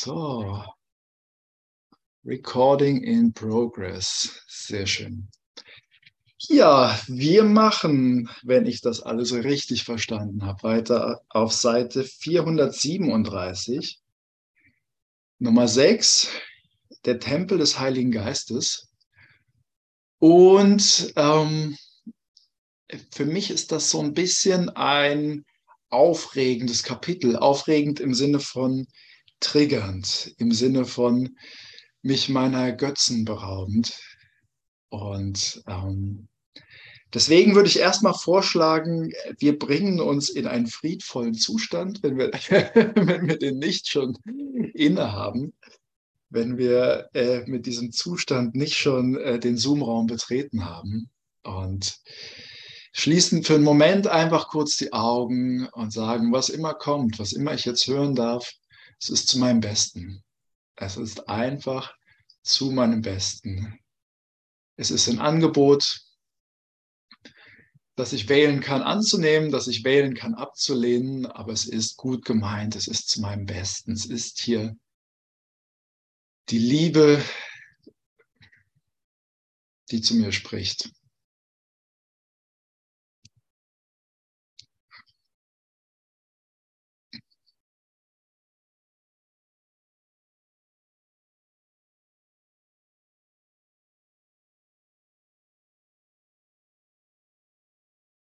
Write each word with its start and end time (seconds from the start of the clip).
So. 0.00 0.62
Recording 2.24 3.02
in 3.02 3.32
progress. 3.32 4.44
Sehr 4.46 4.86
schön. 4.86 5.26
Ja, 6.38 6.96
wir 7.08 7.42
machen, 7.42 8.30
wenn 8.44 8.66
ich 8.66 8.80
das 8.80 9.00
alles 9.00 9.32
richtig 9.32 9.82
verstanden 9.82 10.46
habe, 10.46 10.62
weiter 10.62 11.22
auf 11.28 11.52
Seite 11.52 12.04
437. 12.04 13.98
Nummer 15.40 15.66
6, 15.66 16.28
der 17.04 17.18
Tempel 17.18 17.58
des 17.58 17.80
Heiligen 17.80 18.12
Geistes. 18.12 18.92
Und 20.20 21.12
ähm, 21.16 21.76
für 23.10 23.26
mich 23.26 23.50
ist 23.50 23.72
das 23.72 23.90
so 23.90 24.00
ein 24.00 24.14
bisschen 24.14 24.68
ein 24.68 25.44
aufregendes 25.90 26.84
Kapitel. 26.84 27.34
Aufregend 27.34 27.98
im 27.98 28.14
Sinne 28.14 28.38
von 28.38 28.86
triggernd, 29.40 30.34
im 30.38 30.52
Sinne 30.52 30.84
von 30.84 31.36
mich 32.02 32.28
meiner 32.28 32.72
Götzen 32.72 33.24
beraubend. 33.24 33.98
Und 34.88 35.62
ähm, 35.66 36.28
deswegen 37.12 37.54
würde 37.54 37.68
ich 37.68 37.78
erstmal 37.78 38.14
vorschlagen, 38.14 39.12
wir 39.38 39.58
bringen 39.58 40.00
uns 40.00 40.28
in 40.28 40.46
einen 40.46 40.66
friedvollen 40.66 41.34
Zustand, 41.34 42.02
wenn 42.02 42.16
wir, 42.16 42.30
wenn 42.94 43.28
wir 43.28 43.38
den 43.38 43.58
nicht 43.58 43.88
schon 43.88 44.16
innehaben, 44.74 45.52
wenn 46.30 46.58
wir 46.58 47.08
äh, 47.14 47.42
mit 47.46 47.66
diesem 47.66 47.92
Zustand 47.92 48.54
nicht 48.54 48.76
schon 48.76 49.16
äh, 49.16 49.38
den 49.38 49.56
Zoom-Raum 49.56 50.06
betreten 50.06 50.64
haben. 50.64 51.10
Und 51.42 52.00
schließen 52.92 53.44
für 53.44 53.54
einen 53.54 53.64
Moment 53.64 54.06
einfach 54.06 54.48
kurz 54.48 54.76
die 54.76 54.92
Augen 54.92 55.66
und 55.68 55.92
sagen, 55.92 56.32
was 56.32 56.48
immer 56.48 56.74
kommt, 56.74 57.18
was 57.18 57.32
immer 57.32 57.54
ich 57.54 57.64
jetzt 57.64 57.86
hören 57.86 58.14
darf, 58.14 58.52
es 59.00 59.10
ist 59.10 59.28
zu 59.28 59.38
meinem 59.38 59.60
Besten. 59.60 60.22
Es 60.76 60.96
ist 60.96 61.28
einfach 61.28 61.94
zu 62.42 62.70
meinem 62.70 63.02
Besten. 63.02 63.78
Es 64.76 64.90
ist 64.90 65.08
ein 65.08 65.18
Angebot, 65.18 66.00
das 67.96 68.12
ich 68.12 68.28
wählen 68.28 68.60
kann 68.60 68.82
anzunehmen, 68.82 69.50
das 69.50 69.66
ich 69.66 69.82
wählen 69.82 70.14
kann 70.14 70.34
abzulehnen, 70.34 71.26
aber 71.26 71.52
es 71.52 71.66
ist 71.66 71.96
gut 71.96 72.24
gemeint, 72.24 72.76
es 72.76 72.86
ist 72.86 73.08
zu 73.08 73.20
meinem 73.20 73.44
Besten. 73.44 73.92
Es 73.92 74.06
ist 74.06 74.40
hier 74.40 74.76
die 76.48 76.58
Liebe, 76.58 77.22
die 79.90 80.00
zu 80.00 80.14
mir 80.14 80.30
spricht. 80.30 80.90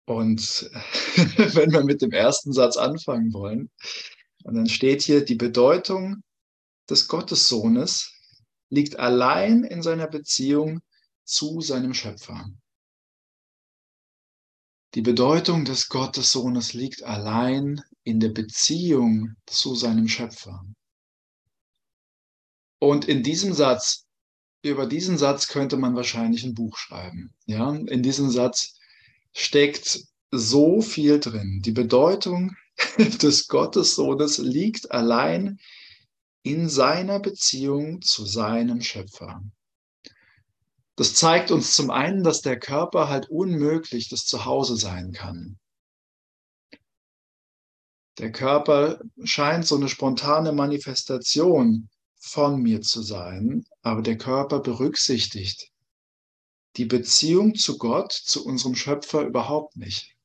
Und 0.07 0.71
wenn 1.55 1.71
wir 1.71 1.83
mit 1.83 2.01
dem 2.01 2.11
ersten 2.11 2.53
Satz 2.53 2.77
anfangen 2.77 3.33
wollen, 3.33 3.69
und 4.43 4.55
dann 4.55 4.69
steht 4.69 5.01
hier, 5.01 5.25
die 5.25 5.35
Bedeutung 5.35 6.23
des 6.89 7.09
Gottessohnes 7.09 8.13
liegt 8.69 8.97
allein 8.97 9.65
in 9.65 9.81
seiner 9.81 10.07
Beziehung 10.07 10.79
zu 11.25 11.59
seinem 11.59 11.93
Schöpfer. 11.93 12.49
Die 14.95 15.01
Bedeutung 15.01 15.65
des 15.65 15.89
Gottessohnes 15.89 16.73
liegt 16.73 17.03
allein 17.03 17.83
in 18.03 18.21
der 18.21 18.29
Beziehung 18.29 19.35
zu 19.45 19.75
seinem 19.75 20.07
Schöpfer. 20.07 20.65
Und 22.79 23.05
in 23.05 23.23
diesem 23.23 23.53
Satz, 23.53 24.05
über 24.63 24.85
diesen 24.85 25.17
Satz 25.17 25.47
könnte 25.47 25.75
man 25.75 25.95
wahrscheinlich 25.95 26.45
ein 26.45 26.55
Buch 26.55 26.77
schreiben. 26.77 27.33
Ja, 27.45 27.73
in 27.73 28.01
diesem 28.01 28.29
Satz 28.29 28.76
steckt 29.37 30.03
so 30.31 30.81
viel 30.81 31.19
drin. 31.19 31.61
Die 31.63 31.71
Bedeutung 31.71 32.55
des 32.97 33.47
Gottessohnes 33.47 34.39
liegt 34.39 34.91
allein 34.91 35.59
in 36.41 36.67
seiner 36.69 37.19
Beziehung 37.19 38.01
zu 38.01 38.25
seinem 38.25 38.81
Schöpfer. 38.81 39.43
Das 40.95 41.13
zeigt 41.13 41.51
uns 41.51 41.75
zum 41.75 41.91
einen, 41.91 42.23
dass 42.23 42.41
der 42.41 42.59
Körper 42.59 43.09
halt 43.09 43.29
unmöglich 43.29 44.09
das 44.09 44.25
Zuhause 44.25 44.75
sein 44.75 45.11
kann. 45.11 45.59
Der 48.17 48.31
Körper 48.31 48.99
scheint 49.23 49.67
so 49.67 49.75
eine 49.75 49.89
spontane 49.89 50.51
Manifestation 50.51 51.89
von 52.15 52.59
mir 52.59 52.81
zu 52.81 53.03
sein, 53.03 53.65
aber 53.83 54.01
der 54.01 54.17
Körper 54.17 54.59
berücksichtigt 54.59 55.71
die 56.77 56.85
Beziehung 56.85 57.55
zu 57.55 57.77
Gott, 57.77 58.13
zu 58.13 58.45
unserem 58.45 58.75
Schöpfer 58.75 59.23
überhaupt 59.23 59.75
nicht. 59.77 60.15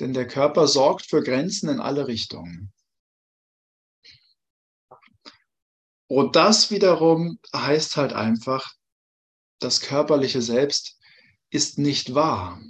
Denn 0.00 0.12
der 0.12 0.26
Körper 0.26 0.66
sorgt 0.66 1.06
für 1.06 1.22
Grenzen 1.22 1.68
in 1.68 1.80
alle 1.80 2.08
Richtungen. 2.08 2.72
Und 6.08 6.36
das 6.36 6.70
wiederum 6.70 7.38
heißt 7.54 7.96
halt 7.96 8.12
einfach, 8.12 8.74
das 9.58 9.80
körperliche 9.80 10.42
Selbst 10.42 10.98
ist 11.50 11.78
nicht 11.78 12.14
wahr. 12.14 12.60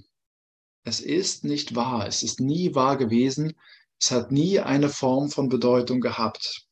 Es 0.84 1.00
ist 1.00 1.44
nicht 1.44 1.74
wahr. 1.74 2.06
Es 2.06 2.22
ist 2.22 2.40
nie 2.40 2.74
wahr 2.74 2.96
gewesen. 2.96 3.58
Es 4.00 4.10
hat 4.10 4.30
nie 4.30 4.60
eine 4.60 4.88
Form 4.88 5.30
von 5.30 5.48
Bedeutung 5.48 6.00
gehabt. 6.00 6.66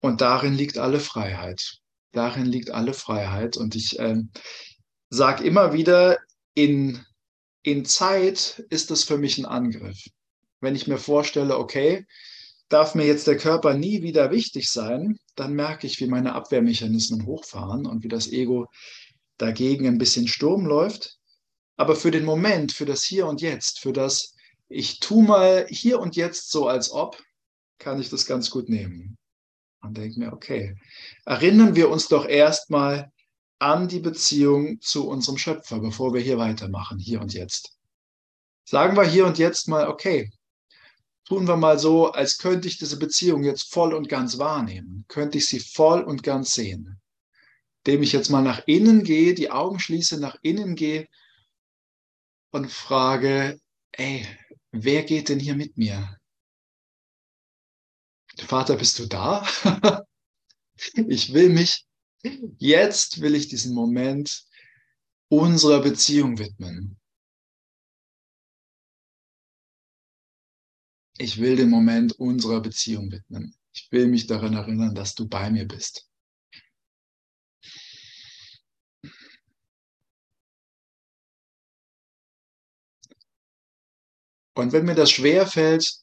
Und 0.00 0.20
darin 0.20 0.54
liegt 0.54 0.78
alle 0.78 1.00
Freiheit. 1.00 1.80
Darin 2.12 2.46
liegt 2.46 2.70
alle 2.70 2.94
Freiheit. 2.94 3.56
Und 3.56 3.74
ich 3.74 3.98
äh, 3.98 4.16
sage 5.10 5.44
immer 5.44 5.72
wieder, 5.72 6.18
in, 6.54 7.04
in 7.62 7.84
Zeit 7.84 8.64
ist 8.70 8.90
es 8.90 9.04
für 9.04 9.18
mich 9.18 9.38
ein 9.38 9.46
Angriff. 9.46 9.98
Wenn 10.60 10.74
ich 10.74 10.86
mir 10.86 10.98
vorstelle, 10.98 11.58
okay, 11.58 12.06
darf 12.68 12.94
mir 12.94 13.06
jetzt 13.06 13.26
der 13.26 13.36
Körper 13.36 13.74
nie 13.74 14.02
wieder 14.02 14.30
wichtig 14.30 14.70
sein, 14.70 15.18
dann 15.36 15.54
merke 15.54 15.86
ich, 15.86 16.00
wie 16.00 16.06
meine 16.06 16.34
Abwehrmechanismen 16.34 17.26
hochfahren 17.26 17.86
und 17.86 18.02
wie 18.02 18.08
das 18.08 18.28
Ego 18.28 18.66
dagegen 19.36 19.86
ein 19.86 19.98
bisschen 19.98 20.26
Sturm 20.26 20.66
läuft. 20.66 21.16
Aber 21.76 21.94
für 21.94 22.10
den 22.10 22.24
Moment, 22.24 22.72
für 22.72 22.86
das 22.86 23.04
Hier 23.04 23.26
und 23.26 23.40
Jetzt, 23.40 23.78
für 23.80 23.92
das 23.92 24.34
ich 24.68 24.98
tu 25.00 25.22
mal 25.22 25.66
hier 25.70 25.98
und 25.98 26.16
jetzt 26.16 26.50
so 26.50 26.68
als 26.68 26.90
ob, 26.90 27.22
kann 27.78 28.00
ich 28.00 28.10
das 28.10 28.26
ganz 28.26 28.50
gut 28.50 28.68
nehmen 28.68 29.16
und 29.82 29.96
denke 29.96 30.18
mir, 30.18 30.32
okay, 30.32 30.76
erinnern 31.24 31.76
wir 31.76 31.90
uns 31.90 32.08
doch 32.08 32.26
erstmal 32.26 33.12
an 33.58 33.88
die 33.88 34.00
Beziehung 34.00 34.80
zu 34.80 35.08
unserem 35.08 35.38
Schöpfer, 35.38 35.80
bevor 35.80 36.14
wir 36.14 36.20
hier 36.20 36.38
weitermachen, 36.38 36.98
hier 36.98 37.20
und 37.20 37.34
jetzt. 37.34 37.76
Sagen 38.64 38.96
wir 38.96 39.04
hier 39.04 39.26
und 39.26 39.38
jetzt 39.38 39.68
mal, 39.68 39.88
okay, 39.88 40.30
tun 41.24 41.46
wir 41.48 41.56
mal 41.56 41.78
so, 41.78 42.12
als 42.12 42.38
könnte 42.38 42.68
ich 42.68 42.78
diese 42.78 42.98
Beziehung 42.98 43.42
jetzt 43.44 43.72
voll 43.72 43.94
und 43.94 44.08
ganz 44.08 44.38
wahrnehmen, 44.38 45.04
könnte 45.08 45.38
ich 45.38 45.46
sie 45.46 45.60
voll 45.60 46.02
und 46.02 46.22
ganz 46.22 46.54
sehen. 46.54 47.00
Indem 47.84 48.02
ich 48.02 48.12
jetzt 48.12 48.28
mal 48.28 48.42
nach 48.42 48.62
innen 48.66 49.04
gehe, 49.04 49.34
die 49.34 49.50
Augen 49.50 49.80
schließe, 49.80 50.20
nach 50.20 50.36
innen 50.42 50.74
gehe 50.74 51.08
und 52.50 52.70
frage, 52.70 53.58
ey, 53.92 54.26
wer 54.72 55.02
geht 55.04 55.28
denn 55.30 55.40
hier 55.40 55.56
mit 55.56 55.76
mir? 55.76 56.17
Vater, 58.46 58.76
bist 58.76 58.98
du 58.98 59.06
da? 59.06 59.46
ich 60.94 61.32
will 61.32 61.50
mich, 61.50 61.86
jetzt 62.58 63.20
will 63.20 63.34
ich 63.34 63.48
diesen 63.48 63.74
Moment 63.74 64.44
unserer 65.28 65.80
Beziehung 65.82 66.38
widmen. 66.38 66.98
Ich 71.18 71.38
will 71.38 71.56
den 71.56 71.68
Moment 71.68 72.12
unserer 72.12 72.60
Beziehung 72.60 73.10
widmen. 73.10 73.54
Ich 73.72 73.90
will 73.90 74.06
mich 74.06 74.26
daran 74.26 74.54
erinnern, 74.54 74.94
dass 74.94 75.14
du 75.14 75.28
bei 75.28 75.50
mir 75.50 75.66
bist. 75.66 76.08
Und 84.54 84.72
wenn 84.72 84.84
mir 84.84 84.94
das 84.96 85.10
schwer 85.10 85.46
fällt, 85.46 86.02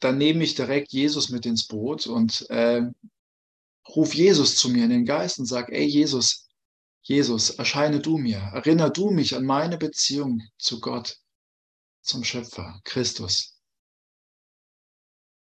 dann 0.00 0.18
nehme 0.18 0.44
ich 0.44 0.54
direkt 0.54 0.92
Jesus 0.92 1.28
mit 1.30 1.46
ins 1.46 1.66
Boot 1.66 2.06
und 2.06 2.48
äh, 2.50 2.82
ruf 3.88 4.14
Jesus 4.14 4.56
zu 4.56 4.68
mir 4.70 4.84
in 4.84 4.90
den 4.90 5.04
Geist 5.04 5.38
und 5.38 5.46
sag, 5.46 5.70
ey 5.70 5.84
Jesus, 5.84 6.48
Jesus, 7.02 7.50
erscheine 7.50 8.00
du 8.00 8.18
mir, 8.18 8.38
erinnere 8.38 8.92
du 8.92 9.10
mich 9.10 9.34
an 9.36 9.44
meine 9.44 9.78
Beziehung 9.78 10.42
zu 10.58 10.80
Gott, 10.80 11.18
zum 12.02 12.24
Schöpfer, 12.24 12.80
Christus. 12.84 13.56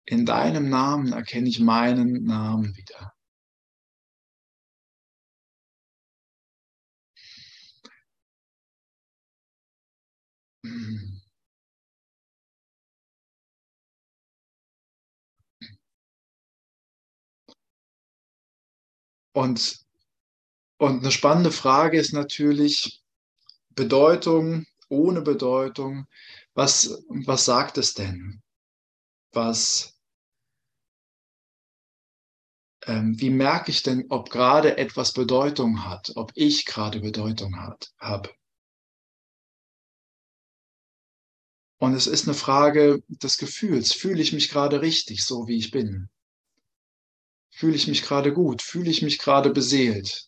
In 0.05 0.25
deinem 0.25 0.69
Namen 0.69 1.13
erkenne 1.13 1.49
ich 1.49 1.59
meinen 1.59 2.23
Namen 2.23 2.75
wieder. 2.75 3.13
Mm. 10.63 11.24
Und, 19.35 19.85
und 20.77 20.99
eine 20.99 21.11
spannende 21.11 21.51
Frage 21.51 21.99
ist 21.99 22.13
natürlich 22.13 23.03
Bedeutung 23.71 24.65
ohne 24.87 25.21
Bedeutung. 25.21 26.07
Was, 26.53 27.03
was 27.09 27.43
sagt 27.43 27.77
es 27.77 27.93
denn? 27.93 28.41
Was, 29.33 29.99
ähm, 32.85 33.19
wie 33.19 33.29
merke 33.29 33.71
ich 33.71 33.83
denn, 33.83 34.05
ob 34.07 34.29
gerade 34.29 34.77
etwas 34.77 35.11
Bedeutung 35.11 35.83
hat, 35.83 36.13
ob 36.15 36.31
ich 36.35 36.65
gerade 36.65 37.01
Bedeutung 37.01 37.57
habe? 37.57 38.29
Und 41.77 41.93
es 41.93 42.07
ist 42.07 42.25
eine 42.25 42.35
Frage 42.35 43.03
des 43.09 43.37
Gefühls. 43.37 43.91
Fühle 43.91 44.21
ich 44.21 44.31
mich 44.31 44.47
gerade 44.47 44.79
richtig, 44.79 45.25
so 45.25 45.49
wie 45.49 45.57
ich 45.57 45.71
bin? 45.71 46.09
Fühle 47.57 47.77
ich 47.77 47.87
mich 47.87 48.01
gerade 48.01 48.33
gut? 48.33 48.61
Fühle 48.61 48.89
ich 48.91 49.01
mich 49.01 49.17
gerade 49.17 49.49
beseelt? 49.49 50.27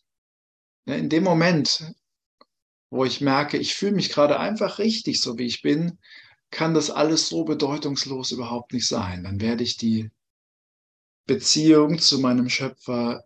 Ne, 0.86 0.98
in 0.98 1.10
dem 1.10 1.26
Moment, 1.26 1.94
wo 2.90 3.04
ich 3.04 3.20
merke, 3.20 3.58
ich 3.58 3.76
fühle 3.76 3.92
mich 3.92 4.10
gerade 4.10 4.40
einfach 4.40 4.80
richtig, 4.80 5.20
so 5.20 5.38
wie 5.38 5.46
ich 5.46 5.62
bin, 5.62 6.00
kann 6.52 6.74
das 6.74 6.90
alles 6.90 7.28
so 7.28 7.44
bedeutungslos 7.44 8.32
überhaupt 8.32 8.72
nicht 8.72 8.88
sein. 8.88 9.26
Dann 9.26 9.42
werde 9.42 9.66
ich 9.66 9.76
die 9.76 10.10
Beziehung 11.26 12.00
zu 12.00 12.20
meinem 12.20 12.48
Schöpfer 12.48 13.26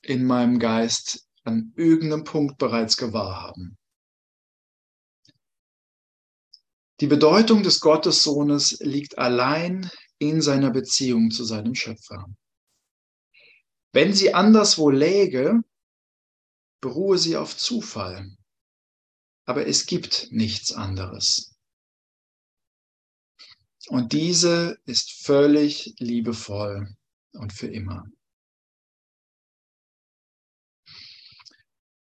in 0.00 0.24
meinem 0.24 0.58
Geist 0.58 1.28
an 1.44 1.74
irgendeinem 1.76 2.24
Punkt 2.24 2.56
bereits 2.56 2.96
gewahr 2.96 3.42
haben. 3.42 3.76
Die 7.00 7.06
Bedeutung 7.06 7.62
des 7.64 7.80
Gottessohnes 7.80 8.78
liegt 8.80 9.18
allein 9.18 9.90
in 10.16 10.40
seiner 10.40 10.70
Beziehung 10.70 11.30
zu 11.30 11.44
seinem 11.44 11.74
Schöpfer. 11.74 12.24
Wenn 13.92 14.14
sie 14.14 14.34
anderswo 14.34 14.90
läge, 14.90 15.62
beruhe 16.80 17.18
sie 17.18 17.36
auf 17.36 17.56
Zufall. 17.56 18.36
Aber 19.46 19.66
es 19.66 19.86
gibt 19.86 20.28
nichts 20.30 20.72
anderes. 20.72 21.56
Und 23.88 24.12
diese 24.12 24.78
ist 24.84 25.24
völlig 25.24 25.94
liebevoll 25.98 26.94
und 27.32 27.52
für 27.52 27.66
immer. 27.66 28.06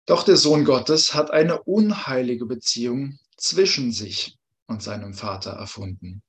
Doch 0.06 0.24
der 0.24 0.38
Sohn 0.38 0.66
Gottes 0.66 1.14
hat 1.14 1.32
eine 1.32 1.64
unheilige 1.64 2.46
Beziehung 2.46 3.20
zwischen 3.38 3.92
sich 3.92 4.38
und 4.66 4.84
seinem 4.84 5.14
Vater 5.14 5.52
erfunden. 5.52 6.24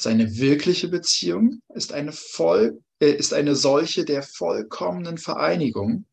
Seine 0.00 0.36
wirkliche 0.36 0.86
Beziehung 0.86 1.60
ist 1.74 1.92
eine, 1.92 2.12
voll, 2.12 2.84
äh, 3.00 3.10
ist 3.10 3.34
eine 3.34 3.56
solche 3.56 4.04
der 4.04 4.22
vollkommenen 4.22 5.18
Vereinigung 5.18 6.06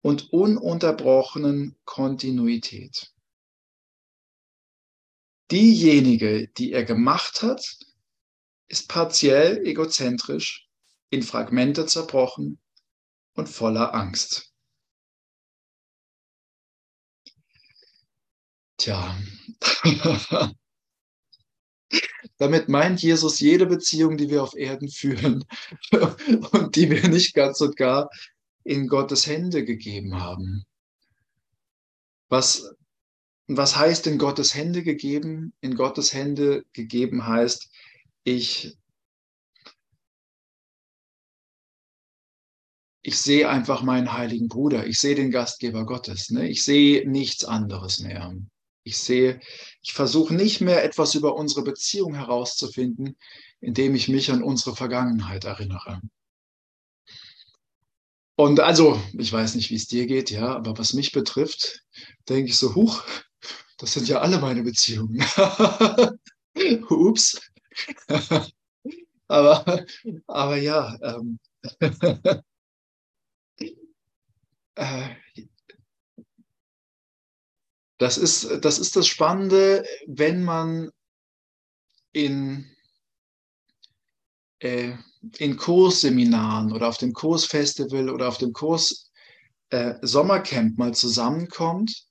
und 0.00 0.32
ununterbrochenen 0.32 1.74
Kontinuität. 1.84 3.12
Diejenige, 5.50 6.46
die 6.56 6.70
er 6.70 6.84
gemacht 6.84 7.42
hat, 7.42 7.66
ist 8.68 8.88
partiell 8.88 9.58
egozentrisch, 9.66 10.68
in 11.10 11.24
Fragmente 11.24 11.86
zerbrochen 11.86 12.60
und 13.34 13.48
voller 13.48 13.92
Angst. 13.92 14.52
Tja, 18.76 19.18
damit 22.38 22.68
meint 22.68 23.02
Jesus 23.02 23.40
jede 23.40 23.66
Beziehung, 23.66 24.16
die 24.16 24.30
wir 24.30 24.42
auf 24.42 24.54
Erden 24.54 24.88
führen 24.88 25.44
und 26.52 26.76
die 26.76 26.90
wir 26.90 27.08
nicht 27.08 27.34
ganz 27.34 27.60
und 27.60 27.76
gar 27.76 28.10
in 28.64 28.88
Gottes 28.88 29.26
Hände 29.26 29.64
gegeben 29.64 30.20
haben. 30.20 30.64
Was, 32.28 32.74
was 33.46 33.76
heißt 33.76 34.06
in 34.08 34.18
Gottes 34.18 34.54
Hände 34.54 34.82
gegeben? 34.82 35.52
In 35.60 35.76
Gottes 35.76 36.12
Hände 36.12 36.64
gegeben 36.72 37.26
heißt, 37.26 37.70
ich, 38.24 38.76
ich 43.02 43.18
sehe 43.18 43.48
einfach 43.48 43.82
meinen 43.82 44.12
heiligen 44.12 44.48
Bruder, 44.48 44.86
ich 44.86 44.98
sehe 44.98 45.14
den 45.14 45.30
Gastgeber 45.30 45.86
Gottes, 45.86 46.30
ne? 46.30 46.48
ich 46.48 46.64
sehe 46.64 47.08
nichts 47.08 47.44
anderes 47.44 48.00
mehr. 48.00 48.34
Ich 48.86 48.98
sehe, 48.98 49.40
ich 49.82 49.94
versuche 49.94 50.32
nicht 50.32 50.60
mehr 50.60 50.84
etwas 50.84 51.16
über 51.16 51.34
unsere 51.34 51.64
Beziehung 51.64 52.14
herauszufinden, 52.14 53.16
indem 53.60 53.96
ich 53.96 54.06
mich 54.06 54.30
an 54.30 54.44
unsere 54.44 54.76
Vergangenheit 54.76 55.42
erinnere. 55.42 56.00
Und 58.36 58.60
also, 58.60 59.02
ich 59.18 59.32
weiß 59.32 59.56
nicht, 59.56 59.70
wie 59.70 59.74
es 59.74 59.88
dir 59.88 60.06
geht, 60.06 60.30
ja, 60.30 60.54
aber 60.54 60.78
was 60.78 60.92
mich 60.92 61.10
betrifft, 61.10 61.82
denke 62.28 62.50
ich 62.50 62.58
so, 62.58 62.76
huch, 62.76 63.02
das 63.78 63.92
sind 63.92 64.06
ja 64.06 64.20
alle 64.20 64.38
meine 64.38 64.62
Beziehungen. 64.62 65.18
Ups. 66.88 67.40
aber, 69.26 69.84
aber 70.28 70.56
ja, 70.58 70.96
ähm, 71.02 71.40
äh, 74.76 75.08
das 77.98 78.18
ist, 78.18 78.64
das 78.64 78.78
ist 78.78 78.96
das 78.96 79.06
Spannende, 79.06 79.84
wenn 80.06 80.42
man 80.42 80.90
in, 82.12 82.70
äh, 84.58 84.92
in 85.38 85.56
Kursseminaren 85.56 86.72
oder 86.72 86.88
auf 86.88 86.98
dem 86.98 87.12
Kursfestival 87.12 88.10
oder 88.10 88.28
auf 88.28 88.38
dem 88.38 88.52
Kurs 88.52 89.10
äh, 89.70 89.94
Sommercamp 90.02 90.78
mal 90.78 90.94
zusammenkommt 90.94 92.06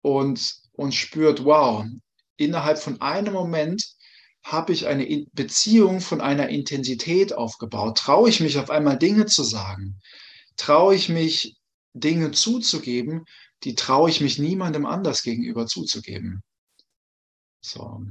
und, 0.00 0.54
und 0.72 0.94
spürt, 0.94 1.44
wow, 1.44 1.84
innerhalb 2.36 2.78
von 2.78 3.00
einem 3.00 3.34
Moment 3.34 3.86
habe 4.42 4.72
ich 4.72 4.86
eine 4.86 5.26
Beziehung 5.32 6.00
von 6.00 6.20
einer 6.20 6.48
Intensität 6.48 7.32
aufgebaut. 7.32 7.98
Traue 7.98 8.28
ich 8.28 8.40
mich 8.40 8.58
auf 8.58 8.70
einmal 8.70 8.98
Dinge 8.98 9.26
zu 9.26 9.44
sagen? 9.44 10.00
Traue 10.56 10.96
ich 10.96 11.08
mich 11.08 11.56
Dinge 11.94 12.32
zuzugeben, 12.32 13.24
die 13.64 13.74
traue 13.74 14.10
ich 14.10 14.20
mich 14.20 14.38
niemandem 14.38 14.86
anders 14.86 15.22
gegenüber 15.22 15.66
zuzugeben. 15.66 16.42
So. 17.60 18.02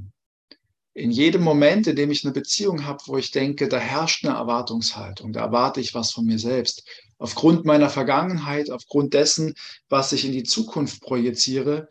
In 0.94 1.10
jedem 1.10 1.42
Moment, 1.42 1.86
in 1.86 1.96
dem 1.96 2.10
ich 2.10 2.24
eine 2.24 2.34
Beziehung 2.34 2.84
habe, 2.84 3.02
wo 3.06 3.16
ich 3.16 3.30
denke, 3.30 3.68
da 3.68 3.78
herrscht 3.78 4.24
eine 4.24 4.36
Erwartungshaltung, 4.36 5.32
da 5.32 5.40
erwarte 5.40 5.80
ich 5.80 5.94
was 5.94 6.12
von 6.12 6.26
mir 6.26 6.38
selbst. 6.38 6.86
Aufgrund 7.18 7.64
meiner 7.64 7.88
Vergangenheit, 7.88 8.70
aufgrund 8.70 9.14
dessen, 9.14 9.54
was 9.88 10.12
ich 10.12 10.24
in 10.24 10.32
die 10.32 10.42
Zukunft 10.42 11.00
projiziere, 11.00 11.88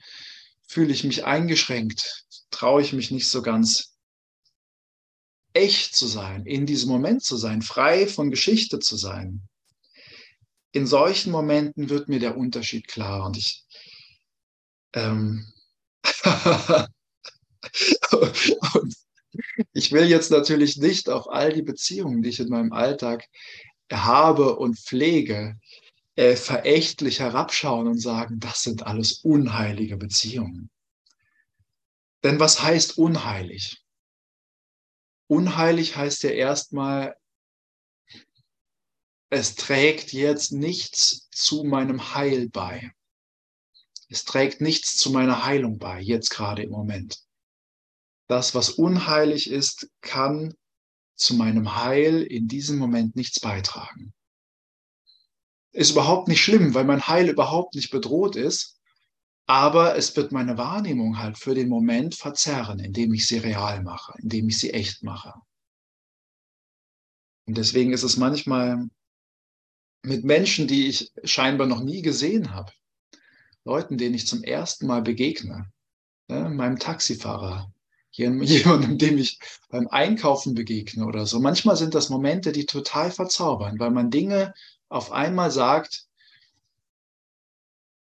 fühle 0.68 0.94
ich 0.94 1.04
mich 1.04 1.26
eingeschränkt, 1.26 2.26
traue 2.52 2.82
ich 2.82 2.94
mich 2.94 3.10
nicht 3.10 3.28
so 3.28 3.42
ganz 3.42 3.96
echt 5.54 5.96
zu 5.96 6.08
sein, 6.08 6.46
in 6.46 6.66
diesem 6.66 6.90
Moment 6.90 7.24
zu 7.24 7.38
sein, 7.38 7.62
frei 7.62 8.08
von 8.08 8.30
Geschichte 8.30 8.80
zu 8.80 8.96
sein 8.96 9.42
in 10.72 10.88
solchen 10.88 11.32
Momenten 11.32 11.90
wird 11.90 12.08
mir 12.10 12.20
der 12.20 12.38
Unterschied 12.38 12.88
klar 12.88 13.26
und 13.26 13.38
ich 13.38 13.66
ähm, 14.94 15.46
und 18.74 18.96
ich 19.74 19.92
will 19.92 20.06
jetzt 20.06 20.32
natürlich 20.32 20.78
nicht 20.78 21.10
auf 21.10 21.30
all 21.30 21.54
die 21.54 21.62
Beziehungen, 21.62 22.22
die 22.22 22.30
ich 22.30 22.40
in 22.40 22.50
meinem 22.50 22.74
Alltag 22.74 23.26
habe 23.92 24.58
und 24.58 24.78
pflege, 24.78 25.60
äh, 26.16 26.36
verächtlich 26.36 27.20
herabschauen 27.20 27.88
und 27.88 28.00
sagen, 28.00 28.40
das 28.40 28.64
sind 28.64 28.86
alles 28.86 29.20
unheilige 29.24 29.98
Beziehungen. 29.98 30.70
Denn 32.24 32.40
was 32.40 32.62
heißt 32.62 32.98
unheilig? 32.98 33.82
Unheilig 35.28 35.96
heißt 35.96 36.24
ja 36.24 36.32
erstmal, 36.32 37.16
es 39.32 39.56
trägt 39.56 40.12
jetzt 40.12 40.52
nichts 40.52 41.30
zu 41.32 41.64
meinem 41.64 42.14
Heil 42.14 42.50
bei. 42.50 42.92
Es 44.10 44.26
trägt 44.26 44.60
nichts 44.60 44.98
zu 44.98 45.10
meiner 45.10 45.46
Heilung 45.46 45.80
bei, 45.80 46.02
jetzt 46.02 46.30
gerade 46.30 46.64
im 46.64 46.72
Moment. 46.72 47.24
Das, 48.28 48.54
was 48.56 48.72
unheilig 48.72 49.50
ist, 49.50 49.90
kann 50.02 50.54
zu 51.16 51.36
meinem 51.36 51.78
Heil 51.78 52.24
in 52.24 52.50
diesem 52.50 52.78
Moment 52.78 53.16
nichts 53.16 53.40
beitragen. 53.40 54.14
Ist 55.72 55.92
überhaupt 55.92 56.28
nicht 56.28 56.44
schlimm, 56.44 56.74
weil 56.74 56.84
mein 56.84 57.08
Heil 57.08 57.30
überhaupt 57.30 57.76
nicht 57.76 57.90
bedroht 57.90 58.36
ist, 58.36 58.82
aber 59.46 59.96
es 59.96 60.14
wird 60.18 60.34
meine 60.34 60.58
Wahrnehmung 60.58 61.20
halt 61.20 61.38
für 61.38 61.56
den 61.56 61.70
Moment 61.70 62.16
verzerren, 62.16 62.80
indem 62.80 63.14
ich 63.14 63.28
sie 63.28 63.38
real 63.38 63.82
mache, 63.82 64.14
indem 64.22 64.50
ich 64.50 64.58
sie 64.58 64.72
echt 64.72 65.04
mache. 65.04 65.34
Und 67.48 67.58
deswegen 67.58 67.94
ist 67.94 68.04
es 68.04 68.18
manchmal 68.18 68.90
mit 70.04 70.24
Menschen, 70.24 70.68
die 70.68 70.88
ich 70.88 71.12
scheinbar 71.24 71.68
noch 71.68 71.82
nie 71.82 72.02
gesehen 72.02 72.54
habe. 72.54 72.72
Leuten, 73.64 73.98
denen 73.98 74.16
ich 74.16 74.28
zum 74.28 74.44
ersten 74.44 74.88
Mal 74.88 75.02
begegne. 75.02 75.72
Ne? 76.28 76.50
Meinem 76.50 76.80
Taxifahrer, 76.80 77.72
jemandem, 78.12 78.98
dem 78.98 79.18
ich 79.18 79.40
beim 79.70 79.88
Einkaufen 79.88 80.56
begegne 80.56 81.06
oder 81.06 81.26
so. 81.26 81.40
Manchmal 81.40 81.76
sind 81.76 81.94
das 81.94 82.10
Momente, 82.10 82.52
die 82.52 82.66
total 82.66 83.12
verzaubern, 83.12 83.80
weil 83.80 83.92
man 83.92 84.10
Dinge 84.10 84.54
auf 84.90 85.12
einmal 85.12 85.52
sagt, 85.52 86.08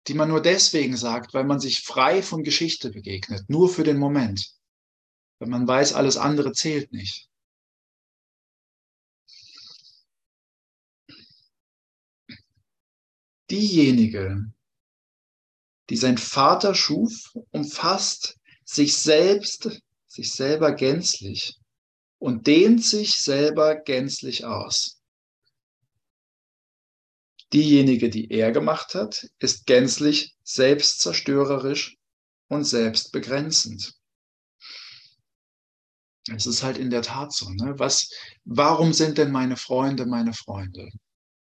die 0.07 0.15
man 0.15 0.29
nur 0.29 0.41
deswegen 0.41 0.97
sagt, 0.97 1.35
weil 1.35 1.45
man 1.45 1.61
sich 1.61 1.81
frei 1.81 2.23
von 2.23 2.43
Geschichte 2.43 2.91
begegnet, 2.91 3.49
nur 3.49 3.69
für 3.69 3.85
den 3.85 3.99
Moment. 3.99 4.55
Wenn 5.39 5.51
man 5.51 5.69
weiß, 5.69 5.93
alles 5.93 6.17
andere 6.17 6.53
zählt 6.53 6.93
nicht. 6.93 7.29
Diejenige, 13.51 14.45
die 15.89 15.97
sein 15.97 16.19
Vater 16.19 16.75
schuf, 16.75 17.33
umfasst 17.51 18.39
sich 18.65 18.97
selbst, 18.97 19.81
sich 20.07 20.33
selber 20.33 20.73
gänzlich 20.75 21.57
und 22.19 22.47
dehnt 22.47 22.85
sich 22.85 23.15
selber 23.15 23.77
gänzlich 23.77 24.45
aus. 24.45 25.01
Diejenige, 27.53 28.11
die 28.11 28.31
er 28.31 28.53
gemacht 28.53 28.95
hat, 28.95 29.27
ist 29.39 29.65
gänzlich 29.65 30.37
selbstzerstörerisch 30.43 31.97
und 32.49 32.65
selbstbegrenzend. 32.65 33.95
Es 36.31 36.47
ist 36.47 36.63
halt 36.63 36.77
in 36.77 36.91
der 36.91 37.01
Tat 37.01 37.33
so. 37.33 37.49
Ne? 37.49 37.79
Was, 37.79 38.11
warum 38.45 38.93
sind 38.93 39.17
denn 39.17 39.31
meine 39.31 39.57
Freunde 39.57 40.05
meine 40.05 40.35
Freunde? 40.35 40.91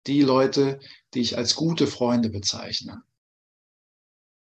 Die 0.07 0.21
Leute, 0.21 0.79
die 1.13 1.21
ich 1.21 1.37
als 1.37 1.55
gute 1.55 1.87
Freunde 1.87 2.29
bezeichne 2.29 3.03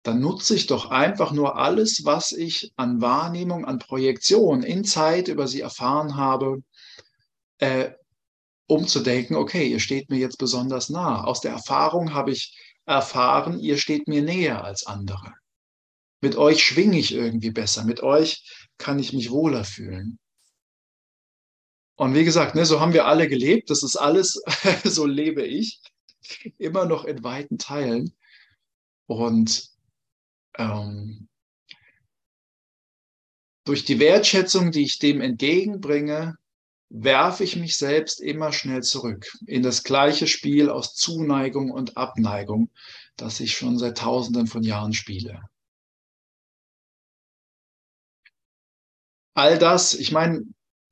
dann 0.03 0.19
nutze 0.19 0.53
ich 0.53 0.67
doch 0.67 0.91
einfach 0.91 1.31
nur 1.31 1.57
alles, 1.57 2.03
was 2.03 2.33
ich 2.33 2.73
an 2.75 3.01
Wahrnehmung, 3.01 3.65
an 3.65 3.79
Projektion 3.79 4.61
in 4.61 4.83
Zeit 4.83 5.29
über 5.29 5.47
sie 5.47 5.61
erfahren 5.61 6.17
habe, 6.17 6.61
äh, 7.59 7.91
um 8.67 8.85
zu 8.85 8.99
denken, 8.99 9.35
okay, 9.35 9.67
ihr 9.67 9.79
steht 9.79 10.09
mir 10.09 10.17
jetzt 10.17 10.37
besonders 10.37 10.89
nah. 10.89 11.23
Aus 11.23 11.39
der 11.39 11.53
Erfahrung 11.53 12.13
habe 12.13 12.31
ich 12.31 12.57
erfahren, 12.85 13.59
ihr 13.59 13.77
steht 13.77 14.07
mir 14.09 14.21
näher 14.21 14.63
als 14.63 14.85
andere. 14.85 15.33
Mit 16.21 16.35
euch 16.35 16.63
schwinge 16.63 16.99
ich 16.99 17.13
irgendwie 17.13 17.51
besser, 17.51 17.85
mit 17.85 18.03
euch 18.03 18.69
kann 18.77 18.99
ich 18.99 19.13
mich 19.13 19.31
wohler 19.31 19.63
fühlen. 19.63 20.19
Und 21.95 22.15
wie 22.15 22.23
gesagt, 22.23 22.55
ne, 22.55 22.65
so 22.65 22.79
haben 22.79 22.93
wir 22.93 23.05
alle 23.05 23.27
gelebt, 23.27 23.69
das 23.69 23.83
ist 23.83 23.95
alles, 23.95 24.41
so 24.83 25.05
lebe 25.05 25.43
ich, 25.45 25.79
immer 26.57 26.85
noch 26.85 27.05
in 27.05 27.23
weiten 27.23 27.57
Teilen. 27.57 28.13
Und 29.05 29.69
ähm, 30.57 31.27
durch 33.65 33.85
die 33.85 33.99
Wertschätzung, 33.99 34.71
die 34.71 34.83
ich 34.83 34.99
dem 34.99 35.21
entgegenbringe, 35.21 36.35
werfe 36.89 37.43
ich 37.43 37.55
mich 37.55 37.77
selbst 37.77 38.21
immer 38.21 38.53
schnell 38.53 38.83
zurück 38.83 39.25
in 39.47 39.63
das 39.63 39.83
gleiche 39.83 40.27
Spiel 40.27 40.69
aus 40.69 40.93
Zuneigung 40.93 41.71
und 41.71 41.97
Abneigung, 41.97 42.69
das 43.17 43.39
ich 43.39 43.57
schon 43.57 43.77
seit 43.79 43.97
Tausenden 43.97 44.47
von 44.47 44.63
Jahren 44.63 44.93
spiele. 44.93 45.41
All 49.35 49.57
das, 49.57 49.95
ich 49.95 50.11
meine, 50.11 50.43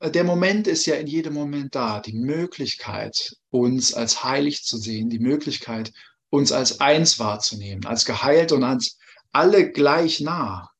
der 0.10 0.24
Moment 0.24 0.68
ist 0.68 0.86
ja 0.86 0.96
in 0.96 1.08
jedem 1.08 1.34
Moment 1.34 1.76
da, 1.76 2.00
die 2.00 2.14
Möglichkeit, 2.14 3.36
uns 3.50 3.94
als 3.94 4.24
heilig 4.24 4.64
zu 4.64 4.78
sehen, 4.78 5.10
die 5.10 5.20
Möglichkeit, 5.20 5.92
uns 6.30 6.52
als 6.52 6.80
eins 6.80 7.20
wahrzunehmen, 7.20 7.86
als 7.86 8.06
geheilt 8.06 8.52
und 8.52 8.64
als 8.64 8.98
alle 9.32 9.72
gleich 9.72 10.20
nah, 10.20 10.72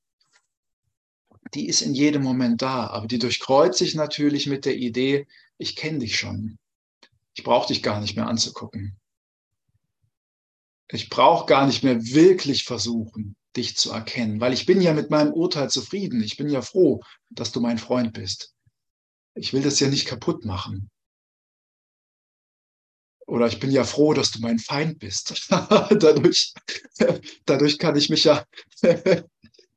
die 1.54 1.68
ist 1.68 1.82
in 1.82 1.94
jedem 1.94 2.24
Moment 2.24 2.62
da, 2.62 2.88
aber 2.88 3.08
die 3.08 3.20
durchkreuzt 3.20 3.80
sich 3.80 3.96
natürlich 3.96 4.48
mit 4.48 4.66
der 4.66 4.78
Idee, 4.78 5.28
ich 5.58 5.76
kenne 5.76 6.00
dich 6.00 6.18
schon. 6.18 6.58
Ich 7.34 7.44
brauche 7.44 7.68
dich 7.68 7.84
gar 7.84 8.00
nicht 8.00 8.16
mehr 8.16 8.28
anzugucken. 8.28 8.98
Ich 10.88 11.10
brauche 11.10 11.46
gar 11.46 11.68
nicht 11.68 11.84
mehr 11.84 12.02
wirklich 12.02 12.64
versuchen, 12.64 13.36
dich 13.56 13.78
zu 13.78 13.92
erkennen, 13.92 14.42
weil 14.42 14.54
ich 14.54 14.66
bin 14.66 14.82
ja 14.82 14.94
mit 14.94 15.10
meinem 15.10 15.34
Urteil 15.34 15.70
zufrieden. 15.70 16.22
Ich 16.24 16.38
bin 16.38 16.50
ja 16.50 16.62
froh, 16.62 17.02
dass 17.30 17.52
du 17.52 17.62
mein 17.62 17.78
Freund 17.78 18.14
bist. 18.14 18.54
Ich 19.36 19.54
will 19.54 19.62
das 19.62 19.80
ja 19.80 19.88
nicht 19.88 20.08
kaputt 20.08 20.46
machen. 20.46 20.90
Oder 23.28 23.48
ich 23.48 23.60
bin 23.60 23.72
ja 23.72 23.86
froh, 23.86 24.14
dass 24.14 24.32
du 24.32 24.42
mein 24.42 24.60
Feind 24.60 25.00
bist. 25.00 25.48
dadurch, 25.50 26.54
dadurch 27.46 27.78
kann 27.80 27.96
ich 27.96 28.10
mich 28.10 28.26
ja 28.26 28.44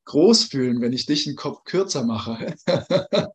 groß 0.05 0.45
fühlen, 0.45 0.81
wenn 0.81 0.93
ich 0.93 1.07
dich 1.07 1.27
einen 1.27 1.37
Kopf 1.37 1.63
kürzer 1.65 2.05
mache. 2.05 2.57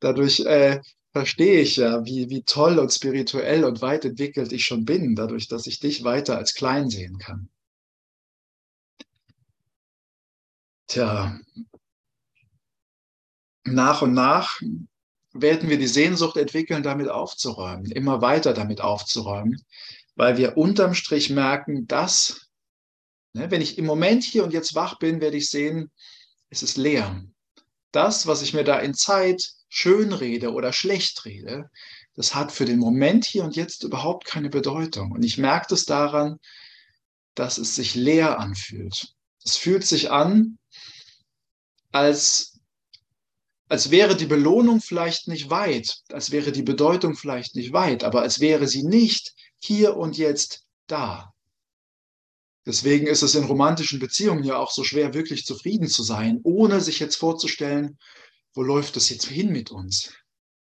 dadurch 0.00 0.40
äh, 0.40 0.80
verstehe 1.12 1.60
ich 1.60 1.76
ja, 1.76 2.04
wie, 2.04 2.28
wie 2.30 2.42
toll 2.42 2.78
und 2.78 2.92
spirituell 2.92 3.64
und 3.64 3.82
weit 3.82 4.04
entwickelt 4.04 4.52
ich 4.52 4.64
schon 4.64 4.84
bin, 4.84 5.14
dadurch, 5.14 5.46
dass 5.46 5.66
ich 5.66 5.78
dich 5.78 6.04
weiter 6.04 6.36
als 6.36 6.54
klein 6.54 6.90
sehen 6.90 7.18
kann. 7.18 7.48
Tja, 10.86 11.38
nach 13.64 14.02
und 14.02 14.12
nach 14.12 14.60
werden 15.32 15.68
wir 15.68 15.78
die 15.78 15.86
Sehnsucht 15.86 16.36
entwickeln, 16.36 16.82
damit 16.82 17.08
aufzuräumen, 17.08 17.90
immer 17.90 18.20
weiter 18.20 18.52
damit 18.52 18.80
aufzuräumen, 18.80 19.62
weil 20.14 20.36
wir 20.36 20.56
unterm 20.56 20.94
Strich 20.94 21.30
merken, 21.30 21.86
dass, 21.86 22.48
ne, 23.32 23.50
wenn 23.50 23.62
ich 23.62 23.78
im 23.78 23.86
Moment 23.86 24.24
hier 24.24 24.44
und 24.44 24.52
jetzt 24.52 24.74
wach 24.74 24.98
bin, 24.98 25.20
werde 25.20 25.36
ich 25.36 25.48
sehen, 25.48 25.90
es 26.50 26.62
ist 26.62 26.76
leer. 26.76 27.24
Das, 27.92 28.26
was 28.26 28.42
ich 28.42 28.52
mir 28.52 28.64
da 28.64 28.78
in 28.78 28.94
Zeit 28.94 29.52
schön 29.68 30.12
rede 30.12 30.52
oder 30.52 30.72
schlecht 30.72 31.24
rede, 31.24 31.70
das 32.14 32.34
hat 32.34 32.52
für 32.52 32.66
den 32.66 32.78
Moment 32.78 33.24
hier 33.24 33.44
und 33.44 33.56
jetzt 33.56 33.84
überhaupt 33.84 34.26
keine 34.26 34.50
Bedeutung. 34.50 35.12
Und 35.12 35.22
ich 35.22 35.38
merke 35.38 35.66
das 35.70 35.86
daran, 35.86 36.38
dass 37.34 37.56
es 37.56 37.74
sich 37.74 37.94
leer 37.94 38.38
anfühlt. 38.38 39.14
Es 39.44 39.56
fühlt 39.56 39.86
sich 39.86 40.10
an, 40.10 40.58
als 41.90 42.51
als 43.72 43.90
wäre 43.90 44.14
die 44.14 44.26
Belohnung 44.26 44.82
vielleicht 44.82 45.28
nicht 45.28 45.48
weit, 45.48 46.02
als 46.12 46.30
wäre 46.30 46.52
die 46.52 46.62
Bedeutung 46.62 47.16
vielleicht 47.16 47.56
nicht 47.56 47.72
weit, 47.72 48.04
aber 48.04 48.20
als 48.20 48.38
wäre 48.38 48.68
sie 48.68 48.82
nicht 48.82 49.32
hier 49.60 49.96
und 49.96 50.18
jetzt 50.18 50.66
da. 50.88 51.32
Deswegen 52.66 53.06
ist 53.06 53.22
es 53.22 53.34
in 53.34 53.44
romantischen 53.44 53.98
Beziehungen 53.98 54.44
ja 54.44 54.58
auch 54.58 54.70
so 54.70 54.84
schwer, 54.84 55.14
wirklich 55.14 55.46
zufrieden 55.46 55.88
zu 55.88 56.02
sein, 56.02 56.40
ohne 56.42 56.82
sich 56.82 57.00
jetzt 57.00 57.16
vorzustellen, 57.16 57.96
wo 58.52 58.62
läuft 58.62 58.98
es 58.98 59.08
jetzt 59.08 59.24
hin 59.24 59.50
mit 59.50 59.70
uns? 59.70 60.12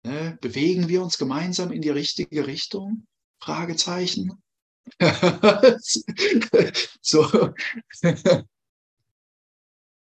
Ne? 0.03 0.37
Bewegen 0.43 0.91
wir 0.91 1.03
uns 1.03 1.17
gemeinsam 1.17 1.73
in 1.73 1.81
die 1.81 1.89
richtige 1.89 2.47
Richtung? 2.47 3.07
Fragezeichen. 3.41 4.43
so. 7.01 7.55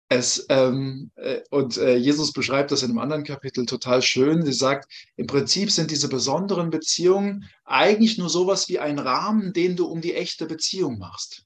Es, 0.10 0.46
ähm, 0.50 1.12
äh, 1.16 1.42
und 1.50 1.78
äh, 1.78 1.98
Jesus 1.98 2.32
beschreibt 2.32 2.72
das 2.72 2.82
in 2.82 2.92
einem 2.92 3.00
anderen 3.00 3.26
Kapitel 3.26 3.66
total 3.66 4.02
schön. 4.02 4.46
Sie 4.46 4.54
sagt, 4.54 4.90
im 5.18 5.28
Prinzip 5.28 5.70
sind 5.70 5.92
diese 5.92 6.08
besonderen 6.08 6.70
Beziehungen 6.70 7.50
eigentlich 7.66 8.18
nur 8.18 8.30
sowas 8.30 8.70
wie 8.70 8.80
ein 8.80 9.00
Rahmen, 9.00 9.52
den 9.52 9.76
du 9.76 9.86
um 9.86 10.00
die 10.00 10.14
echte 10.14 10.46
Beziehung 10.46 10.98
machst. 10.98 11.46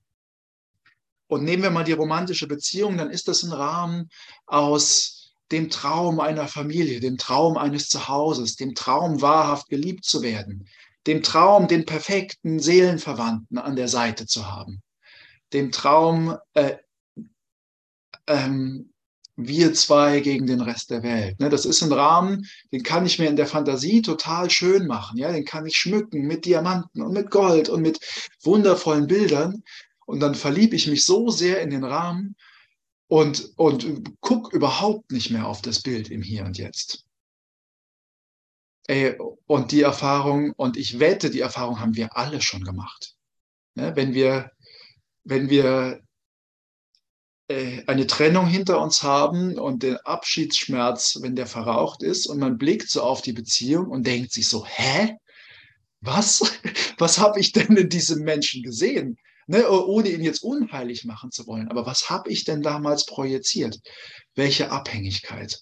Und 1.28 1.44
nehmen 1.44 1.64
wir 1.64 1.72
mal 1.72 1.86
die 1.86 1.94
romantische 1.94 2.46
Beziehung, 2.46 2.98
dann 2.98 3.10
ist 3.10 3.28
das 3.28 3.42
ein 3.42 3.54
Rahmen 3.54 4.10
aus 4.46 5.34
dem 5.52 5.70
Traum 5.70 6.20
einer 6.20 6.48
Familie, 6.48 7.00
dem 7.00 7.18
Traum 7.18 7.58
eines 7.58 7.90
Zuhauses, 7.90 8.58
dem 8.58 8.76
Traum 8.76 9.22
wahrhaft 9.22 9.70
geliebt 9.70 10.06
zu 10.06 10.22
werden, 10.22 10.68
dem 11.08 11.24
Traum, 11.24 11.68
den 11.68 11.86
perfekten 11.86 12.60
Seelenverwandten 12.60 13.58
an 13.58 13.76
der 13.76 13.88
Seite 13.88 14.28
zu 14.28 14.52
haben, 14.52 14.82
dem 15.54 15.72
Traum, 15.72 16.38
äh, 16.54 16.76
ähm, 18.28 18.92
wir 19.36 19.74
zwei 19.74 20.20
gegen 20.20 20.46
den 20.46 20.62
Rest 20.62 20.90
der 20.90 21.04
Welt. 21.04 21.40
Ne? 21.40 21.50
Das 21.50 21.66
ist 21.66 21.82
ein 21.82 21.92
Rahmen, 21.92 22.46
den 22.72 22.84
kann 22.84 23.06
ich 23.06 23.20
mir 23.20 23.28
in 23.28 23.36
der 23.36 23.48
Fantasie 23.48 24.02
total 24.02 24.50
schön 24.50 24.88
machen. 24.88 25.18
Ja? 25.18 25.32
Den 25.32 25.46
kann 25.46 25.66
ich 25.66 25.78
schmücken 25.78 26.28
mit 26.28 26.46
Diamanten 26.46 27.02
und 27.02 27.14
mit 27.14 27.32
Gold 27.32 27.70
und 27.70 27.82
mit 27.82 28.00
wundervollen 28.44 29.08
Bildern. 29.08 29.64
Und 30.06 30.20
dann 30.20 30.36
verliebe 30.36 30.76
ich 30.76 30.88
mich 30.88 31.06
so 31.06 31.30
sehr 31.30 31.62
in 31.62 31.70
den 31.70 31.84
Rahmen 31.84 32.36
und, 33.08 33.52
und 33.58 34.04
guck 34.20 34.54
überhaupt 34.54 35.12
nicht 35.12 35.32
mehr 35.32 35.48
auf 35.48 35.62
das 35.62 35.82
Bild 35.82 36.10
im 36.10 36.22
Hier 36.22 36.46
und 36.46 36.58
Jetzt. 36.58 37.06
Ey, 38.88 39.18
und 39.46 39.72
die 39.72 39.82
Erfahrung, 39.82 40.54
und 40.58 40.76
ich 40.76 41.00
wette, 41.00 41.30
die 41.30 41.40
Erfahrung 41.40 41.80
haben 41.80 41.96
wir 41.96 42.18
alle 42.18 42.42
schon 42.42 42.64
gemacht. 42.64 43.16
Ne? 43.76 43.96
Wenn 43.96 44.14
wir, 44.14 44.52
wenn 45.24 45.50
wir 45.50 45.66
äh, 45.66 46.00
eine 47.88 48.08
Trennung 48.08 48.48
hinter 48.48 48.82
uns 48.82 49.04
haben 49.04 49.58
und 49.58 49.84
den 49.84 49.98
Abschiedsschmerz, 49.98 51.20
wenn 51.22 51.36
der 51.36 51.48
verraucht 51.48 52.04
ist 52.04 52.28
und 52.28 52.40
man 52.40 52.58
blickt 52.58 52.90
so 52.90 53.02
auf 53.02 53.22
die 53.22 53.34
Beziehung 53.34 53.88
und 53.88 54.06
denkt 54.06 54.32
sich 54.32 54.48
so, 54.48 54.66
hä? 54.66 55.18
Was? 56.02 56.42
Was 56.98 57.20
habe 57.20 57.40
ich 57.40 57.52
denn 57.52 57.76
in 57.78 57.90
diesem 57.90 58.24
Menschen 58.24 58.64
gesehen? 58.64 59.18
Ne, 59.48 59.68
ohne 59.70 60.10
ihn 60.10 60.24
jetzt 60.24 60.44
unheilig 60.44 61.04
machen 61.04 61.32
zu 61.32 61.46
wollen. 61.48 61.68
Aber 61.70 61.86
was 61.86 62.10
habe 62.10 62.30
ich 62.30 62.46
denn 62.46 62.62
damals 62.62 63.06
projiziert? 63.06 63.80
Welche 64.36 64.72
Abhängigkeit? 64.72 65.62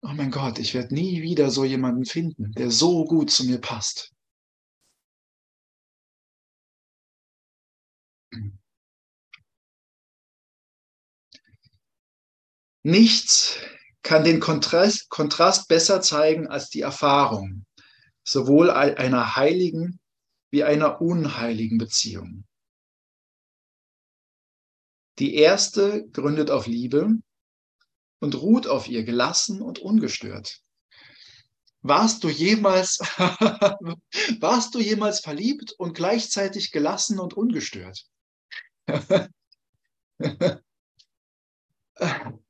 Oh 0.00 0.12
mein 0.14 0.32
Gott, 0.32 0.58
ich 0.58 0.74
werde 0.74 0.94
nie 0.94 1.22
wieder 1.22 1.50
so 1.50 1.64
jemanden 1.64 2.04
finden, 2.06 2.50
der 2.52 2.72
so 2.72 3.04
gut 3.04 3.30
zu 3.30 3.44
mir 3.44 3.60
passt. 3.60 4.10
Nichts 12.82 13.58
kann 14.02 14.24
den 14.24 14.40
Kontrast, 14.40 15.08
Kontrast 15.08 15.68
besser 15.68 16.00
zeigen 16.00 16.48
als 16.48 16.68
die 16.68 16.80
Erfahrung 16.80 17.64
sowohl 18.24 18.70
einer 18.70 19.36
heiligen 19.36 20.00
wie 20.50 20.64
einer 20.64 21.00
unheiligen 21.00 21.78
Beziehung. 21.78 22.44
Die 25.18 25.34
erste 25.34 26.08
gründet 26.08 26.50
auf 26.50 26.66
Liebe 26.66 27.10
und 28.20 28.34
ruht 28.34 28.66
auf 28.66 28.88
ihr 28.88 29.04
gelassen 29.04 29.62
und 29.62 29.78
ungestört. 29.78 30.62
Warst 31.80 32.22
du 32.22 32.28
jemals, 32.28 32.98
warst 34.40 34.74
du 34.74 34.78
jemals 34.78 35.20
verliebt 35.20 35.72
und 35.72 35.94
gleichzeitig 35.94 36.70
gelassen 36.70 37.18
und 37.18 37.34
ungestört? 37.34 38.06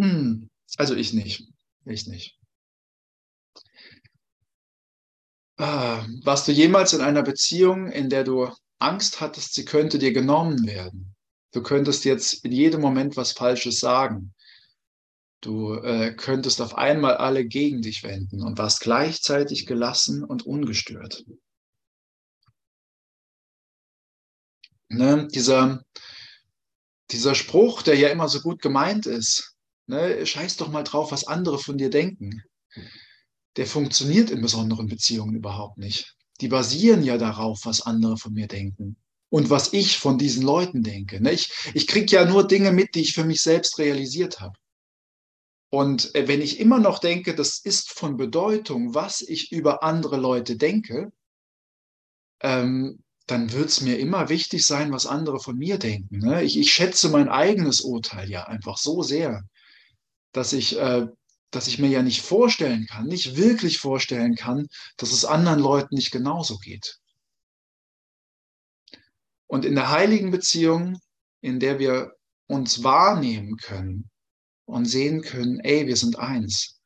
hm, 0.00 0.50
also 0.76 0.94
ich 0.94 1.12
nicht. 1.12 1.46
Ich 1.84 2.06
nicht. 2.06 2.38
Ah, 5.56 6.04
warst 6.24 6.48
du 6.48 6.52
jemals 6.52 6.92
in 6.92 7.00
einer 7.00 7.22
Beziehung, 7.22 7.90
in 7.90 8.10
der 8.10 8.24
du 8.24 8.50
Angst 8.78 9.20
hattest, 9.20 9.54
sie 9.54 9.64
könnte 9.64 9.98
dir 9.98 10.12
genommen 10.12 10.66
werden? 10.66 11.14
Du 11.52 11.62
könntest 11.62 12.04
jetzt 12.04 12.44
in 12.44 12.50
jedem 12.50 12.80
Moment 12.80 13.16
was 13.16 13.32
Falsches 13.32 13.78
sagen. 13.78 14.34
Du 15.40 15.74
äh, 15.74 16.14
könntest 16.16 16.60
auf 16.60 16.74
einmal 16.76 17.16
alle 17.18 17.44
gegen 17.44 17.82
dich 17.82 18.02
wenden 18.02 18.42
und 18.42 18.58
warst 18.58 18.80
gleichzeitig 18.80 19.66
gelassen 19.66 20.24
und 20.24 20.44
ungestört. 20.44 21.24
Ne, 24.88 25.28
dieser, 25.28 25.84
dieser 27.10 27.34
Spruch, 27.34 27.82
der 27.82 27.96
ja 27.96 28.08
immer 28.08 28.28
so 28.28 28.40
gut 28.40 28.60
gemeint 28.60 29.06
ist, 29.06 29.53
ne, 29.86 30.24
scheiß 30.24 30.56
doch 30.56 30.68
mal 30.68 30.84
drauf, 30.84 31.12
was 31.12 31.26
andere 31.26 31.58
von 31.58 31.78
dir 31.78 31.90
denken 31.90 32.42
der 33.56 33.66
funktioniert 33.66 34.30
in 34.30 34.40
besonderen 34.40 34.88
Beziehungen 34.88 35.34
überhaupt 35.34 35.78
nicht. 35.78 36.16
Die 36.40 36.48
basieren 36.48 37.02
ja 37.02 37.18
darauf, 37.18 37.60
was 37.64 37.82
andere 37.82 38.16
von 38.16 38.32
mir 38.32 38.48
denken 38.48 38.96
und 39.30 39.50
was 39.50 39.72
ich 39.72 39.98
von 39.98 40.18
diesen 40.18 40.42
Leuten 40.42 40.82
denke. 40.82 41.22
Ne? 41.22 41.32
Ich, 41.32 41.52
ich 41.74 41.86
kriege 41.86 42.16
ja 42.16 42.24
nur 42.24 42.46
Dinge 42.46 42.72
mit, 42.72 42.94
die 42.94 43.02
ich 43.02 43.14
für 43.14 43.24
mich 43.24 43.42
selbst 43.42 43.78
realisiert 43.78 44.40
habe. 44.40 44.58
Und 45.70 46.14
äh, 46.14 46.26
wenn 46.28 46.40
ich 46.40 46.60
immer 46.60 46.78
noch 46.78 46.98
denke, 46.98 47.34
das 47.34 47.58
ist 47.58 47.90
von 47.90 48.16
Bedeutung, 48.16 48.94
was 48.94 49.20
ich 49.20 49.52
über 49.52 49.82
andere 49.82 50.16
Leute 50.16 50.56
denke, 50.56 51.12
ähm, 52.40 53.00
dann 53.26 53.52
wird 53.52 53.68
es 53.68 53.80
mir 53.80 53.98
immer 53.98 54.28
wichtig 54.28 54.66
sein, 54.66 54.92
was 54.92 55.06
andere 55.06 55.40
von 55.40 55.56
mir 55.56 55.78
denken. 55.78 56.18
Ne? 56.18 56.42
Ich, 56.42 56.58
ich, 56.58 56.72
schätze 56.72 57.08
mein 57.08 57.28
eigenes 57.28 57.80
Urteil 57.80 58.28
ja 58.28 58.44
einfach 58.44 58.76
so 58.76 59.02
sehr, 59.02 59.44
dass 60.34 60.52
ich 60.52 60.78
äh, 60.78 61.06
dass 61.54 61.68
ich 61.68 61.78
mir 61.78 61.88
ja 61.88 62.02
nicht 62.02 62.22
vorstellen 62.22 62.86
kann, 62.86 63.06
nicht 63.06 63.36
wirklich 63.36 63.78
vorstellen 63.78 64.34
kann, 64.34 64.66
dass 64.96 65.12
es 65.12 65.24
anderen 65.24 65.60
Leuten 65.60 65.94
nicht 65.94 66.10
genauso 66.10 66.58
geht. 66.58 66.98
Und 69.46 69.64
in 69.64 69.74
der 69.74 69.90
heiligen 69.90 70.30
Beziehung, 70.30 70.98
in 71.40 71.60
der 71.60 71.78
wir 71.78 72.16
uns 72.48 72.82
wahrnehmen 72.82 73.56
können 73.56 74.10
und 74.64 74.86
sehen 74.86 75.22
können, 75.22 75.60
ey, 75.60 75.86
wir 75.86 75.96
sind 75.96 76.18
eins. 76.18 76.80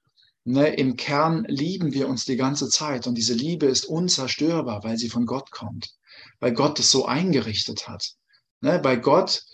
Ne, 0.45 0.75
Im 0.75 0.97
Kern 0.97 1.45
lieben 1.49 1.93
wir 1.93 2.09
uns 2.09 2.25
die 2.25 2.37
ganze 2.37 2.69
Zeit 2.69 3.07
und 3.07 3.17
diese 3.17 3.35
Liebe 3.35 3.67
ist 3.67 3.85
unzerstörbar, 3.85 4.83
weil 4.83 4.97
sie 4.97 5.11
von 5.11 5.27
Gott 5.27 5.51
kommt, 5.51 5.95
weil 6.41 6.53
Gott 6.53 6.79
es 6.79 6.91
so 6.91 7.07
eingerichtet 7.07 7.89
hat. 7.89 8.15
Ne, 8.61 8.81
weil 8.83 9.01
Gott 9.01 9.45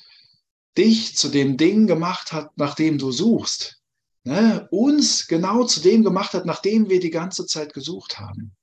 dich 0.76 1.16
zu 1.16 1.28
dem 1.28 1.56
Ding 1.56 1.86
gemacht 1.86 2.32
hat, 2.32 2.56
nach 2.56 2.74
dem 2.74 2.98
du 2.98 3.12
suchst 3.12 3.80
ne, 4.24 4.66
uns 4.70 5.26
genau 5.26 5.64
zu 5.64 5.80
dem 5.80 6.02
gemacht 6.02 6.32
hat, 6.32 6.46
nachdem 6.46 6.88
wir 6.88 7.00
die 7.00 7.10
ganze 7.10 7.46
Zeit 7.46 7.74
gesucht 7.74 8.18
haben. 8.18 8.56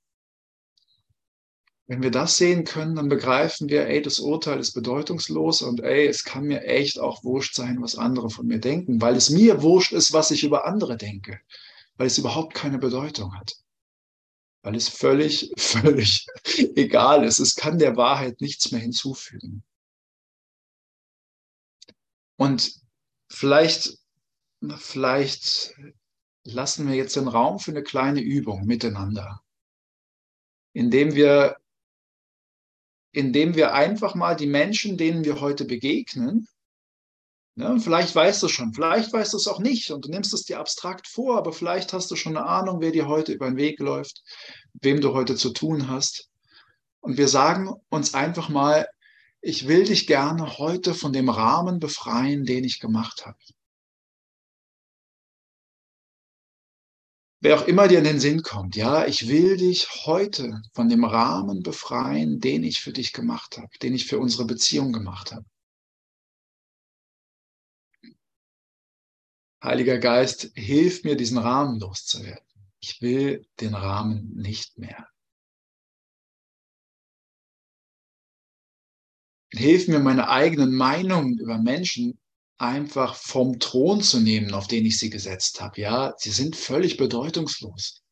Wenn 1.87 2.03
wir 2.03 2.11
das 2.11 2.37
sehen 2.37 2.63
können, 2.63 2.95
dann 2.95 3.09
begreifen 3.09 3.69
wir, 3.69 3.87
ey, 3.87 4.01
das 4.01 4.19
Urteil 4.19 4.59
ist 4.59 4.73
bedeutungslos 4.73 5.61
und 5.61 5.81
ey, 5.81 6.07
es 6.07 6.23
kann 6.23 6.45
mir 6.45 6.63
echt 6.63 6.99
auch 6.99 7.23
wurscht 7.23 7.53
sein, 7.53 7.81
was 7.81 7.97
andere 7.97 8.29
von 8.29 8.47
mir 8.47 8.59
denken, 8.59 9.01
weil 9.01 9.15
es 9.15 9.29
mir 9.29 9.61
wurscht 9.61 9.91
ist, 9.91 10.13
was 10.13 10.31
ich 10.31 10.43
über 10.43 10.65
andere 10.65 10.97
denke, 10.97 11.41
weil 11.97 12.07
es 12.07 12.17
überhaupt 12.17 12.53
keine 12.53 12.77
Bedeutung 12.77 13.35
hat. 13.37 13.57
Weil 14.63 14.75
es 14.75 14.87
völlig, 14.87 15.51
völlig 15.57 16.27
egal 16.75 17.25
ist. 17.25 17.39
Es 17.39 17.55
kann 17.55 17.77
der 17.77 17.97
Wahrheit 17.97 18.39
nichts 18.39 18.71
mehr 18.71 18.81
hinzufügen. 18.81 19.63
Und 22.37 22.73
vielleicht 23.27 24.00
vielleicht 24.77 25.75
lassen 26.43 26.87
wir 26.87 26.95
jetzt 26.95 27.15
den 27.15 27.27
Raum 27.27 27.59
für 27.59 27.71
eine 27.71 27.83
kleine 27.83 28.21
Übung 28.21 28.65
miteinander, 28.65 29.41
indem 30.73 31.15
wir, 31.15 31.57
indem 33.11 33.55
wir 33.55 33.73
einfach 33.73 34.15
mal 34.15 34.35
die 34.35 34.47
Menschen, 34.47 34.97
denen 34.97 35.25
wir 35.25 35.41
heute 35.41 35.65
begegnen, 35.65 36.47
ne, 37.55 37.79
vielleicht 37.79 38.15
weißt 38.15 38.41
du 38.43 38.47
schon, 38.47 38.73
vielleicht 38.73 39.11
weißt 39.11 39.33
du 39.33 39.37
es 39.37 39.47
auch 39.47 39.59
nicht 39.59 39.91
und 39.91 40.05
du 40.05 40.09
nimmst 40.09 40.33
es 40.33 40.43
dir 40.43 40.59
abstrakt 40.59 41.07
vor, 41.07 41.37
aber 41.37 41.53
vielleicht 41.53 41.93
hast 41.93 42.09
du 42.11 42.15
schon 42.15 42.37
eine 42.37 42.45
Ahnung, 42.45 42.81
wer 42.81 42.91
dir 42.91 43.07
heute 43.07 43.33
über 43.33 43.47
den 43.47 43.57
Weg 43.57 43.79
läuft, 43.79 44.23
wem 44.73 45.01
du 45.01 45.13
heute 45.13 45.35
zu 45.35 45.51
tun 45.51 45.87
hast. 45.87 46.29
Und 46.99 47.17
wir 47.17 47.27
sagen 47.27 47.73
uns 47.89 48.13
einfach 48.13 48.49
mal, 48.49 48.87
ich 49.41 49.67
will 49.67 49.85
dich 49.85 50.05
gerne 50.05 50.59
heute 50.59 50.93
von 50.93 51.13
dem 51.13 51.29
Rahmen 51.29 51.79
befreien, 51.79 52.45
den 52.45 52.63
ich 52.63 52.79
gemacht 52.79 53.25
habe. 53.25 53.39
Wer 57.41 57.59
auch 57.59 57.67
immer 57.67 57.87
dir 57.87 57.97
in 57.97 58.03
den 58.05 58.19
Sinn 58.19 58.43
kommt, 58.43 58.75
ja, 58.75 59.05
ich 59.05 59.27
will 59.27 59.57
dich 59.57 60.05
heute 60.05 60.61
von 60.73 60.89
dem 60.89 61.03
Rahmen 61.03 61.63
befreien, 61.63 62.39
den 62.39 62.63
ich 62.63 62.79
für 62.79 62.93
dich 62.93 63.13
gemacht 63.13 63.57
habe, 63.57 63.69
den 63.81 63.93
ich 63.93 64.05
für 64.05 64.19
unsere 64.19 64.45
Beziehung 64.45 64.93
gemacht 64.93 65.31
habe. 65.31 65.45
Heiliger 69.63 69.99
Geist, 69.99 70.51
hilf 70.55 71.03
mir, 71.03 71.15
diesen 71.15 71.37
Rahmen 71.37 71.79
loszuwerden. 71.79 72.45
Ich 72.79 73.01
will 73.01 73.45
den 73.59 73.75
Rahmen 73.75 74.33
nicht 74.35 74.77
mehr. 74.77 75.07
Hilf 79.51 79.87
mir, 79.87 79.99
meine 79.99 80.29
eigenen 80.29 80.73
Meinungen 80.73 81.37
über 81.37 81.57
Menschen 81.57 82.20
einfach 82.61 83.15
vom 83.15 83.59
Thron 83.59 84.01
zu 84.01 84.19
nehmen, 84.19 84.53
auf 84.53 84.67
den 84.67 84.85
ich 84.85 84.99
sie 84.99 85.09
gesetzt 85.09 85.61
habe. 85.61 85.81
Ja, 85.81 86.13
sie 86.17 86.29
sind 86.29 86.55
völlig 86.55 86.97
bedeutungslos. 86.97 88.03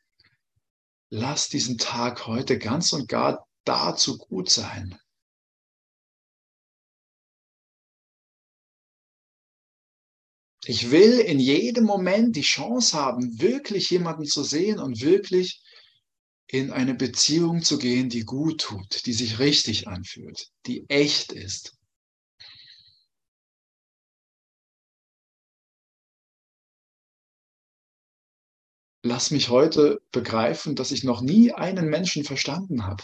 Lass 1.12 1.50
diesen 1.50 1.78
Tag 1.78 2.26
heute 2.26 2.58
ganz 2.58 2.92
und 2.94 3.08
gar 3.08 3.48
dazu 3.64 4.18
gut 4.18 4.50
sein. 4.50 5.00
Ich 10.66 10.92
will 10.92 11.20
in 11.20 11.40
jedem 11.40 11.86
Moment 11.86 12.36
die 12.36 12.42
Chance 12.42 12.98
haben, 12.98 13.40
wirklich 13.40 13.90
jemanden 13.90 14.26
zu 14.26 14.44
sehen 14.44 14.80
und 14.80 15.02
wirklich 15.02 15.64
in 16.48 16.72
eine 16.72 16.96
Beziehung 16.96 17.62
zu 17.62 17.78
gehen, 17.78 18.10
die 18.10 18.26
gut 18.26 18.62
tut, 18.62 19.06
die 19.06 19.14
sich 19.14 19.40
richtig 19.40 19.88
anfühlt, 19.88 20.50
die 20.66 20.90
echt 20.90 21.32
ist. 21.32 21.79
Lass 29.10 29.32
mich 29.32 29.50
heute 29.50 30.02
begreifen, 30.12 30.76
dass 30.76 30.92
ich 30.92 31.04
noch 31.04 31.22
nie 31.22 31.52
einen 31.52 31.90
Menschen 31.90 32.24
verstanden 32.24 32.86
habe. 32.86 33.04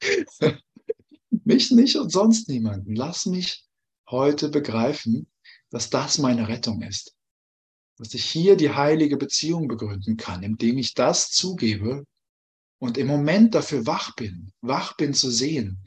mich 1.44 1.72
nicht 1.72 1.96
und 1.96 2.10
sonst 2.10 2.48
niemanden. 2.48 2.94
Lass 2.94 3.26
mich 3.26 3.66
heute 4.08 4.48
begreifen, 4.48 5.26
dass 5.70 5.90
das 5.90 6.18
meine 6.18 6.46
Rettung 6.46 6.82
ist. 6.82 7.16
Dass 7.98 8.14
ich 8.14 8.24
hier 8.24 8.56
die 8.56 8.70
heilige 8.70 9.16
Beziehung 9.16 9.66
begründen 9.66 10.16
kann, 10.16 10.44
indem 10.44 10.78
ich 10.78 10.94
das 10.94 11.32
zugebe 11.32 12.04
und 12.78 12.96
im 12.96 13.08
Moment 13.08 13.56
dafür 13.56 13.86
wach 13.86 14.14
bin, 14.14 14.52
wach 14.60 14.96
bin 14.96 15.12
zu 15.14 15.30
sehen, 15.30 15.84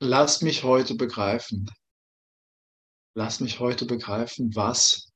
lass 0.00 0.42
mich 0.42 0.64
heute 0.64 0.94
begreifen, 0.94 1.70
lass 3.14 3.40
mich 3.40 3.60
heute 3.60 3.84
begreifen, 3.84 4.54
was 4.56 5.12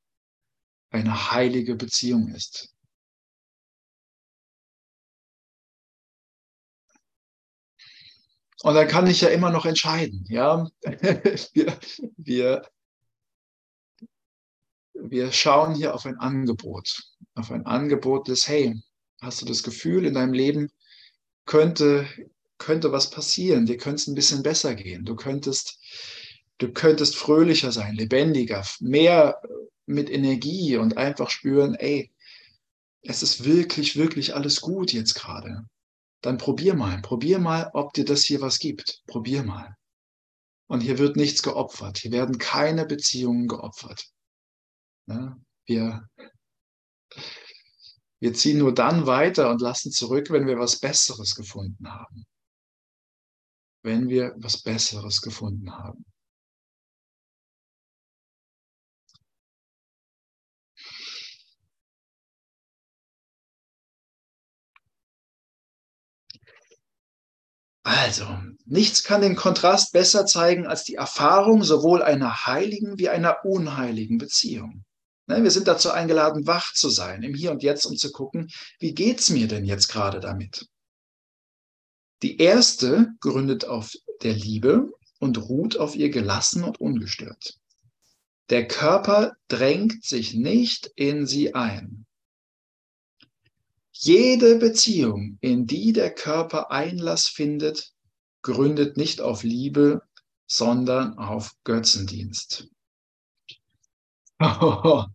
eine 0.91 1.33
heilige 1.33 1.75
Beziehung 1.75 2.29
ist. 2.29 2.71
Und 8.63 8.75
dann 8.75 8.89
kann 8.89 9.07
ich 9.07 9.21
ja 9.21 9.29
immer 9.29 9.51
noch 9.51 9.67
entscheiden, 9.67 10.25
ja. 10.29 10.67
wir, 11.53 11.79
wir, 12.17 12.71
wir 14.95 15.33
schauen 15.33 15.75
hier 15.75 15.95
auf 15.95 16.07
ein 16.07 16.19
Angebot, 16.19 17.03
auf 17.35 17.51
ein 17.51 17.67
Angebot 17.67 18.29
des, 18.29 18.49
hey, 18.49 18.81
hast 19.21 19.43
du 19.43 19.47
das 19.47 19.63
Gefühl, 19.63 20.07
in 20.07 20.15
deinem 20.15 20.33
Leben 20.33 20.71
könnte, 21.45 22.07
könnte 22.65 22.93
was 22.93 23.11
passieren, 23.11 23.67
dir 23.67 23.77
könnte 23.77 24.01
es 24.01 24.07
ein 24.07 24.15
bisschen 24.15 24.43
besser 24.43 24.75
gehen, 24.75 25.05
du 25.05 25.17
könntest, 25.17 25.79
du 26.57 26.73
könntest 26.73 27.15
fröhlicher 27.15 27.73
sein, 27.73 27.95
lebendiger, 27.95 28.67
mehr 28.81 29.41
mit 29.85 30.09
Energie 30.09 30.79
und 30.79 30.97
einfach 30.97 31.29
spüren, 31.29 31.75
ey, 31.75 32.11
es 33.03 33.23
ist 33.23 33.45
wirklich, 33.45 33.97
wirklich 33.97 34.35
alles 34.35 34.63
gut 34.63 34.95
jetzt 34.95 35.15
gerade. 35.15 35.67
Dann 36.23 36.39
probier 36.39 36.75
mal, 36.75 37.03
probier 37.03 37.39
mal, 37.39 37.71
ob 37.75 37.93
dir 37.93 38.07
das 38.07 38.25
hier 38.25 38.41
was 38.41 38.59
gibt. 38.59 39.03
Probier 39.07 39.43
mal. 39.43 39.77
Und 40.67 40.81
hier 40.81 40.97
wird 40.97 41.17
nichts 41.17 41.43
geopfert. 41.43 41.99
Hier 41.99 42.13
werden 42.13 42.39
keine 42.39 42.87
Beziehungen 42.87 43.47
geopfert. 43.47 44.07
Ja, 45.07 45.37
wir, 45.67 46.09
wir 48.21 48.33
ziehen 48.33 48.57
nur 48.57 48.73
dann 48.73 49.07
weiter 49.07 49.51
und 49.51 49.61
lassen 49.61 49.93
zurück, 49.93 50.31
wenn 50.31 50.47
wir 50.47 50.59
was 50.59 50.81
Besseres 50.81 51.35
gefunden 51.35 51.93
haben. 51.93 52.25
Wenn 53.85 54.09
wir 54.09 54.35
was 54.39 54.61
Besseres 54.61 55.21
gefunden 55.21 55.71
haben. 55.71 56.05
Also, 67.83 68.27
nichts 68.65 69.05
kann 69.05 69.21
den 69.21 69.37
Kontrast 69.37 69.93
besser 69.93 70.25
zeigen 70.25 70.67
als 70.67 70.85
die 70.85 70.95
Erfahrung 70.95 71.63
sowohl 71.63 72.03
einer 72.03 72.47
heiligen 72.47 72.99
wie 72.99 73.11
einer 73.11 73.45
unheiligen 73.45 74.17
Beziehung. 74.19 74.85
Ne, 75.27 75.43
wir 75.43 75.51
sind 75.51 75.69
dazu 75.69 75.91
eingeladen, 75.91 76.47
wach 76.47 76.73
zu 76.73 76.89
sein, 76.89 77.23
im 77.23 77.35
Hier 77.35 77.51
und 77.51 77.63
Jetzt, 77.63 77.85
um 77.85 77.97
zu 77.97 78.11
gucken, 78.13 78.51
wie 78.79 78.95
geht's 78.95 79.29
mir 79.31 79.49
denn 79.49 79.67
jetzt 79.67 79.89
gerade 79.89 80.21
damit? 80.21 80.67
Die 82.25 82.39
erste 82.39 83.15
gründet 83.21 83.67
auf 83.67 83.93
der 84.23 84.33
Liebe 84.33 84.91
und 85.19 85.37
ruht 85.37 85.77
auf 85.77 85.95
ihr 85.95 86.09
gelassen 86.09 86.65
und 86.65 86.81
ungestört. 86.81 87.61
Der 88.49 88.67
Körper 88.67 89.37
drängt 89.49 90.03
sich 90.03 90.33
nicht 90.33 90.91
in 90.97 91.27
sie 91.27 91.55
ein. 91.55 92.07
Jede 93.93 94.57
Beziehung, 94.57 95.37
in 95.43 95.67
die 95.67 95.93
der 95.93 96.15
Körper 96.15 96.71
Einlass 96.71 97.29
findet, 97.29 97.93
gründet 98.41 98.97
nicht 98.97 99.21
auf 99.21 99.43
Liebe, 99.43 100.01
sondern 100.47 101.19
auf 101.19 101.53
Götzendienst. 101.65 102.71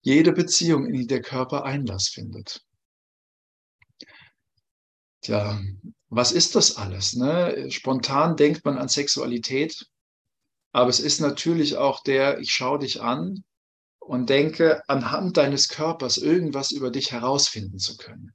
Jede 0.00 0.32
Beziehung, 0.32 0.86
in 0.86 0.94
die 0.94 1.06
der 1.06 1.20
Körper 1.20 1.66
Einlass 1.66 2.08
findet. 2.08 2.64
Tja, 5.20 5.60
was 6.08 6.32
ist 6.32 6.54
das 6.54 6.76
alles? 6.76 7.14
Ne? 7.14 7.70
Spontan 7.70 8.36
denkt 8.36 8.64
man 8.64 8.78
an 8.78 8.88
Sexualität, 8.88 9.86
aber 10.72 10.90
es 10.90 11.00
ist 11.00 11.20
natürlich 11.20 11.76
auch 11.76 12.02
der, 12.02 12.38
ich 12.38 12.50
schaue 12.52 12.78
dich 12.78 13.00
an 13.02 13.44
und 13.98 14.30
denke, 14.30 14.82
anhand 14.88 15.36
deines 15.36 15.68
Körpers 15.68 16.16
irgendwas 16.16 16.70
über 16.70 16.90
dich 16.90 17.12
herausfinden 17.12 17.78
zu 17.78 17.96
können. 17.96 18.32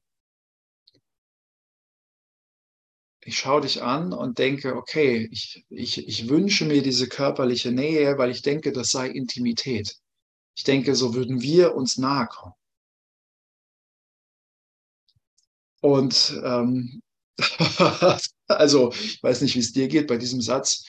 Ich 3.26 3.40
schaue 3.40 3.62
dich 3.62 3.82
an 3.82 4.12
und 4.12 4.38
denke, 4.38 4.76
okay, 4.76 5.30
ich, 5.32 5.66
ich, 5.70 6.08
ich 6.08 6.28
wünsche 6.28 6.66
mir 6.66 6.84
diese 6.84 7.08
körperliche 7.08 7.72
Nähe, 7.72 8.18
weil 8.18 8.30
ich 8.30 8.42
denke, 8.42 8.74
das 8.74 8.90
sei 8.90 9.08
Intimität. 9.08 9.96
Ich 10.56 10.66
denke, 10.66 10.94
so 10.94 11.16
würden 11.16 11.42
wir 11.42 11.74
uns 11.74 11.98
nahe 11.98 12.28
kommen. 12.28 12.54
Und 15.84 16.40
ähm, 16.46 17.02
also, 18.48 18.94
ich 18.94 19.22
weiß 19.22 19.42
nicht, 19.42 19.56
wie 19.56 19.60
es 19.60 19.74
dir 19.74 19.90
geht 19.90 20.08
bei 20.08 20.16
diesem 20.16 20.40
Satz 20.40 20.86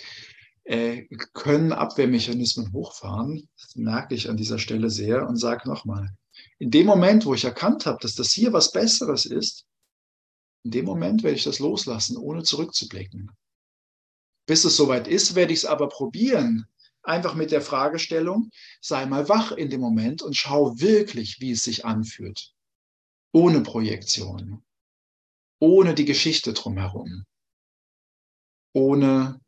äh, 0.62 1.06
können 1.32 1.72
Abwehrmechanismen 1.72 2.72
hochfahren. 2.72 3.48
Das 3.60 3.74
merke 3.74 4.14
ich 4.14 4.30
an 4.30 4.36
dieser 4.36 4.60
Stelle 4.60 4.90
sehr 4.90 5.28
und 5.28 5.36
sage 5.36 5.68
nochmal, 5.68 6.14
in 6.60 6.70
dem 6.70 6.86
Moment, 6.86 7.26
wo 7.26 7.34
ich 7.34 7.44
erkannt 7.44 7.86
habe, 7.86 7.98
dass 8.02 8.14
das 8.14 8.30
hier 8.30 8.52
was 8.52 8.70
Besseres 8.70 9.26
ist, 9.26 9.66
in 10.64 10.70
dem 10.70 10.84
Moment 10.84 11.24
werde 11.24 11.36
ich 11.36 11.44
das 11.44 11.58
loslassen, 11.58 12.16
ohne 12.16 12.44
zurückzublicken. 12.44 13.32
Bis 14.46 14.64
es 14.64 14.76
soweit 14.76 15.08
ist, 15.08 15.34
werde 15.34 15.52
ich 15.52 15.60
es 15.60 15.64
aber 15.64 15.88
probieren. 15.88 16.66
Einfach 17.02 17.34
mit 17.34 17.50
der 17.50 17.62
Fragestellung, 17.62 18.50
sei 18.80 19.06
mal 19.06 19.28
wach 19.28 19.50
in 19.50 19.70
dem 19.70 19.80
Moment 19.80 20.22
und 20.22 20.36
schau 20.36 20.78
wirklich, 20.78 21.40
wie 21.40 21.50
es 21.50 21.64
sich 21.64 21.84
anfühlt. 21.84 22.52
Ohne 23.32 23.60
Projektion. 23.60 24.62
Ohne 25.64 25.94
die 25.94 26.04
Geschichte 26.04 26.52
drumherum. 26.52 27.24
Ohne 28.74 29.40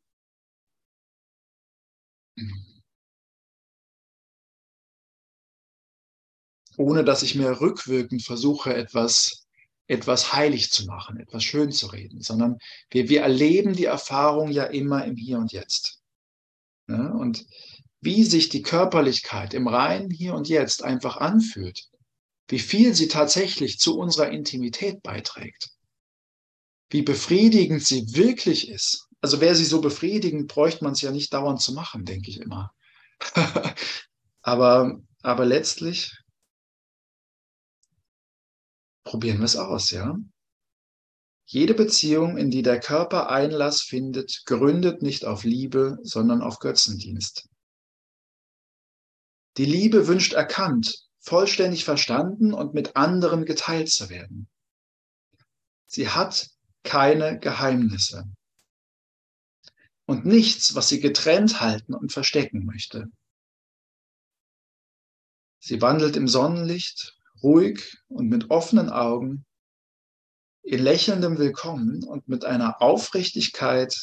ohne 6.79 7.05
dass 7.05 7.23
ich 7.23 7.35
mir 7.35 7.61
rückwirkend 7.61 8.23
versuche, 8.23 8.75
etwas, 8.75 9.47
etwas 9.89 10.33
heilig 10.33 10.71
zu 10.71 10.87
machen, 10.87 11.21
etwas 11.21 11.45
schön 11.45 11.71
zu 11.71 11.89
reden, 11.89 12.23
sondern 12.23 12.57
wir, 12.89 13.11
wir 13.11 13.21
erleben 13.21 13.75
die 13.75 13.85
Erfahrung 13.85 14.51
ja 14.51 14.65
immer 14.65 15.05
im 15.05 15.17
Hier 15.17 15.37
und 15.37 15.53
Jetzt. 15.53 16.01
Ja, 16.89 16.97
ne? 16.97 17.13
und 17.13 17.45
wie 18.01 18.25
sich 18.25 18.49
die 18.49 18.63
Körperlichkeit 18.63 19.53
im 19.53 19.69
reinen 19.69 20.11
Hier 20.11 20.33
und 20.33 20.49
Jetzt 20.49 20.83
einfach 20.83 21.19
anfühlt, 21.19 21.91
wie 22.49 22.59
viel 22.59 22.95
sie 22.95 23.09
tatsächlich 23.09 23.79
zu 23.79 23.99
unserer 23.99 24.31
Intimität 24.31 25.03
beiträgt, 25.03 25.76
wie 26.91 27.03
befriedigend 27.03 27.85
sie 27.85 28.07
wirklich 28.15 28.69
ist. 28.69 29.09
Also 29.21 29.41
wäre 29.41 29.55
sie 29.55 29.65
so 29.65 29.81
befriedigend, 29.81 30.49
bräuchte 30.49 30.85
man 30.85 30.93
es 30.93 31.01
ja 31.01 31.11
nicht 31.11 31.33
dauernd 31.33 31.61
zu 31.61 31.73
machen, 31.73 32.05
denke 32.05 32.31
ich 32.31 32.41
immer. 32.41 32.73
aber, 34.43 35.01
aber 35.23 35.45
letztlich 35.45 36.17
probieren 39.05 39.39
wir 39.39 39.45
es 39.47 39.57
aus, 39.57 39.91
ja? 39.91 40.17
Jede 41.49 41.75
Beziehung, 41.75 42.37
in 42.37 42.51
die 42.51 42.63
der 42.63 42.81
Körper 42.81 43.31
Einlass 43.31 43.81
findet, 43.81 44.43
gründet 44.47 45.01
nicht 45.01 45.25
auf 45.25 45.45
Liebe, 45.45 45.97
sondern 46.03 46.43
auf 46.43 46.59
Götzendienst. 46.59 47.49
Die 49.57 49.65
Liebe 49.65 50.09
wünscht 50.09 50.33
erkannt, 50.33 51.07
vollständig 51.21 51.85
verstanden 51.85 52.53
und 52.53 52.75
mit 52.75 52.97
anderen 52.97 53.45
geteilt 53.45 53.91
zu 53.91 54.11
werden. 54.11 54.49
Sie 55.87 56.09
hat 56.09 56.51
keine 56.87 57.39
Geheimnisse 57.39 58.25
und 60.07 60.25
nichts, 60.25 60.75
was 60.75 60.89
sie 60.89 61.01
getrennt 61.01 61.61
halten 61.61 61.95
und 61.95 62.13
verstecken 62.13 62.65
möchte. 62.65 63.09
Sie 65.61 65.83
wandelt 65.83 66.17
im 66.17 66.29
Sonnenlicht, 66.29 67.19
ruhig 67.43 67.99
und 68.09 68.29
mit 68.29 68.51
offenen 68.51 68.89
Augen, 68.89 69.45
in 70.63 70.83
lächelndem 70.83 71.39
Willkommen 71.39 72.05
und 72.05 72.29
mit 72.29 72.45
einer 72.45 72.81
Aufrichtigkeit, 72.81 73.95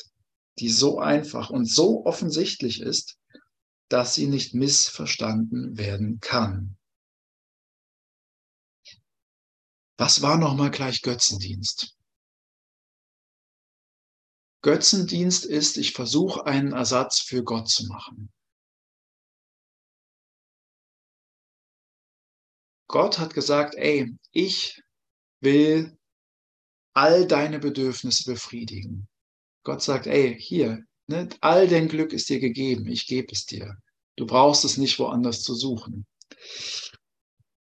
die 0.59 0.69
so 0.69 0.99
einfach 0.99 1.49
und 1.49 1.65
so 1.65 2.05
offensichtlich 2.05 2.81
ist, 2.81 3.17
dass 3.89 4.13
sie 4.13 4.27
nicht 4.27 4.53
missverstanden 4.53 5.77
werden 5.77 6.19
kann. 6.19 6.77
Was 9.97 10.21
war 10.21 10.37
nochmal 10.37 10.71
gleich 10.71 11.01
Götzendienst? 11.01 11.92
Götzendienst 14.63 15.45
ist, 15.45 15.77
ich 15.77 15.91
versuche 15.91 16.45
einen 16.45 16.71
Ersatz 16.71 17.19
für 17.19 17.43
Gott 17.43 17.69
zu 17.69 17.85
machen. 17.87 18.31
Gott 22.87 23.19
hat 23.19 23.33
gesagt, 23.33 23.75
ey, 23.75 24.15
ich 24.31 24.81
will 25.41 25.97
all 26.95 27.27
deine 27.27 27.59
Bedürfnisse 27.59 28.31
befriedigen. 28.31 29.07
Gott 29.63 29.81
sagt, 29.81 30.07
ey, 30.07 30.39
hier, 30.39 30.85
ne, 31.07 31.27
all 31.41 31.67
dein 31.67 31.89
Glück 31.89 32.13
ist 32.13 32.29
dir 32.29 32.39
gegeben, 32.39 32.87
ich 32.87 33.05
gebe 33.07 33.33
es 33.33 33.45
dir. 33.45 33.75
Du 34.15 34.25
brauchst 34.25 34.63
es 34.63 34.77
nicht 34.77 34.97
woanders 34.97 35.41
zu 35.43 35.55
suchen. 35.55 36.05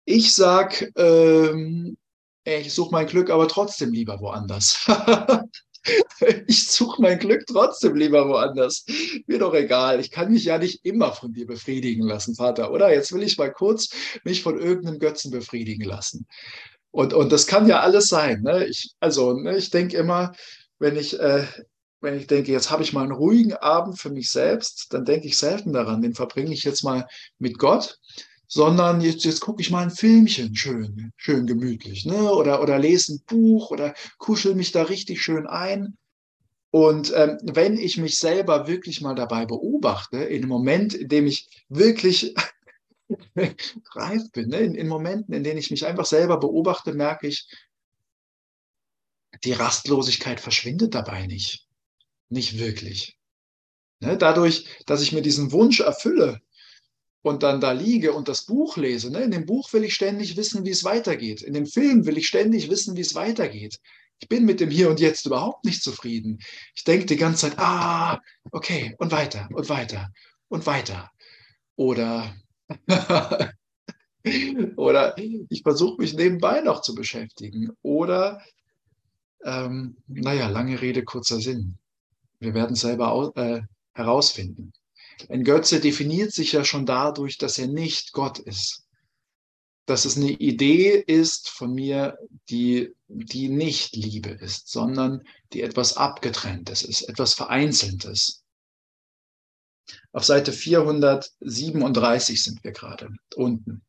Ich 0.05 0.33
sag, 0.33 0.91
ähm, 0.97 1.95
ey, 2.43 2.61
ich 2.61 2.73
suche 2.73 2.91
mein 2.91 3.07
Glück 3.07 3.29
aber 3.29 3.47
trotzdem 3.47 3.93
lieber 3.93 4.19
woanders. 4.19 4.85
ich 6.47 6.69
suche 6.69 7.01
mein 7.01 7.19
Glück 7.19 7.45
trotzdem 7.47 7.95
lieber 7.95 8.27
woanders. 8.27 8.85
Mir 9.27 9.39
doch 9.39 9.53
egal. 9.53 9.99
Ich 9.99 10.11
kann 10.11 10.31
mich 10.31 10.45
ja 10.45 10.57
nicht 10.57 10.85
immer 10.85 11.13
von 11.13 11.33
dir 11.33 11.45
befriedigen 11.45 12.07
lassen, 12.07 12.35
Vater, 12.35 12.71
oder? 12.71 12.93
Jetzt 12.93 13.13
will 13.13 13.23
ich 13.23 13.37
mal 13.37 13.51
kurz 13.51 13.89
mich 14.23 14.43
von 14.43 14.59
irgendeinem 14.59 14.99
Götzen 14.99 15.31
befriedigen 15.31 15.85
lassen. 15.85 16.25
Und, 16.91 17.13
und 17.13 17.31
das 17.31 17.47
kann 17.47 17.67
ja 17.67 17.79
alles 17.79 18.07
sein. 18.07 18.41
Ne? 18.43 18.65
Ich, 18.67 18.93
also, 18.99 19.33
ne, 19.33 19.57
ich 19.57 19.71
denke 19.71 19.97
immer, 19.97 20.33
wenn 20.79 20.95
ich, 20.95 21.19
äh, 21.19 21.45
wenn 22.01 22.17
ich 22.17 22.27
denke, 22.27 22.51
jetzt 22.51 22.69
habe 22.69 22.83
ich 22.83 22.93
mal 22.93 23.03
einen 23.03 23.11
ruhigen 23.11 23.53
Abend 23.53 23.97
für 23.99 24.09
mich 24.09 24.29
selbst, 24.29 24.93
dann 24.93 25.05
denke 25.05 25.27
ich 25.27 25.37
selten 25.37 25.73
daran, 25.73 26.01
den 26.01 26.13
verbringe 26.13 26.53
ich 26.53 26.63
jetzt 26.63 26.83
mal 26.83 27.07
mit 27.39 27.57
Gott 27.57 27.97
sondern 28.47 29.01
jetzt, 29.01 29.25
jetzt 29.25 29.39
gucke 29.39 29.62
ich 29.62 29.71
mal 29.71 29.84
ein 29.84 29.91
Filmchen 29.91 30.56
schön, 30.56 31.12
schön 31.17 31.47
gemütlich, 31.47 32.06
ne? 32.06 32.32
oder, 32.32 32.62
oder 32.62 32.77
lese 32.77 33.15
ein 33.15 33.23
Buch 33.25 33.71
oder 33.71 33.93
kuschel 34.17 34.56
mich 34.56 34.71
da 34.71 34.84
richtig 34.84 35.21
schön 35.21 35.47
ein. 35.47 35.97
Und 36.71 37.13
ähm, 37.15 37.38
wenn 37.43 37.77
ich 37.77 37.97
mich 37.97 38.17
selber 38.17 38.67
wirklich 38.67 39.01
mal 39.01 39.13
dabei 39.13 39.45
beobachte, 39.45 40.17
in 40.17 40.41
dem 40.41 40.49
Moment, 40.49 40.95
in 40.95 41.08
dem 41.08 41.27
ich 41.27 41.47
wirklich 41.69 42.34
reif 43.93 44.32
bin, 44.32 44.49
ne? 44.49 44.58
in, 44.58 44.75
in 44.75 44.88
Momenten, 44.88 45.34
in 45.34 45.43
denen 45.43 45.60
ich 45.60 45.69
mich 45.69 45.86
einfach 45.86 46.06
selber 46.06 46.39
beobachte, 46.39 46.93
merke 46.93 47.27
ich, 47.27 47.47
die 49.43 49.53
Rastlosigkeit 49.53 50.39
verschwindet 50.39 50.95
dabei 50.95 51.27
nicht. 51.27 51.67
Nicht 52.29 52.58
wirklich. 52.58 53.17
Ne? 53.99 54.17
Dadurch, 54.17 54.67
dass 54.86 55.01
ich 55.01 55.12
mir 55.12 55.21
diesen 55.21 55.51
Wunsch 55.51 55.79
erfülle, 55.79 56.41
und 57.23 57.41
dann 57.41 57.62
da 57.62 57.71
liege 57.71 58.13
und 58.13 58.27
das 58.27 58.45
Buch 58.45 58.77
lese, 58.77 59.09
ne? 59.09 59.21
in 59.21 59.31
dem 59.31 59.45
Buch 59.45 59.71
will 59.73 59.86
ich 59.86 59.95
ständig 59.95 60.36
wissen, 60.38 60.65
wie 60.65 60.71
es 60.71 60.83
weitergeht. 60.83 61.41
In 61.41 61.53
dem 61.53 61.65
Film 61.65 62.05
will 62.05 62.17
ich 62.17 62.27
ständig 62.27 62.69
wissen, 62.69 62.97
wie 62.97 63.01
es 63.01 63.15
weitergeht. 63.15 63.79
Ich 64.19 64.27
bin 64.27 64.45
mit 64.45 64.59
dem 64.59 64.69
Hier 64.69 64.89
und 64.89 64.99
Jetzt 64.99 65.25
überhaupt 65.25 65.63
nicht 65.65 65.81
zufrieden. 65.81 66.39
Ich 66.75 66.83
denke 66.83 67.05
die 67.05 67.15
ganze 67.15 67.49
Zeit, 67.49 67.59
ah, 67.59 68.19
okay, 68.51 68.93
und 68.99 69.12
weiter 69.12 69.47
und 69.53 69.69
weiter 69.69 70.12
und 70.49 70.65
weiter. 70.65 71.12
Oder, 71.77 72.36
oder 74.75 75.17
ich 75.17 75.62
versuche 75.63 76.01
mich 76.01 76.13
nebenbei 76.13 76.59
noch 76.59 76.81
zu 76.81 76.93
beschäftigen. 76.93 77.71
Oder, 77.81 78.41
ähm, 79.45 79.95
naja, 80.07 80.49
lange 80.49 80.81
Rede, 80.81 81.03
kurzer 81.03 81.39
Sinn. 81.39 81.77
Wir 82.39 82.53
werden 82.53 82.73
es 82.73 82.81
selber 82.81 83.31
äh, 83.36 83.62
herausfinden. 83.93 84.73
Ein 85.29 85.43
Götze 85.43 85.79
definiert 85.79 86.33
sich 86.33 86.51
ja 86.51 86.65
schon 86.65 86.86
dadurch, 86.86 87.38
dass 87.38 87.57
er 87.57 87.67
nicht 87.67 88.13
Gott 88.13 88.39
ist. 88.39 88.83
Dass 89.86 90.05
es 90.05 90.15
eine 90.15 90.31
Idee 90.31 90.95
ist 90.95 91.49
von 91.49 91.73
mir, 91.73 92.17
die, 92.49 92.93
die 93.07 93.49
nicht 93.49 93.95
Liebe 93.95 94.29
ist, 94.29 94.69
sondern 94.69 95.23
die 95.51 95.62
etwas 95.62 95.97
Abgetrenntes 95.97 96.83
ist, 96.83 97.03
etwas 97.03 97.33
Vereinzeltes. 97.33 98.43
Auf 100.13 100.23
Seite 100.23 100.53
437 100.53 102.41
sind 102.41 102.63
wir 102.63 102.71
gerade 102.71 103.09
unten. 103.36 103.83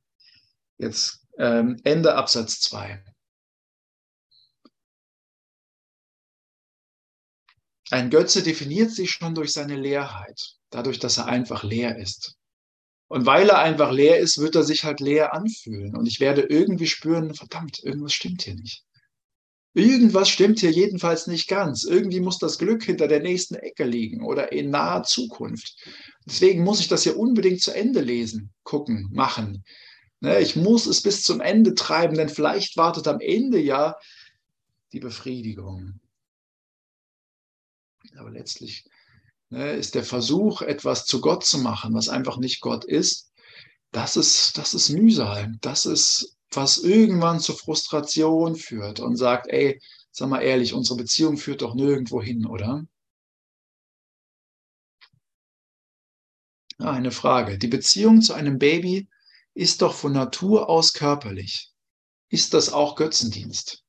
Jetzt 0.79 1.25
ähm, 1.39 1.81
Ende 1.85 2.17
Absatz 2.17 2.61
2. 2.61 3.05
Ein 7.91 8.11
Götze 8.11 8.43
definiert 8.43 8.91
sich 8.91 9.13
schon 9.13 9.35
durch 9.35 9.53
seine 9.53 9.77
Leerheit 9.77 10.57
dadurch, 10.75 10.99
dass 10.99 11.19
er 11.19 11.27
einfach 11.27 11.63
leer 11.63 11.97
ist. 11.99 12.37
Und 13.09 13.27
weil 13.27 13.49
er 13.49 13.59
einfach 13.59 13.93
leer 13.93 14.19
ist, 14.19 14.39
wird 14.39 14.57
er 14.57 14.65
sich 14.65 14.85
halt 14.85 15.01
leer 15.01 15.35
anfühlen. 15.35 15.97
Und 15.97 16.07
ich 16.07 16.21
werde 16.21 16.43
irgendwie 16.43 16.87
spüren, 16.87 17.35
verdammt, 17.35 17.83
irgendwas 17.83 18.13
stimmt 18.13 18.43
hier 18.43 18.55
nicht. 18.55 18.85
Irgendwas 19.75 20.29
stimmt 20.29 20.61
hier 20.61 20.71
jedenfalls 20.71 21.27
nicht 21.27 21.49
ganz. 21.49 21.85
Irgendwie 21.85 22.21
muss 22.21 22.39
das 22.39 22.59
Glück 22.59 22.85
hinter 22.85 23.09
der 23.09 23.21
nächsten 23.21 23.57
Ecke 23.57 23.85
liegen 23.85 24.25
oder 24.25 24.53
in 24.53 24.71
naher 24.71 25.03
Zukunft. 25.03 25.77
Deswegen 26.27 26.63
muss 26.63 26.81
ich 26.81 26.89
das 26.89 27.03
hier 27.03 27.19
unbedingt 27.19 27.61
zu 27.61 27.73
Ende 27.73 28.01
lesen, 28.01 28.53
gucken, 28.63 29.09
machen. 29.13 29.65
Ne, 30.21 30.41
ich 30.41 30.57
muss 30.57 30.87
es 30.87 31.03
bis 31.03 31.23
zum 31.23 31.41
Ende 31.41 31.75
treiben, 31.75 32.17
denn 32.17 32.29
vielleicht 32.29 32.77
wartet 32.77 33.09
am 33.09 33.21
Ende 33.21 33.59
ja 33.59 33.97
die 34.93 35.01
Befriedigung. 35.01 36.01
Aber 38.17 38.31
letztlich 38.31 38.85
ist 39.55 39.95
der 39.95 40.05
Versuch, 40.05 40.63
etwas 40.63 41.07
zu 41.07 41.21
Gott 41.21 41.45
zu 41.45 41.59
machen, 41.59 41.95
was 41.95 42.09
einfach 42.09 42.39
nicht 42.39 42.61
Gott 42.61 42.85
ist, 42.85 43.33
das 43.95 44.17
ist, 44.17 44.59
das 44.59 44.75
ist 44.75 44.89
Mühsal. 44.91 45.57
Das 45.61 45.87
ist, 45.87 46.37
was 46.51 46.79
irgendwann 46.79 47.41
zur 47.41 47.57
Frustration 47.57 48.57
führt 48.57 49.01
und 49.01 49.17
sagt, 49.17 49.47
ey, 49.49 49.81
sag 50.11 50.29
mal 50.29 50.41
ehrlich, 50.41 50.75
unsere 50.75 50.97
Beziehung 50.97 51.37
führt 51.37 51.63
doch 51.63 51.75
nirgendwo 51.75 52.21
hin, 52.21 52.47
oder? 52.47 52.85
Ah, 56.79 56.93
eine 56.93 57.13
Frage. 57.13 57.57
Die 57.59 57.69
Beziehung 57.69 58.21
zu 58.21 58.35
einem 58.35 58.59
Baby 58.59 59.09
ist 59.55 59.81
doch 59.83 59.95
von 59.95 60.13
Natur 60.13 60.69
aus 60.69 60.93
körperlich. 60.93 61.73
Ist 62.31 62.53
das 62.53 62.73
auch 62.73 62.97
Götzendienst? 62.97 63.85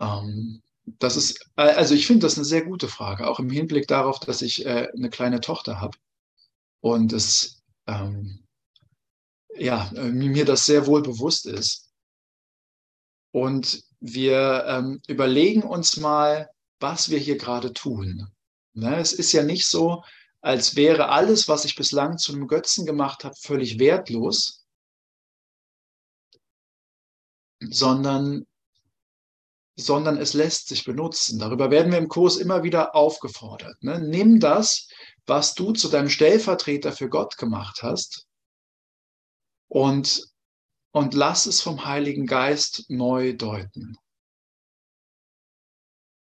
Ähm, 0.00 0.62
das 0.98 1.16
ist, 1.16 1.40
äh, 1.56 1.62
also 1.62 1.94
ich 1.94 2.06
finde 2.06 2.26
das 2.26 2.36
eine 2.36 2.44
sehr 2.44 2.64
gute 2.64 2.88
Frage, 2.88 3.28
auch 3.28 3.38
im 3.38 3.50
Hinblick 3.50 3.86
darauf, 3.88 4.20
dass 4.20 4.42
ich 4.42 4.64
äh, 4.66 4.88
eine 4.96 5.10
kleine 5.10 5.40
Tochter 5.40 5.80
habe 5.80 5.96
und 6.80 7.12
es, 7.12 7.62
ähm, 7.86 8.44
ja, 9.56 9.90
äh, 9.94 10.10
mir 10.10 10.44
das 10.44 10.66
sehr 10.66 10.86
wohl 10.86 11.02
bewusst 11.02 11.46
ist. 11.46 11.90
Und 13.32 13.82
wir 14.00 14.64
ähm, 14.66 15.00
überlegen 15.06 15.62
uns 15.62 15.96
mal, 15.96 16.50
was 16.80 17.10
wir 17.10 17.18
hier 17.18 17.36
gerade 17.36 17.72
tun. 17.72 18.30
Ne? 18.72 18.96
Es 18.96 19.12
ist 19.12 19.32
ja 19.32 19.42
nicht 19.42 19.66
so, 19.66 20.02
als 20.40 20.76
wäre 20.76 21.08
alles, 21.08 21.48
was 21.48 21.64
ich 21.64 21.74
bislang 21.74 22.16
zu 22.16 22.32
einem 22.32 22.46
Götzen 22.46 22.86
gemacht 22.86 23.24
habe, 23.24 23.34
völlig 23.36 23.78
wertlos, 23.78 24.64
sondern 27.60 28.46
sondern 29.78 30.18
es 30.18 30.34
lässt 30.34 30.68
sich 30.68 30.84
benutzen. 30.84 31.38
Darüber 31.38 31.70
werden 31.70 31.92
wir 31.92 31.98
im 31.98 32.08
Kurs 32.08 32.36
immer 32.36 32.64
wieder 32.64 32.96
aufgefordert. 32.96 33.80
Ne? 33.82 34.00
Nimm 34.00 34.40
das, 34.40 34.88
was 35.24 35.54
du 35.54 35.72
zu 35.72 35.88
deinem 35.88 36.08
Stellvertreter 36.08 36.90
für 36.92 37.08
Gott 37.08 37.38
gemacht 37.38 37.82
hast 37.82 38.26
und, 39.68 40.26
und 40.90 41.14
lass 41.14 41.46
es 41.46 41.60
vom 41.60 41.84
Heiligen 41.84 42.26
Geist 42.26 42.86
neu 42.88 43.36
deuten. 43.36 43.96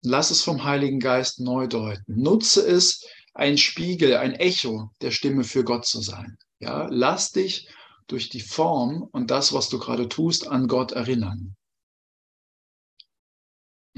Lass 0.02 0.30
es 0.30 0.42
vom 0.42 0.64
Heiligen 0.64 0.98
Geist 0.98 1.38
neu 1.38 1.68
deuten. 1.68 2.20
Nutze 2.20 2.66
es, 2.66 3.06
ein 3.32 3.59
Spiegel, 3.59 4.16
ein 4.16 4.35
Echo 4.35 4.90
der 5.02 5.12
Stimme 5.12 5.44
für 5.44 5.62
Gott 5.62 5.87
zu 5.87 6.00
sein. 6.00 6.37
Ja, 6.59 6.88
lass 6.90 7.30
dich 7.30 7.68
durch 8.09 8.28
die 8.28 8.40
Form 8.40 9.09
und 9.12 9.30
das, 9.30 9.52
was 9.52 9.68
du 9.68 9.78
gerade 9.78 10.09
tust, 10.09 10.48
an 10.48 10.66
Gott 10.66 10.92
erinnern. 10.92 11.54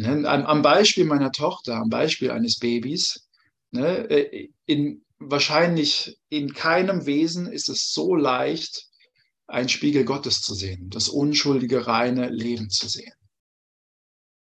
Ne, 0.00 0.28
am, 0.28 0.62
Beispiel 0.62 1.04
meiner 1.04 1.32
Tochter, 1.32 1.74
am 1.74 1.88
Beispiel 1.90 2.30
eines 2.30 2.60
Babys, 2.60 3.28
ne, 3.72 4.08
äh, 4.08 4.48
in, 4.64 5.04
wahrscheinlich 5.18 6.20
in 6.28 6.54
keinem 6.54 7.04
Wesen 7.04 7.50
ist 7.50 7.68
es 7.68 7.92
so 7.92 8.14
leicht, 8.14 8.88
ein 9.48 9.68
Spiegel 9.68 10.04
Gottes 10.04 10.40
zu 10.40 10.54
sehen, 10.54 10.88
das 10.90 11.08
unschuldige, 11.08 11.88
reine 11.88 12.28
Leben 12.28 12.70
zu 12.70 12.86
sehen. 12.86 13.12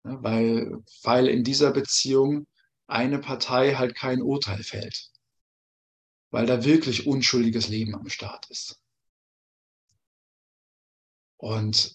Ne, 0.03 0.19
weil, 0.23 0.83
weil 1.05 1.29
in 1.29 1.45
dieser 1.45 1.71
Beziehung 1.71 2.49
eine 2.89 3.21
Partei 3.21 3.75
halt 3.75 3.95
kein 3.95 4.23
Urteil 4.23 4.65
fällt. 4.65 5.13
Weil 6.33 6.47
da 6.47 6.65
wirklich 6.65 7.07
unschuldiges 7.07 7.69
Leben 7.69 7.95
am 7.95 8.09
Start 8.09 8.51
ist. 8.51 8.81
Und 11.37 11.95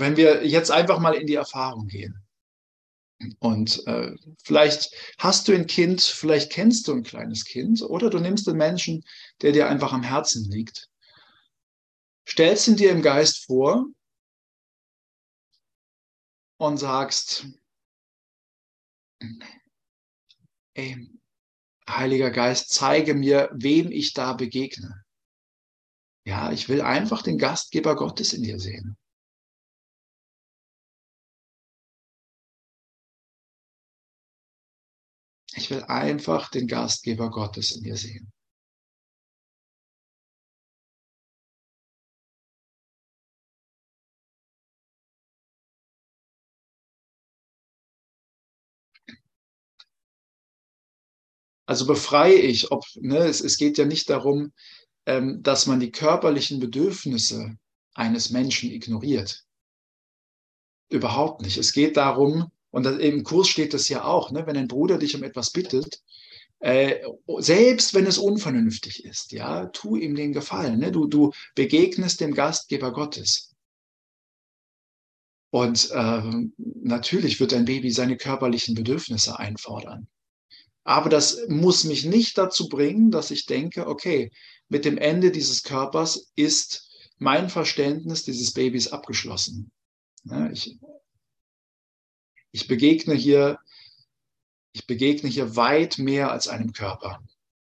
wenn 0.00 0.16
wir 0.16 0.46
jetzt 0.46 0.70
einfach 0.70 0.98
mal 0.98 1.14
in 1.14 1.26
die 1.26 1.34
Erfahrung 1.34 1.86
gehen. 1.86 2.22
Und 3.38 3.86
äh, 3.86 4.14
vielleicht 4.42 4.90
hast 5.18 5.48
du 5.48 5.54
ein 5.54 5.66
Kind, 5.66 6.02
vielleicht 6.02 6.52
kennst 6.52 6.86
du 6.86 6.92
ein 6.92 7.02
kleines 7.02 7.44
Kind 7.44 7.82
oder 7.82 8.10
du 8.10 8.18
nimmst 8.18 8.46
einen 8.46 8.58
Menschen, 8.58 9.04
der 9.40 9.52
dir 9.52 9.68
einfach 9.68 9.92
am 9.92 10.02
Herzen 10.02 10.50
liegt. 10.50 10.90
Stellst 12.28 12.68
ihn 12.68 12.76
dir 12.76 12.90
im 12.90 13.00
Geist 13.00 13.46
vor 13.46 13.86
und 16.58 16.76
sagst, 16.76 17.46
ey, 20.74 21.10
Heiliger 21.88 22.30
Geist, 22.30 22.70
zeige 22.70 23.14
mir, 23.14 23.48
wem 23.54 23.92
ich 23.92 24.12
da 24.12 24.34
begegne. 24.34 25.04
Ja, 26.26 26.50
ich 26.50 26.68
will 26.68 26.82
einfach 26.82 27.22
den 27.22 27.38
Gastgeber 27.38 27.94
Gottes 27.94 28.32
in 28.32 28.42
dir 28.42 28.58
sehen. 28.58 28.98
Ich 35.56 35.70
will 35.70 35.82
einfach 35.84 36.50
den 36.50 36.66
Gastgeber 36.66 37.30
Gottes 37.30 37.74
in 37.74 37.82
dir 37.82 37.96
sehen. 37.96 38.30
Also 51.66 51.86
befreie 51.86 52.34
ich, 52.34 52.70
ob, 52.70 52.84
ne, 52.96 53.18
es, 53.18 53.40
es 53.40 53.56
geht 53.56 53.78
ja 53.78 53.86
nicht 53.86 54.08
darum, 54.10 54.52
ähm, 55.06 55.42
dass 55.42 55.66
man 55.66 55.80
die 55.80 55.90
körperlichen 55.90 56.60
Bedürfnisse 56.60 57.56
eines 57.94 58.30
Menschen 58.30 58.70
ignoriert. 58.70 59.44
Überhaupt 60.88 61.42
nicht. 61.42 61.56
Es 61.56 61.72
geht 61.72 61.96
darum, 61.96 62.52
und 62.76 62.82
das, 62.82 62.98
im 62.98 63.24
Kurs 63.24 63.48
steht 63.48 63.72
das 63.72 63.88
ja 63.88 64.04
auch, 64.04 64.30
ne, 64.32 64.46
wenn 64.46 64.58
ein 64.58 64.68
Bruder 64.68 64.98
dich 64.98 65.16
um 65.16 65.22
etwas 65.22 65.50
bittet, 65.50 66.02
äh, 66.58 66.96
selbst 67.38 67.94
wenn 67.94 68.04
es 68.04 68.18
unvernünftig 68.18 69.02
ist, 69.02 69.32
ja, 69.32 69.64
tu 69.68 69.96
ihm 69.96 70.14
den 70.14 70.34
Gefallen. 70.34 70.80
Ne? 70.80 70.92
Du, 70.92 71.06
du 71.06 71.32
begegnest 71.54 72.20
dem 72.20 72.34
Gastgeber 72.34 72.92
Gottes. 72.92 73.54
Und 75.48 75.90
äh, 75.90 76.22
natürlich 76.58 77.40
wird 77.40 77.52
dein 77.52 77.64
Baby 77.64 77.90
seine 77.90 78.18
körperlichen 78.18 78.74
Bedürfnisse 78.74 79.38
einfordern. 79.38 80.06
Aber 80.84 81.08
das 81.08 81.48
muss 81.48 81.84
mich 81.84 82.04
nicht 82.04 82.36
dazu 82.36 82.68
bringen, 82.68 83.10
dass 83.10 83.30
ich 83.30 83.46
denke, 83.46 83.86
okay, 83.86 84.30
mit 84.68 84.84
dem 84.84 84.98
Ende 84.98 85.30
dieses 85.30 85.62
Körpers 85.62 86.30
ist 86.36 86.90
mein 87.16 87.48
Verständnis 87.48 88.24
dieses 88.24 88.52
Babys 88.52 88.88
abgeschlossen. 88.88 89.70
Ja, 90.24 90.50
ich, 90.50 90.76
ich 92.56 92.68
begegne 92.68 93.14
hier, 93.14 93.58
ich 94.72 94.86
begegne 94.86 95.28
hier 95.28 95.56
weit 95.56 95.98
mehr 95.98 96.32
als 96.32 96.48
einem 96.48 96.72
Körper. 96.72 97.22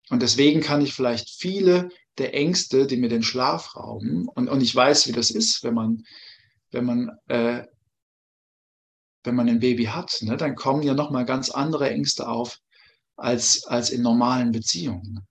Und 0.08 0.22
deswegen 0.22 0.60
kann 0.60 0.80
ich 0.80 0.94
vielleicht 0.94 1.30
viele 1.30 1.88
der 2.16 2.32
Ängste, 2.32 2.86
die 2.86 2.96
mir 2.96 3.08
den 3.08 3.24
Schlaf 3.24 3.74
rauben, 3.74 4.28
und, 4.28 4.48
und 4.48 4.60
ich 4.60 4.74
weiß, 4.74 5.08
wie 5.08 5.12
das 5.12 5.30
ist, 5.32 5.64
wenn 5.64 5.74
man, 5.74 6.04
wenn 6.70 6.84
man, 6.84 7.10
äh, 7.26 7.66
wenn 9.24 9.34
man 9.34 9.48
ein 9.48 9.58
Baby 9.58 9.86
hat, 9.86 10.18
ne, 10.22 10.36
dann 10.36 10.54
kommen 10.54 10.84
ja 10.84 10.94
nochmal 10.94 11.24
ganz 11.24 11.50
andere 11.50 11.90
Ängste 11.90 12.28
auf 12.28 12.60
als, 13.16 13.64
als 13.64 13.90
in 13.90 14.02
normalen 14.02 14.52
Beziehungen. 14.52 15.26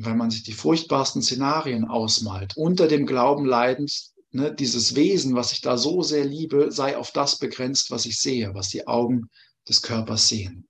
wenn 0.00 0.16
man 0.16 0.30
sich 0.30 0.44
die 0.44 0.52
furchtbarsten 0.52 1.22
Szenarien 1.22 1.84
ausmalt, 1.84 2.56
unter 2.56 2.86
dem 2.86 3.04
Glauben 3.04 3.44
leidend, 3.44 4.12
ne, 4.32 4.54
dieses 4.54 4.94
Wesen, 4.94 5.34
was 5.34 5.52
ich 5.52 5.60
da 5.60 5.76
so 5.76 6.02
sehr 6.02 6.24
liebe, 6.24 6.70
sei 6.72 6.96
auf 6.96 7.12
das 7.12 7.38
begrenzt, 7.38 7.90
was 7.90 8.06
ich 8.06 8.18
sehe, 8.18 8.54
was 8.54 8.68
die 8.68 8.86
Augen 8.86 9.28
des 9.68 9.82
Körpers 9.82 10.28
sehen. 10.28 10.68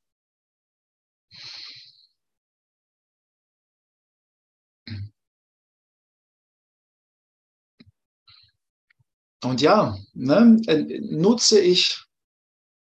Und 9.45 9.61
ja, 9.61 9.97
ne, 10.15 10.61
äh, 10.67 11.01
nutze 11.01 11.61
ich, 11.61 11.97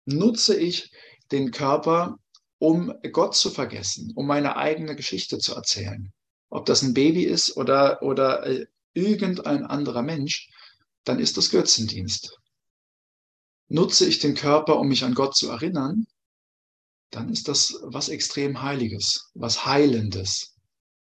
nutze 0.05 0.55
ich 0.55 0.91
den 1.31 1.51
Körper, 1.51 2.17
um 2.59 2.93
Gott 3.11 3.35
zu 3.35 3.49
vergessen, 3.49 4.11
um 4.15 4.27
meine 4.27 4.55
eigene 4.55 4.95
Geschichte 4.95 5.39
zu 5.39 5.55
erzählen 5.55 6.13
ob 6.55 6.65
das 6.65 6.81
ein 6.81 6.93
Baby 6.93 7.23
ist 7.23 7.57
oder, 7.57 8.01
oder 8.01 8.45
äh, 8.45 8.65
irgendein 8.93 9.65
anderer 9.65 10.01
Mensch, 10.01 10.49
dann 11.05 11.19
ist 11.19 11.37
das 11.37 11.49
Götzendienst. 11.49 12.37
Nutze 13.69 14.05
ich 14.05 14.19
den 14.19 14.35
Körper, 14.35 14.77
um 14.77 14.87
mich 14.87 15.03
an 15.03 15.13
Gott 15.15 15.35
zu 15.35 15.49
erinnern, 15.49 16.05
dann 17.11 17.29
ist 17.29 17.47
das 17.47 17.79
was 17.83 18.09
extrem 18.09 18.61
Heiliges, 18.61 19.31
was 19.33 19.65
Heilendes, 19.65 20.55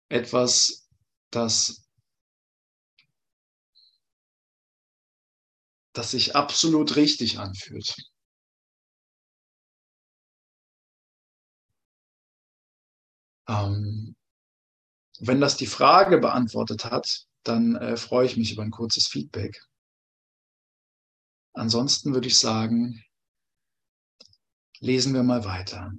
etwas, 0.09 0.89
das, 1.31 1.85
das 5.93 6.11
sich 6.13 6.35
absolut 6.35 6.97
richtig 6.97 7.39
anfühlt. 7.39 7.95
Ähm, 13.49 14.15
wenn 15.21 15.41
das 15.41 15.57
die 15.57 15.67
Frage 15.67 16.19
beantwortet 16.19 16.85
hat, 16.85 17.27
dann 17.45 17.77
äh, 17.77 17.97
freue 17.97 18.27
ich 18.27 18.37
mich 18.37 18.53
über 18.53 18.63
ein 18.63 18.71
kurzes 18.71 19.07
Feedback. 19.09 19.61
Ansonsten 21.61 22.15
würde 22.15 22.29
ich 22.29 22.39
sagen, 22.39 23.05
lesen 24.79 25.13
wir 25.13 25.23
mal 25.23 25.45
weiter. 25.45 25.93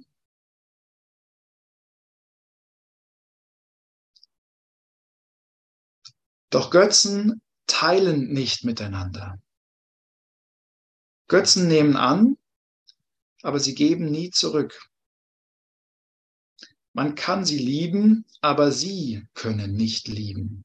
Doch 6.50 6.72
Götzen 6.72 7.40
teilen 7.68 8.32
nicht 8.32 8.64
miteinander. 8.64 9.40
Götzen 11.28 11.68
nehmen 11.68 11.94
an, 11.94 12.36
aber 13.42 13.60
sie 13.60 13.76
geben 13.76 14.10
nie 14.10 14.30
zurück. 14.30 14.90
Man 16.92 17.14
kann 17.14 17.44
sie 17.44 17.58
lieben, 17.58 18.24
aber 18.40 18.72
sie 18.72 19.28
können 19.34 19.74
nicht 19.74 20.08
lieben. 20.08 20.64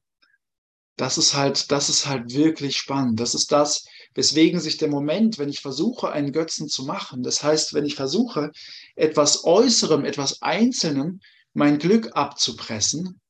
Das 0.98 1.16
ist 1.16 1.34
halt, 1.34 1.70
das 1.70 1.88
ist 1.88 2.06
halt 2.06 2.34
wirklich 2.34 2.76
spannend. 2.76 3.20
Das 3.20 3.34
ist 3.34 3.52
das, 3.52 3.86
weswegen 4.14 4.58
sich 4.58 4.78
der 4.78 4.88
Moment, 4.88 5.38
wenn 5.38 5.48
ich 5.48 5.60
versuche, 5.60 6.10
einen 6.10 6.32
Götzen 6.32 6.68
zu 6.68 6.84
machen, 6.84 7.22
das 7.22 7.42
heißt, 7.42 7.72
wenn 7.72 7.86
ich 7.86 7.94
versuche, 7.94 8.50
etwas 8.96 9.44
Äußerem, 9.44 10.04
etwas 10.04 10.42
Einzelnem 10.42 11.20
mein 11.54 11.78
Glück 11.78 12.16
abzupressen, 12.16 13.20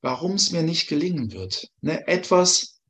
warum 0.00 0.32
es 0.32 0.50
mir 0.50 0.62
nicht 0.62 0.88
gelingen 0.88 1.32
wird. 1.32 1.68
Ne? 1.82 2.08
Etwas, 2.08 2.80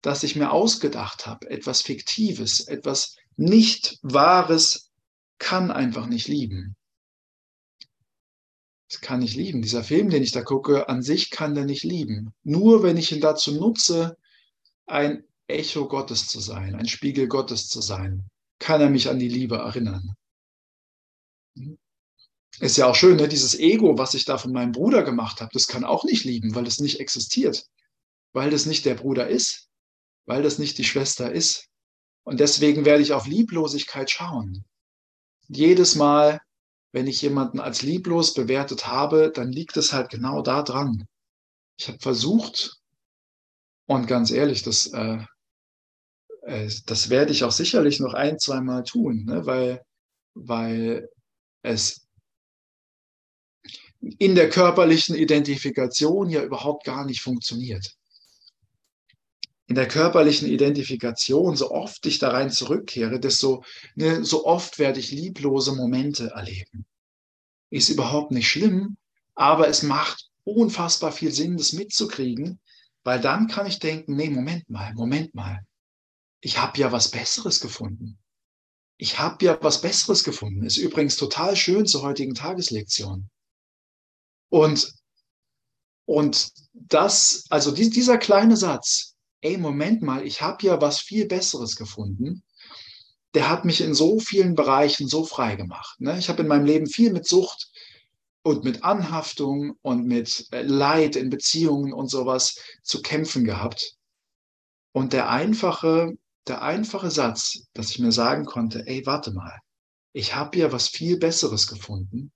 das 0.00 0.22
ich 0.22 0.36
mir 0.36 0.52
ausgedacht 0.52 1.26
habe, 1.26 1.50
etwas 1.50 1.82
Fiktives, 1.82 2.60
etwas 2.60 3.16
nicht 3.36 3.98
Wahres, 4.02 4.90
kann 5.38 5.72
einfach 5.72 6.06
nicht 6.06 6.28
lieben. 6.28 6.76
Das 8.92 9.00
kann 9.00 9.22
ich 9.22 9.34
lieben. 9.34 9.62
Dieser 9.62 9.82
Film, 9.82 10.10
den 10.10 10.22
ich 10.22 10.32
da 10.32 10.42
gucke, 10.42 10.86
an 10.90 11.02
sich 11.02 11.30
kann 11.30 11.54
der 11.54 11.64
nicht 11.64 11.82
lieben. 11.82 12.34
Nur 12.44 12.82
wenn 12.82 12.98
ich 12.98 13.10
ihn 13.10 13.22
dazu 13.22 13.54
nutze, 13.54 14.18
ein 14.84 15.24
Echo 15.46 15.88
Gottes 15.88 16.28
zu 16.28 16.40
sein, 16.40 16.74
ein 16.74 16.86
Spiegel 16.86 17.26
Gottes 17.26 17.68
zu 17.68 17.80
sein, 17.80 18.28
kann 18.58 18.82
er 18.82 18.90
mich 18.90 19.08
an 19.08 19.18
die 19.18 19.30
Liebe 19.30 19.56
erinnern. 19.56 20.14
Ist 22.60 22.76
ja 22.76 22.86
auch 22.86 22.94
schön, 22.94 23.16
ne? 23.16 23.28
dieses 23.28 23.58
Ego, 23.58 23.96
was 23.96 24.12
ich 24.12 24.26
da 24.26 24.36
von 24.36 24.52
meinem 24.52 24.72
Bruder 24.72 25.02
gemacht 25.02 25.40
habe, 25.40 25.50
das 25.54 25.66
kann 25.66 25.84
auch 25.84 26.04
nicht 26.04 26.24
lieben, 26.24 26.54
weil 26.54 26.66
es 26.66 26.78
nicht 26.78 27.00
existiert, 27.00 27.66
weil 28.34 28.50
das 28.50 28.66
nicht 28.66 28.84
der 28.84 28.94
Bruder 28.94 29.26
ist, 29.26 29.70
weil 30.26 30.42
das 30.42 30.58
nicht 30.58 30.76
die 30.76 30.84
Schwester 30.84 31.32
ist. 31.32 31.70
Und 32.24 32.40
deswegen 32.40 32.84
werde 32.84 33.02
ich 33.02 33.14
auf 33.14 33.26
Lieblosigkeit 33.26 34.10
schauen. 34.10 34.66
Jedes 35.48 35.94
Mal, 35.94 36.42
wenn 36.92 37.06
ich 37.06 37.22
jemanden 37.22 37.58
als 37.58 37.82
lieblos 37.82 38.34
bewertet 38.34 38.86
habe, 38.86 39.32
dann 39.34 39.50
liegt 39.50 39.76
es 39.76 39.92
halt 39.92 40.10
genau 40.10 40.42
da 40.42 40.62
dran. 40.62 41.06
Ich 41.78 41.88
habe 41.88 41.98
versucht, 41.98 42.80
und 43.86 44.06
ganz 44.06 44.30
ehrlich, 44.30 44.62
das, 44.62 44.86
äh, 44.92 45.18
äh, 46.42 46.70
das 46.86 47.10
werde 47.10 47.32
ich 47.32 47.44
auch 47.44 47.52
sicherlich 47.52 47.98
noch 47.98 48.14
ein, 48.14 48.38
zwei 48.38 48.60
Mal 48.60 48.84
tun, 48.84 49.24
ne? 49.24 49.46
weil, 49.46 49.82
weil 50.34 51.08
es 51.62 52.06
in 54.18 54.34
der 54.34 54.50
körperlichen 54.50 55.14
Identifikation 55.14 56.28
ja 56.28 56.42
überhaupt 56.42 56.84
gar 56.84 57.04
nicht 57.06 57.22
funktioniert 57.22 57.96
in 59.72 59.76
der 59.76 59.88
körperlichen 59.88 60.48
Identifikation, 60.48 61.56
so 61.56 61.70
oft 61.70 62.04
ich 62.04 62.18
da 62.18 62.28
rein 62.28 62.50
zurückkehre, 62.50 63.18
desto 63.18 63.64
ne, 63.94 64.22
so 64.22 64.44
oft 64.44 64.78
werde 64.78 65.00
ich 65.00 65.12
lieblose 65.12 65.74
Momente 65.74 66.26
erleben. 66.34 66.84
Ist 67.70 67.88
überhaupt 67.88 68.32
nicht 68.32 68.50
schlimm, 68.50 68.98
aber 69.34 69.68
es 69.68 69.82
macht 69.82 70.28
unfassbar 70.44 71.10
viel 71.10 71.32
Sinn, 71.32 71.56
das 71.56 71.72
mitzukriegen, 71.72 72.60
weil 73.02 73.18
dann 73.18 73.48
kann 73.48 73.66
ich 73.66 73.78
denken, 73.78 74.14
nee, 74.14 74.28
Moment 74.28 74.68
mal, 74.68 74.92
Moment 74.92 75.34
mal. 75.34 75.64
Ich 76.42 76.58
habe 76.58 76.78
ja 76.78 76.92
was 76.92 77.10
Besseres 77.10 77.58
gefunden. 77.58 78.18
Ich 78.98 79.20
habe 79.20 79.42
ja 79.42 79.58
was 79.62 79.80
Besseres 79.80 80.22
gefunden. 80.22 80.64
Ist 80.64 80.76
übrigens 80.76 81.16
total 81.16 81.56
schön 81.56 81.86
zur 81.86 82.02
heutigen 82.02 82.34
Tageslektion. 82.34 83.30
Und, 84.50 84.92
und 86.04 86.52
das, 86.74 87.46
also 87.48 87.70
dieser 87.70 88.18
kleine 88.18 88.58
Satz, 88.58 89.11
ey, 89.42 89.58
Moment 89.58 90.02
mal, 90.02 90.24
ich 90.26 90.40
habe 90.40 90.64
ja 90.66 90.80
was 90.80 91.00
viel 91.00 91.26
Besseres 91.26 91.76
gefunden. 91.76 92.42
Der 93.34 93.48
hat 93.48 93.64
mich 93.64 93.80
in 93.80 93.94
so 93.94 94.18
vielen 94.18 94.54
Bereichen 94.54 95.08
so 95.08 95.24
frei 95.24 95.56
gemacht. 95.56 96.00
Ne? 96.00 96.18
Ich 96.18 96.28
habe 96.28 96.42
in 96.42 96.48
meinem 96.48 96.66
Leben 96.66 96.86
viel 96.86 97.12
mit 97.12 97.26
Sucht 97.26 97.70
und 98.42 98.64
mit 98.64 98.84
Anhaftung 98.84 99.76
und 99.82 100.06
mit 100.06 100.46
äh, 100.52 100.62
Leid 100.62 101.16
in 101.16 101.30
Beziehungen 101.30 101.92
und 101.92 102.08
sowas 102.08 102.56
zu 102.82 103.02
kämpfen 103.02 103.44
gehabt. 103.44 103.96
Und 104.92 105.12
der 105.12 105.30
einfache, 105.30 106.16
der 106.46 106.62
einfache 106.62 107.10
Satz, 107.10 107.66
dass 107.72 107.90
ich 107.90 107.98
mir 107.98 108.12
sagen 108.12 108.44
konnte, 108.44 108.86
ey, 108.86 109.06
warte 109.06 109.32
mal, 109.32 109.58
ich 110.12 110.34
habe 110.34 110.58
ja 110.58 110.72
was 110.72 110.88
viel 110.88 111.18
Besseres 111.18 111.66
gefunden, 111.66 112.32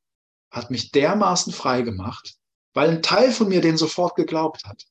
hat 0.51 0.71
mich 0.71 0.91
dermaßen 0.93 1.53
frei 1.53 1.83
gemacht, 1.83 2.37
weil 2.73 2.91
ein 2.91 3.03
Teil 3.03 3.33
von 3.33 3.49
mir 3.49 3.61
den 3.61 3.77
sofort 3.77 4.17
geglaubt 4.17 4.65
hat. 4.65 4.87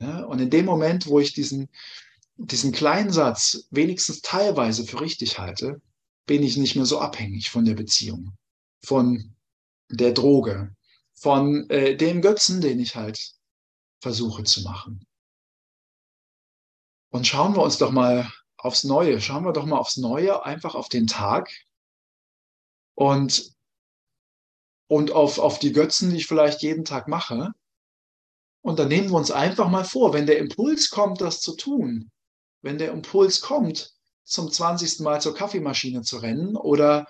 Ja, 0.00 0.24
und 0.24 0.40
in 0.40 0.50
dem 0.50 0.64
Moment, 0.64 1.06
wo 1.06 1.20
ich 1.20 1.34
diesen, 1.34 1.68
diesen 2.36 2.72
kleinen 2.72 3.12
Satz 3.12 3.66
wenigstens 3.70 4.22
teilweise 4.22 4.84
für 4.84 5.00
richtig 5.00 5.38
halte, 5.38 5.80
bin 6.26 6.42
ich 6.42 6.56
nicht 6.56 6.76
mehr 6.76 6.86
so 6.86 7.00
abhängig 7.00 7.50
von 7.50 7.64
der 7.64 7.74
Beziehung, 7.74 8.32
von 8.82 9.34
der 9.90 10.12
Droge, 10.12 10.74
von 11.12 11.68
äh, 11.68 11.96
dem 11.96 12.22
Götzen, 12.22 12.60
den 12.60 12.80
ich 12.80 12.96
halt 12.96 13.34
versuche 14.00 14.44
zu 14.44 14.62
machen. 14.62 15.04
Und 17.10 17.26
schauen 17.26 17.54
wir 17.54 17.62
uns 17.62 17.78
doch 17.78 17.90
mal 17.90 18.30
aufs 18.56 18.84
Neue, 18.84 19.20
schauen 19.20 19.44
wir 19.44 19.52
doch 19.52 19.66
mal 19.66 19.78
aufs 19.78 19.96
Neue, 19.96 20.44
einfach 20.44 20.74
auf 20.74 20.88
den 20.88 21.06
Tag 21.06 21.50
und, 22.94 23.52
und 24.86 25.10
auf, 25.10 25.38
auf 25.38 25.58
die 25.58 25.72
Götzen, 25.72 26.10
die 26.10 26.18
ich 26.18 26.26
vielleicht 26.26 26.62
jeden 26.62 26.84
Tag 26.84 27.08
mache. 27.08 27.52
Und 28.62 28.78
dann 28.78 28.88
nehmen 28.88 29.10
wir 29.10 29.16
uns 29.16 29.30
einfach 29.30 29.68
mal 29.68 29.84
vor, 29.84 30.12
wenn 30.12 30.26
der 30.26 30.38
Impuls 30.38 30.90
kommt, 30.90 31.20
das 31.20 31.40
zu 31.40 31.56
tun, 31.56 32.10
wenn 32.62 32.78
der 32.78 32.92
Impuls 32.92 33.40
kommt, 33.40 33.92
zum 34.24 34.50
20. 34.50 35.00
Mal 35.00 35.20
zur 35.20 35.34
Kaffeemaschine 35.34 36.02
zu 36.02 36.18
rennen 36.18 36.56
oder, 36.56 37.06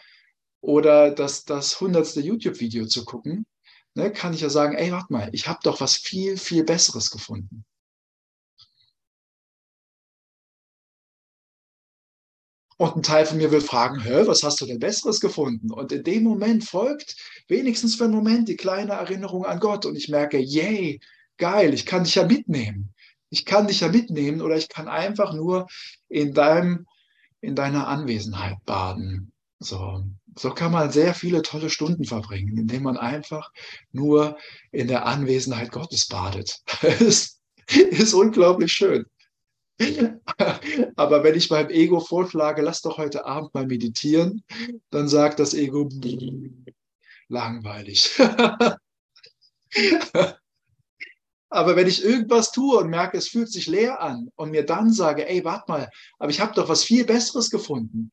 oder 0.60 1.10
das, 1.10 1.44
das 1.44 1.74
100. 1.74 2.16
YouTube-Video 2.16 2.86
zu 2.86 3.04
gucken, 3.04 3.46
ne, 3.94 4.12
kann 4.12 4.32
ich 4.32 4.40
ja 4.40 4.48
sagen, 4.48 4.76
ey, 4.76 4.92
warte 4.92 5.12
mal, 5.12 5.28
ich 5.32 5.48
habe 5.48 5.60
doch 5.62 5.80
was 5.80 5.96
viel, 5.96 6.36
viel 6.36 6.64
Besseres 6.64 7.10
gefunden. 7.10 7.64
Und 12.78 12.96
ein 12.96 13.02
Teil 13.02 13.26
von 13.26 13.36
mir 13.36 13.50
will 13.50 13.60
fragen, 13.60 14.00
Hä, 14.00 14.22
was 14.24 14.42
hast 14.42 14.58
du 14.62 14.64
denn 14.64 14.78
Besseres 14.78 15.20
gefunden? 15.20 15.70
Und 15.70 15.92
in 15.92 16.02
dem 16.02 16.22
Moment 16.22 16.64
folgt 16.64 17.14
wenigstens 17.46 17.96
für 17.96 18.04
einen 18.04 18.14
Moment 18.14 18.48
die 18.48 18.56
kleine 18.56 18.92
Erinnerung 18.92 19.44
an 19.44 19.60
Gott. 19.60 19.84
Und 19.84 19.96
ich 19.96 20.08
merke, 20.08 20.38
yay, 20.38 20.98
geil, 21.40 21.74
ich 21.74 21.86
kann 21.86 22.04
dich 22.04 22.14
ja 22.14 22.24
mitnehmen. 22.24 22.94
Ich 23.30 23.44
kann 23.44 23.66
dich 23.66 23.80
ja 23.80 23.88
mitnehmen 23.88 24.42
oder 24.42 24.56
ich 24.56 24.68
kann 24.68 24.86
einfach 24.86 25.32
nur 25.32 25.66
in 26.08 26.34
deinem, 26.34 26.86
in 27.40 27.56
deiner 27.56 27.88
Anwesenheit 27.88 28.58
baden. 28.64 29.32
So, 29.58 30.04
so 30.36 30.50
kann 30.50 30.72
man 30.72 30.92
sehr 30.92 31.14
viele 31.14 31.42
tolle 31.42 31.70
Stunden 31.70 32.04
verbringen, 32.04 32.56
indem 32.56 32.84
man 32.84 32.96
einfach 32.96 33.50
nur 33.90 34.38
in 34.70 34.88
der 34.88 35.06
Anwesenheit 35.06 35.72
Gottes 35.72 36.06
badet. 36.06 36.60
ist, 37.00 37.40
ist 37.68 38.14
unglaublich 38.14 38.72
schön. 38.72 39.04
Aber 40.96 41.24
wenn 41.24 41.34
ich 41.34 41.50
meinem 41.50 41.70
Ego 41.70 42.00
vorschlage, 42.00 42.60
lass 42.62 42.82
doch 42.82 42.98
heute 42.98 43.24
Abend 43.24 43.54
mal 43.54 43.66
meditieren, 43.66 44.44
dann 44.90 45.08
sagt 45.08 45.40
das 45.40 45.54
Ego, 45.54 45.88
langweilig. 47.28 48.10
Aber 51.50 51.74
wenn 51.74 51.88
ich 51.88 52.04
irgendwas 52.04 52.52
tue 52.52 52.78
und 52.78 52.88
merke, 52.88 53.18
es 53.18 53.28
fühlt 53.28 53.52
sich 53.52 53.66
leer 53.66 54.00
an 54.00 54.30
und 54.36 54.52
mir 54.52 54.64
dann 54.64 54.92
sage, 54.92 55.28
ey, 55.28 55.44
warte 55.44 55.64
mal, 55.70 55.90
aber 56.18 56.30
ich 56.30 56.40
habe 56.40 56.54
doch 56.54 56.68
was 56.68 56.84
viel 56.84 57.04
Besseres 57.04 57.50
gefunden. 57.50 58.12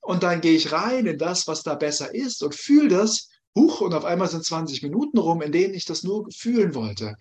Und 0.00 0.24
dann 0.24 0.40
gehe 0.40 0.56
ich 0.56 0.72
rein 0.72 1.06
in 1.06 1.16
das, 1.16 1.46
was 1.46 1.62
da 1.62 1.76
besser 1.76 2.14
ist 2.14 2.42
und 2.42 2.54
fühle 2.54 2.88
das, 2.88 3.30
huch, 3.54 3.80
und 3.80 3.94
auf 3.94 4.04
einmal 4.04 4.28
sind 4.28 4.44
20 4.44 4.82
Minuten 4.82 5.18
rum, 5.18 5.40
in 5.40 5.52
denen 5.52 5.72
ich 5.72 5.84
das 5.84 6.02
nur 6.02 6.28
fühlen 6.32 6.74
wollte. 6.74 7.16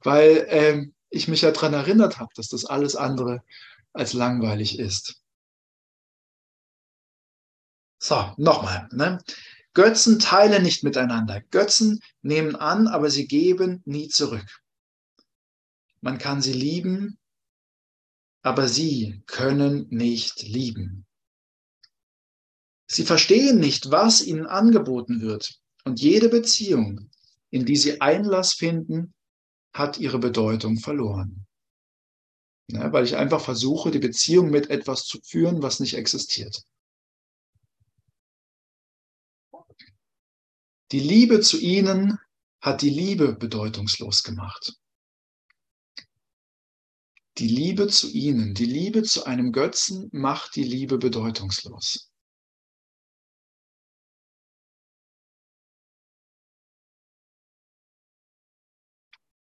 Weil 0.00 0.46
ähm, 0.48 0.94
ich 1.10 1.28
mich 1.28 1.42
ja 1.42 1.50
daran 1.50 1.74
erinnert 1.74 2.18
habe, 2.18 2.30
dass 2.34 2.48
das 2.48 2.64
alles 2.64 2.96
andere 2.96 3.42
als 3.92 4.14
langweilig 4.14 4.78
ist. 4.78 5.20
So, 8.00 8.32
nochmal. 8.36 8.88
Ne? 8.92 9.18
Götzen 9.74 10.18
teilen 10.18 10.62
nicht 10.62 10.82
miteinander. 10.82 11.42
Götzen 11.50 12.00
nehmen 12.22 12.56
an, 12.56 12.86
aber 12.88 13.10
sie 13.10 13.26
geben 13.26 13.82
nie 13.84 14.08
zurück. 14.08 14.46
Man 16.00 16.18
kann 16.18 16.40
sie 16.42 16.52
lieben, 16.52 17.18
aber 18.42 18.68
sie 18.68 19.22
können 19.26 19.86
nicht 19.90 20.42
lieben. 20.42 21.06
Sie 22.86 23.04
verstehen 23.04 23.58
nicht, 23.58 23.90
was 23.90 24.22
ihnen 24.22 24.46
angeboten 24.46 25.20
wird. 25.20 25.60
Und 25.84 26.00
jede 26.00 26.28
Beziehung, 26.28 27.10
in 27.50 27.66
die 27.66 27.76
sie 27.76 28.00
Einlass 28.00 28.54
finden, 28.54 29.14
hat 29.72 29.98
ihre 29.98 30.18
Bedeutung 30.18 30.78
verloren. 30.78 31.46
Ja, 32.70 32.92
weil 32.92 33.04
ich 33.04 33.16
einfach 33.16 33.40
versuche, 33.40 33.90
die 33.90 33.98
Beziehung 33.98 34.50
mit 34.50 34.70
etwas 34.70 35.04
zu 35.04 35.20
führen, 35.22 35.62
was 35.62 35.80
nicht 35.80 35.94
existiert. 35.94 36.62
Die 40.92 41.00
Liebe 41.00 41.40
zu 41.40 41.58
ihnen 41.58 42.18
hat 42.60 42.82
die 42.82 42.90
Liebe 42.90 43.34
bedeutungslos 43.34 44.22
gemacht. 44.22 44.78
Die 47.38 47.46
Liebe 47.46 47.86
zu 47.86 48.10
ihnen, 48.10 48.54
die 48.54 48.64
Liebe 48.64 49.04
zu 49.04 49.24
einem 49.24 49.52
Götzen 49.52 50.08
macht 50.12 50.56
die 50.56 50.64
Liebe 50.64 50.98
bedeutungslos. 50.98 52.10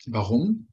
Warum? 0.06 0.68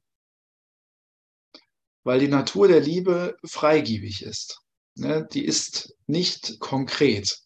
Weil 2.04 2.20
die 2.20 2.28
Natur 2.28 2.68
der 2.68 2.80
Liebe 2.80 3.36
freigiebig 3.44 4.22
ist. 4.22 4.60
Ne? 4.94 5.26
Die 5.32 5.44
ist 5.44 5.94
nicht 6.06 6.58
konkret. 6.60 7.40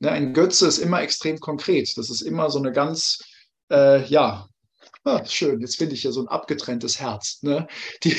Ne? 0.00 0.10
Ein 0.10 0.34
Götze 0.34 0.66
ist 0.66 0.78
immer 0.78 1.00
extrem 1.00 1.38
konkret. 1.40 1.96
Das 1.96 2.10
ist 2.10 2.20
immer 2.20 2.50
so 2.50 2.58
eine 2.58 2.72
ganz, 2.72 3.18
äh, 3.70 4.04
ja, 4.06 4.48
ah, 5.08 5.24
schön, 5.24 5.60
jetzt 5.60 5.76
finde 5.76 5.94
ich 5.94 6.04
ja 6.04 6.12
so 6.12 6.20
ein 6.20 6.28
abgetrenntes 6.28 7.00
Herz. 7.00 7.42
Ne? 7.42 7.66
Die, 8.04 8.12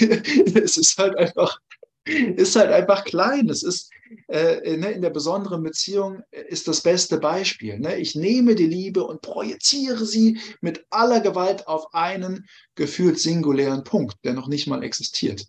es 0.56 0.78
ist 0.78 0.98
halt 0.98 1.18
einfach 1.18 1.60
ist 2.06 2.56
halt 2.56 2.72
einfach 2.72 3.04
klein. 3.04 3.50
Es 3.50 3.64
ist 3.64 3.92
äh, 4.28 4.78
ne, 4.78 4.92
in 4.92 5.02
der 5.02 5.10
besonderen 5.10 5.64
Beziehung 5.64 6.24
ist 6.32 6.68
das 6.68 6.82
beste 6.82 7.20
Beispiel. 7.20 7.80
Ne? 7.80 7.98
Ich 7.98 8.16
nehme 8.16 8.56
die 8.56 8.66
Liebe 8.66 9.04
und 9.04 9.22
projiziere 9.22 10.06
sie 10.06 10.40
mit 10.62 10.86
aller 10.90 11.20
Gewalt 11.20 11.68
auf 11.68 11.94
einen 11.94 12.48
gefühlt 12.76 13.20
singulären 13.20 13.84
Punkt, 13.84 14.18
der 14.24 14.34
noch 14.34 14.48
nicht 14.48 14.68
mal 14.68 14.84
existiert. 14.84 15.46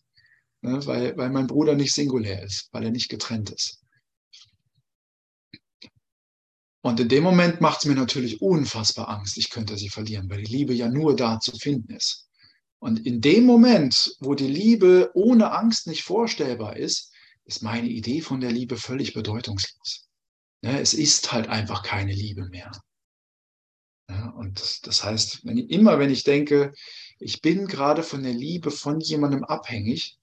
Ne? 0.61 0.85
Weil, 0.87 1.17
weil 1.17 1.31
mein 1.31 1.47
Bruder 1.47 1.75
nicht 1.75 1.95
singulär 1.95 2.43
ist, 2.43 2.69
weil 2.73 2.85
er 2.85 2.91
nicht 2.91 3.09
getrennt 3.09 3.51
ist. 3.51 3.80
Und 6.83 6.99
in 6.99 7.09
dem 7.09 7.23
Moment 7.23 7.61
macht 7.61 7.81
es 7.81 7.85
mir 7.85 7.95
natürlich 7.95 8.41
unfassbar 8.41 9.09
Angst, 9.09 9.37
ich 9.37 9.51
könnte 9.51 9.77
sie 9.77 9.91
verlieren, 9.91 10.31
weil 10.31 10.43
die 10.43 10.53
Liebe 10.53 10.73
ja 10.73 10.89
nur 10.89 11.15
da 11.15 11.39
zu 11.39 11.53
finden 11.57 11.95
ist. 11.95 12.29
Und 12.79 13.05
in 13.07 13.21
dem 13.21 13.45
Moment, 13.45 14.17
wo 14.21 14.35
die 14.35 14.49
Liebe 14.49 15.11
ohne 15.15 15.53
Angst 15.53 15.87
nicht 15.87 16.03
vorstellbar 16.03 16.77
ist, 16.77 17.13
ist 17.45 17.63
meine 17.63 17.89
Idee 17.89 18.23
von 18.23 18.41
der 18.41 18.53
Liebe 18.53 18.77
völlig 18.77 19.13
bedeutungslos. 19.13 20.09
Ja, 20.63 20.79
es 20.79 20.95
ist 20.95 21.33
halt 21.33 21.49
einfach 21.49 21.83
keine 21.83 22.15
Liebe 22.15 22.47
mehr. 22.47 22.71
Und 24.35 24.87
das 24.87 25.05
heißt, 25.05 25.45
wenn 25.45 25.59
ich, 25.59 25.71
immer 25.71 25.99
wenn 25.99 26.11
ich 26.11 26.25
denke, 26.25 26.73
ich 27.19 27.43
bin 27.43 27.67
gerade 27.67 28.03
von 28.03 28.23
der 28.23 28.33
Liebe 28.33 28.71
von 28.71 29.01
jemandem 29.01 29.45
abhängig, 29.45 30.19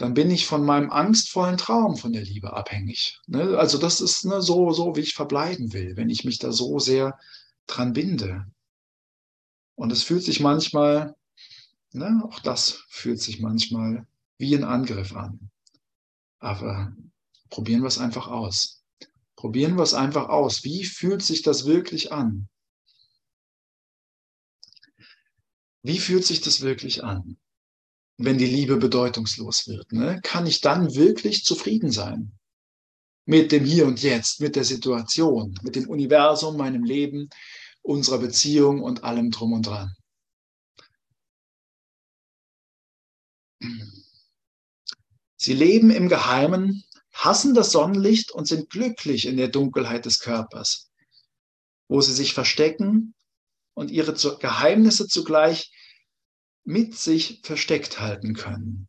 dann 0.00 0.14
bin 0.14 0.30
ich 0.30 0.46
von 0.46 0.64
meinem 0.64 0.90
angstvollen 0.90 1.58
Traum 1.58 1.96
von 1.96 2.12
der 2.12 2.22
Liebe 2.22 2.52
abhängig. 2.52 3.20
Ne? 3.26 3.58
Also 3.58 3.78
das 3.78 4.00
ist 4.00 4.24
ne, 4.24 4.40
so, 4.40 4.72
so, 4.72 4.96
wie 4.96 5.00
ich 5.00 5.14
verbleiben 5.14 5.72
will, 5.72 5.96
wenn 5.96 6.10
ich 6.10 6.24
mich 6.24 6.38
da 6.38 6.52
so 6.52 6.78
sehr 6.78 7.18
dran 7.66 7.92
binde. 7.92 8.46
Und 9.74 9.92
es 9.92 10.02
fühlt 10.02 10.22
sich 10.22 10.40
manchmal 10.40 11.14
Ne? 11.92 12.22
Auch 12.24 12.38
das 12.40 12.84
fühlt 12.88 13.20
sich 13.20 13.40
manchmal 13.40 14.06
wie 14.38 14.54
ein 14.54 14.64
Angriff 14.64 15.14
an. 15.14 15.50
Aber 16.38 16.94
probieren 17.50 17.82
wir 17.82 17.88
es 17.88 17.98
einfach 17.98 18.28
aus. 18.28 18.82
Probieren 19.36 19.76
wir 19.76 19.82
es 19.82 19.94
einfach 19.94 20.28
aus. 20.28 20.64
Wie 20.64 20.84
fühlt 20.84 21.22
sich 21.22 21.42
das 21.42 21.66
wirklich 21.66 22.12
an? 22.12 22.48
Wie 25.82 25.98
fühlt 25.98 26.26
sich 26.26 26.42
das 26.42 26.60
wirklich 26.60 27.04
an, 27.04 27.38
wenn 28.22 28.36
die 28.36 28.46
Liebe 28.46 28.76
bedeutungslos 28.76 29.66
wird? 29.66 29.92
Ne? 29.92 30.20
Kann 30.22 30.46
ich 30.46 30.60
dann 30.60 30.94
wirklich 30.94 31.42
zufrieden 31.44 31.90
sein 31.90 32.32
mit 33.24 33.50
dem 33.50 33.64
Hier 33.64 33.86
und 33.86 34.02
Jetzt, 34.02 34.40
mit 34.40 34.56
der 34.56 34.64
Situation, 34.64 35.58
mit 35.62 35.74
dem 35.74 35.88
Universum, 35.88 36.56
meinem 36.56 36.84
Leben, 36.84 37.30
unserer 37.82 38.18
Beziehung 38.18 38.82
und 38.82 39.04
allem 39.04 39.30
drum 39.30 39.54
und 39.54 39.66
dran? 39.66 39.94
Sie 45.36 45.54
leben 45.54 45.90
im 45.90 46.10
Geheimen, 46.10 46.84
hassen 47.12 47.54
das 47.54 47.72
Sonnenlicht 47.72 48.32
und 48.32 48.46
sind 48.46 48.68
glücklich 48.68 49.26
in 49.26 49.38
der 49.38 49.48
Dunkelheit 49.48 50.04
des 50.04 50.18
Körpers, 50.20 50.90
wo 51.88 52.02
sie 52.02 52.12
sich 52.12 52.34
verstecken 52.34 53.14
und 53.72 53.90
ihre 53.90 54.12
Geheimnisse 54.12 55.06
zugleich 55.06 55.72
mit 56.70 56.96
sich 56.96 57.40
versteckt 57.42 57.98
halten 57.98 58.32
können. 58.32 58.88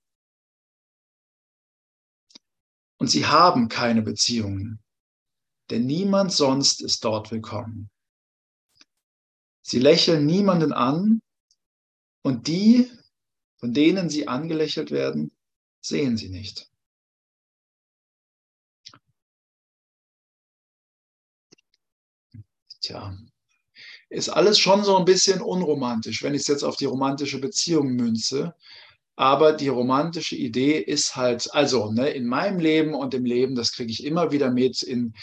Und 2.99 3.07
sie 3.07 3.25
haben 3.25 3.69
keine 3.69 4.03
Beziehungen, 4.03 4.79
denn 5.71 5.87
niemand 5.87 6.31
sonst 6.31 6.81
ist 6.81 7.03
dort 7.03 7.31
willkommen. 7.31 7.89
Sie 9.63 9.79
lächeln 9.79 10.27
niemanden 10.27 10.73
an 10.73 11.23
und 12.23 12.47
die, 12.47 12.91
von 13.57 13.73
denen 13.73 14.11
sie 14.11 14.27
angelächelt 14.27 14.91
werden, 14.91 15.35
sehen 15.83 16.17
sie 16.17 16.29
nicht. 16.29 16.69
Tja, 22.81 23.17
ist 24.11 24.29
alles 24.29 24.59
schon 24.59 24.83
so 24.83 24.97
ein 24.97 25.05
bisschen 25.05 25.41
unromantisch, 25.41 26.21
wenn 26.21 26.33
ich 26.33 26.41
es 26.41 26.47
jetzt 26.47 26.63
auf 26.63 26.75
die 26.75 26.85
romantische 26.85 27.39
Beziehung 27.39 27.93
münze. 27.93 28.53
Aber 29.15 29.53
die 29.53 29.69
romantische 29.69 30.35
Idee 30.35 30.79
ist 30.79 31.15
halt, 31.15 31.53
also 31.53 31.91
ne, 31.91 32.09
in 32.09 32.25
meinem 32.25 32.59
Leben 32.59 32.93
und 32.93 33.13
im 33.13 33.23
Leben, 33.23 33.55
das 33.55 33.71
kriege 33.71 33.91
ich 33.91 34.03
immer 34.03 34.31
wieder 34.31 34.51
mit 34.51 34.83
in, 34.83 35.13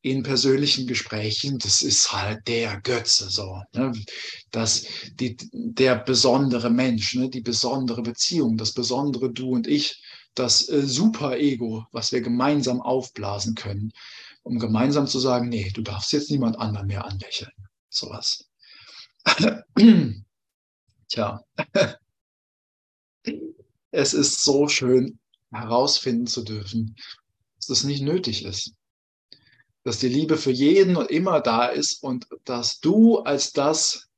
in 0.00 0.22
persönlichen 0.22 0.86
Gesprächen, 0.86 1.58
das 1.58 1.82
ist 1.82 2.12
halt 2.12 2.48
der 2.48 2.80
Götze, 2.80 3.28
so, 3.30 3.60
ne, 3.74 3.92
das, 4.50 4.86
die, 5.14 5.36
der 5.52 5.96
besondere 5.96 6.70
Mensch, 6.70 7.14
ne, 7.14 7.28
die 7.28 7.42
besondere 7.42 8.02
Beziehung, 8.02 8.56
das 8.56 8.72
besondere 8.72 9.30
Du 9.30 9.50
und 9.50 9.66
Ich, 9.66 10.02
das 10.34 10.68
äh, 10.68 10.82
Super-Ego, 10.82 11.84
was 11.92 12.10
wir 12.10 12.22
gemeinsam 12.22 12.80
aufblasen 12.80 13.54
können, 13.54 13.92
um 14.42 14.58
gemeinsam 14.58 15.06
zu 15.06 15.20
sagen, 15.20 15.48
nee, 15.48 15.70
du 15.74 15.82
darfst 15.82 16.12
jetzt 16.12 16.30
niemand 16.30 16.58
anderen 16.58 16.86
mehr 16.86 17.04
anlächeln. 17.04 17.52
Sowas. 17.92 18.48
Tja 21.08 21.44
es 23.92 24.14
ist 24.14 24.42
so 24.42 24.66
schön 24.66 25.18
herausfinden 25.52 26.26
zu 26.26 26.42
dürfen, 26.42 26.96
dass 27.56 27.66
das 27.66 27.84
nicht 27.84 28.02
nötig 28.02 28.44
ist. 28.44 28.72
Dass 29.84 29.98
die 29.98 30.08
Liebe 30.08 30.36
für 30.36 30.50
jeden 30.50 30.96
und 30.96 31.10
immer 31.10 31.40
da 31.40 31.66
ist 31.66 32.02
und 32.02 32.26
dass 32.44 32.80
du 32.80 33.18
als 33.18 33.52
das, 33.52 34.08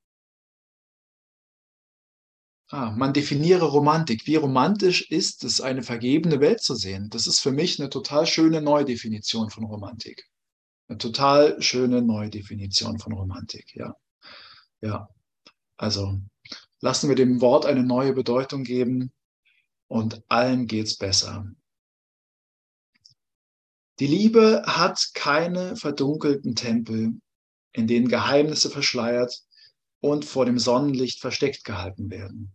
ah, 2.69 2.93
man 2.93 3.13
definiere 3.13 3.65
Romantik. 3.65 4.27
Wie 4.27 4.37
romantisch 4.37 5.11
ist 5.11 5.43
es, 5.43 5.61
eine 5.61 5.83
vergebene 5.83 6.41
Welt 6.41 6.63
zu 6.63 6.75
sehen? 6.77 7.11
Das 7.11 7.27
ist 7.27 7.41
für 7.41 7.53
mich 7.53 7.81
eine 7.81 7.91
total 7.91 8.27
schöne 8.27 8.61
Neudefinition 8.63 9.51
von 9.51 9.65
Romantik. 9.65 10.31
Eine 10.89 10.99
total 10.99 11.61
schöne 11.63 12.03
Neudefinition 12.03 12.99
von 12.99 13.13
Romantik, 13.15 13.75
ja. 13.75 13.97
Ja, 14.81 15.09
also 15.77 16.21
lassen 16.81 17.09
wir 17.09 17.17
dem 17.17 17.41
Wort 17.41 17.65
eine 17.65 17.83
neue 17.83 18.13
Bedeutung 18.13 18.65
geben 18.65 19.13
und 19.89 20.23
allen 20.29 20.67
geht's 20.67 20.97
besser. 20.97 21.51
Die 24.01 24.07
Liebe 24.07 24.65
hat 24.67 25.11
keine 25.15 25.77
verdunkelten 25.77 26.55
Tempel, 26.55 27.21
in 27.73 27.87
denen 27.87 28.09
Geheimnisse 28.09 28.69
verschleiert 28.69 29.43
und 30.01 30.25
vor 30.25 30.45
dem 30.45 30.59
Sonnenlicht 30.59 31.21
versteckt 31.21 31.65
gehalten 31.65 32.11
werden. 32.11 32.55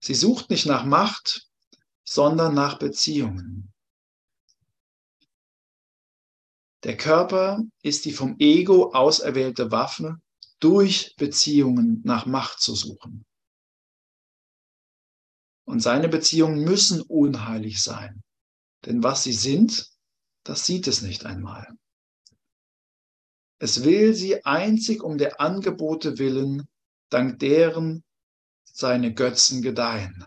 Sie 0.00 0.14
sucht 0.14 0.50
nicht 0.50 0.66
nach 0.66 0.84
Macht, 0.84 1.48
sondern 2.04 2.54
nach 2.54 2.78
Beziehungen. 2.78 3.71
Der 6.84 6.96
Körper 6.96 7.62
ist 7.82 8.04
die 8.04 8.12
vom 8.12 8.36
Ego 8.38 8.92
auserwählte 8.92 9.70
Waffe, 9.70 10.20
durch 10.58 11.14
Beziehungen 11.16 12.00
nach 12.04 12.26
Macht 12.26 12.60
zu 12.60 12.74
suchen. 12.74 13.24
Und 15.64 15.80
seine 15.80 16.08
Beziehungen 16.08 16.62
müssen 16.64 17.00
unheilig 17.00 17.82
sein. 17.82 18.22
Denn 18.84 19.02
was 19.02 19.24
sie 19.24 19.32
sind, 19.32 19.90
das 20.44 20.66
sieht 20.66 20.86
es 20.86 21.02
nicht 21.02 21.24
einmal. 21.24 21.66
Es 23.58 23.84
will 23.84 24.14
sie 24.14 24.44
einzig 24.44 25.02
um 25.02 25.18
der 25.18 25.40
Angebote 25.40 26.18
willen, 26.18 26.68
dank 27.10 27.38
deren 27.38 28.02
seine 28.64 29.14
Götzen 29.14 29.62
gedeihen. 29.62 30.24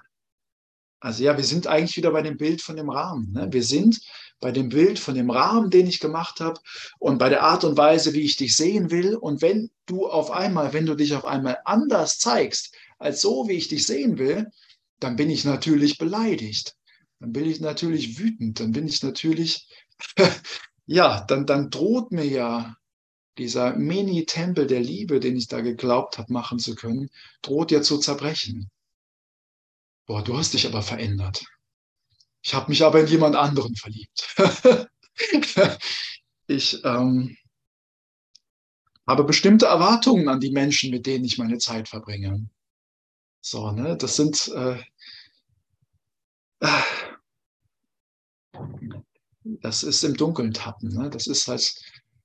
Also 1.02 1.24
ja, 1.24 1.36
wir 1.36 1.44
sind 1.44 1.68
eigentlich 1.68 1.98
wieder 1.98 2.12
bei 2.12 2.22
dem 2.22 2.38
Bild 2.38 2.62
von 2.62 2.76
dem 2.76 2.90
Rahmen. 2.90 3.32
Ne? 3.32 3.48
Wir 3.52 3.64
sind 3.64 4.00
bei 4.40 4.52
dem 4.52 4.70
Bild 4.70 5.00
von 5.00 5.16
dem 5.16 5.30
Rahmen, 5.30 5.70
den 5.70 5.88
ich 5.88 6.00
gemacht 6.00 6.40
habe 6.40 6.60
und 7.00 7.18
bei 7.18 7.30
der 7.30 7.44
Art 7.44 7.64
und 7.64 7.78
Weise, 7.78 8.14
wie 8.14 8.22
ich 8.22 8.38
dich 8.38 8.56
sehen 8.56 8.92
will. 8.92 9.16
Und 9.16 9.42
wenn 9.42 9.70
du 9.86 10.08
auf 10.08 10.32
einmal, 10.32 10.74
wenn 10.74 10.86
du 10.86 10.96
dich 10.96 11.16
auf 11.16 11.26
einmal 11.26 11.58
anders 11.66 12.20
zeigst, 12.20 12.76
als 13.00 13.22
so, 13.22 13.48
wie 13.48 13.54
ich 13.54 13.68
dich 13.68 13.86
sehen 13.86 14.18
will, 14.18 14.52
dann 15.00 15.16
bin 15.16 15.30
ich 15.30 15.46
natürlich 15.46 15.98
beleidigt. 15.98 16.76
Dann 17.20 17.32
bin 17.32 17.46
ich 17.46 17.60
natürlich 17.60 18.20
wütend. 18.20 18.60
Dann 18.60 18.72
bin 18.72 18.88
ich 18.88 19.04
natürlich, 19.04 19.68
ja, 20.86 21.24
dann, 21.26 21.46
dann 21.46 21.70
droht 21.70 22.12
mir 22.12 22.26
ja 22.26 22.76
dieser 23.38 23.76
Mini-Tempel 23.76 24.68
der 24.68 24.80
Liebe, 24.80 25.20
den 25.20 25.36
ich 25.36 25.48
da 25.48 25.62
geglaubt 25.62 26.18
habe, 26.18 26.32
machen 26.32 26.60
zu 26.60 26.76
können, 26.76 27.10
droht 27.42 27.72
ja 27.72 27.82
zu 27.82 27.98
zerbrechen. 27.98 28.70
Boah, 30.06 30.24
du 30.24 30.38
hast 30.38 30.54
dich 30.54 30.68
aber 30.68 30.82
verändert. 30.82 31.44
Ich 32.46 32.54
habe 32.54 32.70
mich 32.70 32.84
aber 32.84 33.00
in 33.00 33.08
jemand 33.08 33.36
anderen 33.36 33.76
verliebt. 33.76 34.36
ich 36.48 36.80
ähm, 36.86 37.36
habe 39.08 39.24
bestimmte 39.24 39.66
Erwartungen 39.66 40.30
an 40.30 40.40
die 40.40 40.52
Menschen, 40.52 40.92
mit 40.92 41.08
denen 41.08 41.26
ich 41.26 41.40
meine 41.40 41.58
Zeit 41.58 41.90
verbringe. 41.90 42.48
So, 43.42 43.72
ne, 43.72 43.98
das 43.98 44.16
sind 44.16 44.48
äh, 44.50 44.78
das 49.44 49.82
ist 49.82 50.04
im 50.04 50.16
Dunkeln 50.16 50.54
tappen. 50.54 50.90
Ne? 50.90 51.10
Das 51.10 51.26
ist 51.26 51.48
halt, 51.48 51.76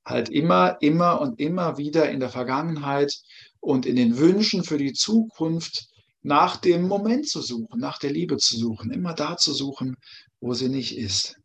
halt 0.04 0.28
immer, 0.28 0.76
immer 0.82 1.18
und 1.22 1.40
immer 1.40 1.78
wieder 1.78 2.10
in 2.10 2.20
der 2.20 2.28
Vergangenheit 2.28 3.18
und 3.60 3.86
in 3.86 3.96
den 3.96 4.18
Wünschen 4.18 4.64
für 4.64 4.76
die 4.76 4.92
Zukunft 4.92 5.89
nach 6.22 6.56
dem 6.56 6.86
Moment 6.86 7.28
zu 7.28 7.40
suchen, 7.40 7.80
nach 7.80 7.98
der 7.98 8.10
Liebe 8.10 8.36
zu 8.36 8.56
suchen, 8.56 8.90
immer 8.90 9.14
da 9.14 9.36
zu 9.36 9.52
suchen, 9.52 9.96
wo 10.40 10.54
sie 10.54 10.68
nicht 10.68 10.96
ist. 10.96 11.36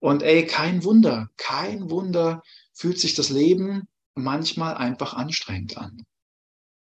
Und 0.00 0.22
ey, 0.22 0.46
kein 0.46 0.84
Wunder, 0.84 1.28
kein 1.36 1.90
Wunder 1.90 2.42
fühlt 2.72 2.98
sich 2.98 3.14
das 3.14 3.28
Leben 3.28 3.82
manchmal 4.14 4.74
einfach 4.74 5.14
anstrengend 5.14 5.76
an. 5.76 6.04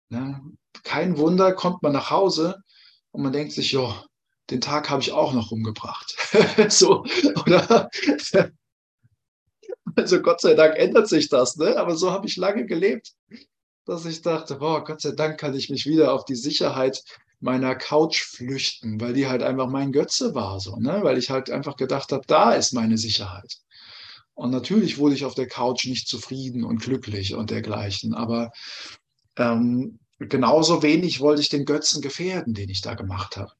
Ne? 0.09 0.41
Kein 0.85 1.19
Wunder 1.19 1.53
kommt 1.53 1.83
man 1.83 1.93
nach 1.93 2.11
Hause 2.11 2.63
und 3.11 3.23
man 3.23 3.33
denkt 3.33 3.53
sich, 3.53 3.73
ja, 3.73 4.05
den 4.51 4.61
Tag 4.61 4.91
habe 4.91 5.03
ich 5.03 5.13
auch 5.13 5.33
noch 5.33 5.51
rumgebracht. 5.51 6.17
so, 6.69 7.05
oder? 7.45 7.89
Also 9.97 10.23
Gott 10.23 10.41
sei 10.41 10.55
Dank 10.55 10.77
ändert 10.77 11.09
sich 11.09 11.29
das, 11.29 11.57
ne? 11.57 11.77
Aber 11.77 11.97
so 11.97 12.13
habe 12.13 12.27
ich 12.29 12.37
lange 12.37 12.65
gelebt 12.65 13.13
dass 13.85 14.05
ich 14.05 14.23
dachte, 14.23 14.57
boah, 14.57 14.85
Gott 14.85 15.01
sei 15.01 15.13
Dank 15.13 15.39
kann 15.39 15.55
ich 15.55 15.71
mich 15.71 15.87
wieder 15.87 16.13
auf 16.13 16.25
die 16.25 16.37
Sicherheit 16.37 17.03
meiner 17.41 17.75
Couch 17.75 18.23
flüchten, 18.23 19.01
weil 19.01 19.15
die 19.15 19.27
halt 19.27 19.43
einfach 19.43 19.69
mein 19.69 19.93
Götze 19.93 20.35
war, 20.35 20.61
so, 20.61 20.77
ne? 20.77 21.01
weil 21.03 21.19
ich 21.19 21.31
halt 21.31 21.51
einfach 21.51 21.77
gedacht 21.77 22.13
habe, 22.13 22.23
da 22.27 22.53
ist 22.53 22.73
meine 22.73 22.99
Sicherheit. 22.99 23.57
Und 24.35 24.51
natürlich 24.51 24.99
wurde 24.99 25.15
ich 25.15 25.25
auf 25.25 25.35
der 25.35 25.49
Couch 25.49 25.87
nicht 25.87 26.07
zufrieden 26.07 26.65
und 26.65 26.83
glücklich 26.83 27.35
und 27.35 27.51
dergleichen, 27.51 28.15
aber 28.15 28.53
ähm, 29.37 29.99
genauso 30.19 30.83
wenig 30.83 31.21
wollte 31.21 31.41
ich 31.41 31.49
den 31.49 31.65
Götzen 31.65 32.03
gefährden, 32.03 32.55
den 32.55 32.69
ich 32.69 32.83
da 32.83 32.95
gemacht 32.95 33.37
habe. 33.37 33.53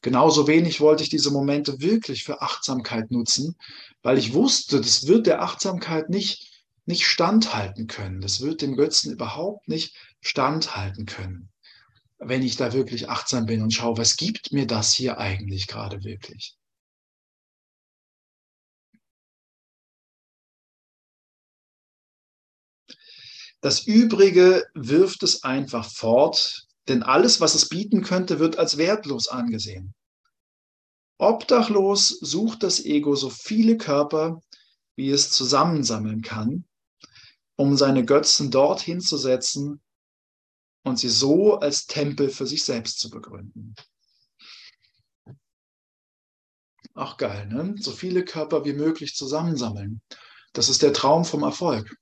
Genauso 0.00 0.48
wenig 0.48 0.80
wollte 0.80 1.04
ich 1.04 1.10
diese 1.10 1.30
Momente 1.30 1.80
wirklich 1.80 2.24
für 2.24 2.42
Achtsamkeit 2.42 3.12
nutzen, 3.12 3.56
weil 4.02 4.18
ich 4.18 4.34
wusste, 4.34 4.80
das 4.80 5.06
wird 5.06 5.28
der 5.28 5.42
Achtsamkeit 5.42 6.10
nicht 6.10 6.51
nicht 6.84 7.06
standhalten 7.06 7.86
können. 7.86 8.20
Das 8.20 8.40
wird 8.40 8.62
dem 8.62 8.76
Götzen 8.76 9.12
überhaupt 9.12 9.68
nicht 9.68 9.96
standhalten 10.20 11.06
können, 11.06 11.50
wenn 12.18 12.42
ich 12.42 12.56
da 12.56 12.72
wirklich 12.72 13.08
achtsam 13.08 13.46
bin 13.46 13.62
und 13.62 13.72
schaue, 13.72 13.98
was 13.98 14.16
gibt 14.16 14.52
mir 14.52 14.66
das 14.66 14.92
hier 14.92 15.18
eigentlich 15.18 15.66
gerade 15.66 16.04
wirklich. 16.04 16.56
Das 23.60 23.86
Übrige 23.86 24.66
wirft 24.74 25.22
es 25.22 25.44
einfach 25.44 25.88
fort, 25.88 26.66
denn 26.88 27.04
alles, 27.04 27.40
was 27.40 27.54
es 27.54 27.68
bieten 27.68 28.02
könnte, 28.02 28.40
wird 28.40 28.58
als 28.58 28.76
wertlos 28.76 29.28
angesehen. 29.28 29.94
Obdachlos 31.18 32.08
sucht 32.08 32.64
das 32.64 32.84
Ego 32.84 33.14
so 33.14 33.30
viele 33.30 33.76
Körper, 33.76 34.40
wie 34.96 35.10
es 35.10 35.30
zusammensammeln 35.30 36.22
kann, 36.22 36.64
um 37.62 37.76
seine 37.76 38.04
Götzen 38.04 38.50
dorthin 38.50 39.00
zu 39.00 39.16
setzen 39.16 39.80
und 40.82 40.98
sie 40.98 41.08
so 41.08 41.60
als 41.60 41.86
Tempel 41.86 42.28
für 42.28 42.44
sich 42.44 42.64
selbst 42.64 42.98
zu 42.98 43.08
begründen. 43.08 43.76
Auch 46.94 47.16
geil, 47.18 47.46
ne? 47.46 47.76
So 47.78 47.92
viele 47.92 48.24
Körper 48.24 48.64
wie 48.64 48.72
möglich 48.72 49.14
zusammensammeln. 49.14 50.02
Das 50.52 50.68
ist 50.68 50.82
der 50.82 50.92
Traum 50.92 51.24
vom 51.24 51.44
Erfolg. 51.44 51.96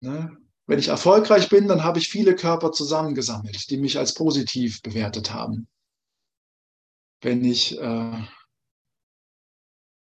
Ne? 0.00 0.36
Wenn 0.66 0.78
ich 0.78 0.88
erfolgreich 0.88 1.48
bin, 1.48 1.66
dann 1.66 1.82
habe 1.82 1.98
ich 1.98 2.08
viele 2.08 2.36
Körper 2.36 2.70
zusammengesammelt, 2.70 3.68
die 3.68 3.78
mich 3.78 3.98
als 3.98 4.14
positiv 4.14 4.80
bewertet 4.80 5.32
haben. 5.32 5.66
Wenn 7.20 7.44
ich, 7.44 7.76
äh, 7.76 8.22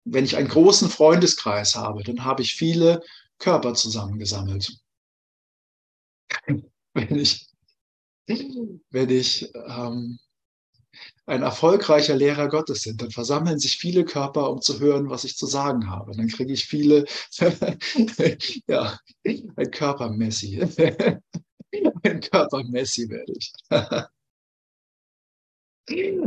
wenn 0.06 0.24
ich 0.24 0.38
einen 0.38 0.50
großen 0.50 0.88
Freundeskreis 0.88 1.74
habe, 1.74 2.04
dann 2.04 2.24
habe 2.24 2.44
ich 2.44 2.54
viele 2.54 3.02
Körper 3.40 3.74
zusammengesammelt. 3.74 4.80
wenn 6.94 7.16
ich, 7.16 7.48
wenn 8.28 9.10
ich, 9.10 9.54
ähm, 9.56 10.20
ein 11.26 11.44
erfolgreicher 11.44 12.16
Lehrer 12.16 12.48
Gottes 12.48 12.82
sind, 12.82 13.02
dann 13.02 13.12
versammeln 13.12 13.60
sich 13.60 13.78
viele 13.78 14.06
Körper, 14.06 14.50
um 14.50 14.62
zu 14.62 14.80
hören, 14.80 15.10
was 15.10 15.24
ich 15.24 15.36
zu 15.36 15.46
sagen 15.46 15.90
habe. 15.90 16.16
Dann 16.16 16.28
kriege 16.28 16.54
ich 16.54 16.66
viele, 16.66 17.06
ja, 18.68 18.98
ein 19.24 19.72
Körpermessi. 19.72 20.62
ein 22.04 22.22
Körpermessi 22.22 23.10
werde 23.10 23.34
ich. 23.34 23.54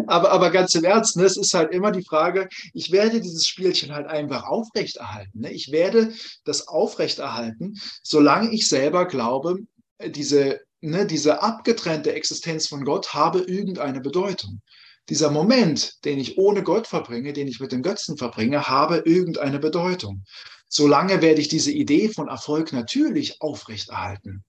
Aber, 0.06 0.30
aber 0.32 0.50
ganz 0.50 0.74
im 0.74 0.84
Ernst, 0.84 1.16
ne, 1.16 1.24
es 1.24 1.36
ist 1.36 1.54
halt 1.54 1.72
immer 1.72 1.92
die 1.92 2.04
Frage, 2.04 2.48
ich 2.72 2.92
werde 2.92 3.20
dieses 3.20 3.46
Spielchen 3.46 3.92
halt 3.92 4.06
einfach 4.06 4.44
aufrechterhalten. 4.44 5.40
Ne? 5.40 5.52
Ich 5.52 5.70
werde 5.70 6.12
das 6.44 6.68
aufrechterhalten, 6.68 7.78
solange 8.02 8.52
ich 8.52 8.68
selber 8.68 9.06
glaube, 9.06 9.58
diese, 10.04 10.60
ne, 10.80 11.06
diese 11.06 11.42
abgetrennte 11.42 12.14
Existenz 12.14 12.68
von 12.68 12.84
Gott 12.84 13.12
habe 13.12 13.40
irgendeine 13.40 14.00
Bedeutung. 14.00 14.62
Dieser 15.08 15.30
Moment, 15.30 16.04
den 16.04 16.18
ich 16.18 16.38
ohne 16.38 16.62
Gott 16.62 16.86
verbringe, 16.86 17.32
den 17.32 17.48
ich 17.48 17.60
mit 17.60 17.72
dem 17.72 17.82
Götzen 17.82 18.16
verbringe, 18.16 18.68
habe 18.68 18.98
irgendeine 18.98 19.58
Bedeutung. 19.58 20.24
Solange 20.68 21.20
werde 21.20 21.40
ich 21.40 21.48
diese 21.48 21.72
Idee 21.72 22.08
von 22.08 22.28
Erfolg 22.28 22.72
natürlich 22.72 23.40
aufrechterhalten. 23.42 24.44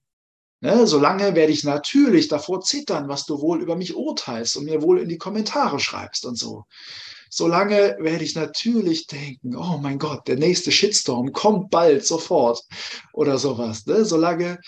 Ne, 0.62 0.86
solange 0.86 1.34
werde 1.34 1.52
ich 1.52 1.64
natürlich 1.64 2.28
davor 2.28 2.60
zittern, 2.60 3.08
was 3.08 3.26
du 3.26 3.40
wohl 3.40 3.60
über 3.60 3.74
mich 3.74 3.96
urteilst 3.96 4.56
und 4.56 4.66
mir 4.66 4.80
wohl 4.80 5.00
in 5.00 5.08
die 5.08 5.18
Kommentare 5.18 5.80
schreibst 5.80 6.24
und 6.24 6.38
so. 6.38 6.66
Solange 7.28 7.96
werde 7.98 8.22
ich 8.22 8.36
natürlich 8.36 9.08
denken, 9.08 9.56
oh 9.56 9.78
mein 9.78 9.98
Gott, 9.98 10.28
der 10.28 10.36
nächste 10.36 10.70
Shitstorm 10.70 11.32
kommt 11.32 11.70
bald, 11.70 12.06
sofort 12.06 12.62
oder 13.12 13.38
sowas. 13.38 13.86
Ne? 13.86 14.04
Solange. 14.04 14.60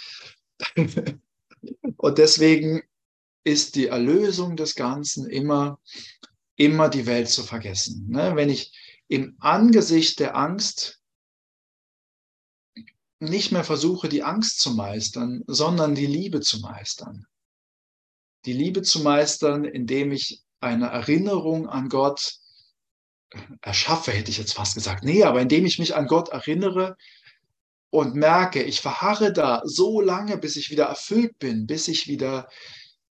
und 1.97 2.19
deswegen 2.19 2.83
ist 3.45 3.77
die 3.77 3.87
Erlösung 3.87 4.57
des 4.57 4.75
Ganzen 4.75 5.31
immer, 5.31 5.79
immer 6.57 6.89
die 6.89 7.07
Welt 7.07 7.29
zu 7.29 7.45
vergessen. 7.45 8.09
Ne? 8.09 8.33
Wenn 8.35 8.51
ich 8.51 8.73
im 9.07 9.37
Angesicht 9.39 10.19
der 10.19 10.35
Angst 10.35 11.04
nicht 13.25 13.53
mehr 13.53 13.65
versuche, 13.65 14.09
die 14.09 14.23
Angst 14.23 14.61
zu 14.61 14.73
meistern, 14.75 15.43
sondern 15.47 15.95
die 15.95 16.07
Liebe 16.07 16.41
zu 16.41 16.61
meistern. 16.61 17.27
Die 18.45 18.53
Liebe 18.53 18.83
zu 18.83 19.01
meistern, 19.01 19.65
indem 19.65 20.13
ich 20.13 20.43
eine 20.61 20.87
Erinnerung 20.87 21.69
an 21.69 21.89
Gott 21.89 22.39
erschaffe, 23.63 24.13
hätte 24.13 24.31
ich 24.31 24.39
jetzt 24.39 24.55
fast 24.55 24.75
gesagt. 24.75 25.05
Nee, 25.05 25.25
aber 25.25 25.41
indem 25.41 25.67
ich 25.67 25.79
mich 25.79 25.95
an 25.95 26.07
Gott 26.07 26.29
erinnere 26.29 26.97
und 27.91 28.15
merke, 28.15 28.63
ich 28.63 28.81
verharre 28.81 29.33
da 29.33 29.63
so 29.65 30.01
lange, 30.01 30.39
bis 30.39 30.57
ich 30.57 30.71
wieder 30.71 30.87
erfüllt 30.87 31.39
bin, 31.39 31.67
bis 31.67 31.89
ich 31.89 32.09
wieder, 32.09 32.49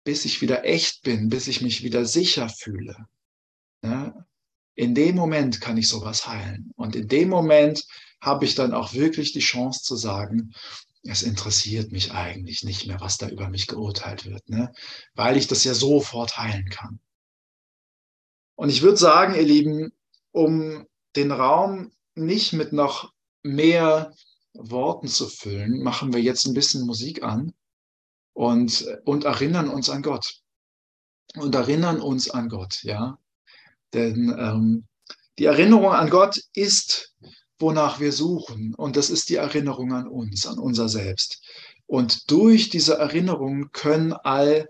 bis 0.05 0.25
ich 0.25 0.41
wieder 0.41 0.65
echt 0.65 1.03
bin, 1.03 1.29
bis 1.29 1.49
ich 1.49 1.63
mich 1.63 1.83
wieder 1.83 2.05
sicher 2.05 2.49
fühle. 2.49 3.07
Ja? 3.83 4.27
In 4.75 4.95
dem 4.95 5.17
Moment 5.17 5.61
kann 5.61 5.79
ich 5.79 5.89
sowas 5.89 6.27
heilen. 6.27 6.73
Und 6.77 6.95
in 6.95 7.09
dem 7.09 7.29
Moment 7.31 7.85
habe 8.27 8.45
ich 8.45 8.57
dann 8.57 8.75
auch 8.75 8.93
wirklich 8.93 9.33
die 9.33 9.41
Chance 9.41 9.83
zu 9.83 9.97
sagen, 9.97 10.53
es 11.05 11.23
interessiert 11.23 11.93
mich 11.93 12.13
eigentlich 12.13 12.65
nicht 12.65 12.87
mehr, 12.87 13.01
was 13.01 13.17
da 13.19 13.29
über 13.29 13.49
mich 13.49 13.69
geurteilt 13.69 14.27
wird, 14.27 14.49
ne? 14.49 14.73
weil 15.15 15.37
ich 15.37 15.47
das 15.47 15.63
ja 15.63 15.73
sofort 15.73 16.37
heilen 16.37 16.69
kann. 16.69 16.99
Und 18.57 18.71
ich 18.71 18.83
würde 18.83 18.97
sagen, 18.97 19.35
ihr 19.35 19.45
Lieben, 19.45 19.93
um 20.33 20.87
den 21.15 21.31
Raum 21.31 21.93
nicht 22.17 22.53
mit 22.53 22.73
noch 22.73 23.13
mehr 23.45 24.13
Worten 24.55 25.07
zu 25.07 25.29
füllen, 25.29 25.83
machen 25.83 26.13
wir 26.13 26.21
jetzt 26.21 26.47
ein 26.47 26.55
bisschen 26.55 26.85
Musik 26.85 27.23
an 27.23 27.55
und, 28.33 28.85
und 29.05 29.25
erinnern 29.25 29.69
uns 29.69 29.89
an 29.89 30.03
Gott. 30.03 30.41
Und 31.37 31.55
erinnern 31.55 32.01
uns 32.01 32.31
an 32.31 32.49
Gott, 32.49 32.83
ja. 32.83 33.19
Denn 33.93 34.35
ähm, 34.37 34.89
die 35.39 35.45
Erinnerung 35.45 35.93
an 35.93 36.11
Gott 36.11 36.41
ist 36.55 37.15
wonach 37.59 38.01
wir 38.01 38.13
suchen. 38.13 38.75
Und 38.75 38.97
das 38.97 39.11
ist 39.11 39.29
die 39.29 39.37
Erinnerung 39.37 39.93
an 39.93 40.07
uns, 40.07 40.47
an 40.47 40.59
unser 40.59 40.89
Selbst. 40.89 41.43
Und 41.87 42.31
durch 42.31 42.69
diese 42.69 42.99
Erinnerung 42.99 43.71
können 43.73 44.13
all, 44.13 44.69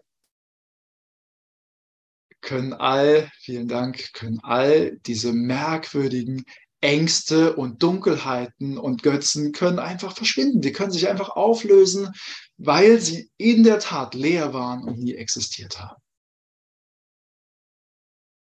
können 2.40 2.72
all, 2.72 3.30
vielen 3.40 3.68
Dank, 3.68 4.12
können 4.12 4.40
all 4.42 4.98
diese 5.06 5.32
merkwürdigen 5.32 6.44
Ängste 6.80 7.56
und 7.56 7.82
Dunkelheiten 7.82 8.78
und 8.78 9.02
Götzen 9.02 9.52
können 9.52 9.78
einfach 9.78 10.14
verschwinden. 10.14 10.60
Die 10.60 10.72
können 10.72 10.92
sich 10.92 11.08
einfach 11.08 11.30
auflösen, 11.30 12.12
weil 12.58 13.00
sie 13.00 13.30
in 13.38 13.64
der 13.64 13.80
Tat 13.80 14.14
leer 14.14 14.52
waren 14.52 14.84
und 14.84 14.98
nie 14.98 15.14
existiert 15.14 15.80
haben. 15.80 16.00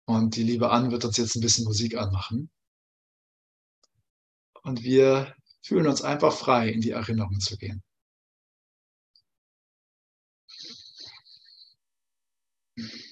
Und 0.06 0.36
die 0.36 0.44
liebe 0.44 0.70
Anne 0.70 0.92
wird 0.92 1.06
uns 1.06 1.18
jetzt 1.18 1.36
ein 1.36 1.42
bisschen 1.42 1.66
Musik 1.66 1.96
anmachen 1.98 2.50
und 4.64 4.84
wir 4.84 5.36
fühlen 5.62 5.88
uns 5.88 6.02
einfach 6.02 6.34
frei, 6.34 6.70
in 6.70 6.82
die 6.82 6.92
Erinnerung 6.92 7.40
zu 7.40 7.58
gehen. 7.58 7.84
Thank 12.80 12.94
you. 12.94 13.09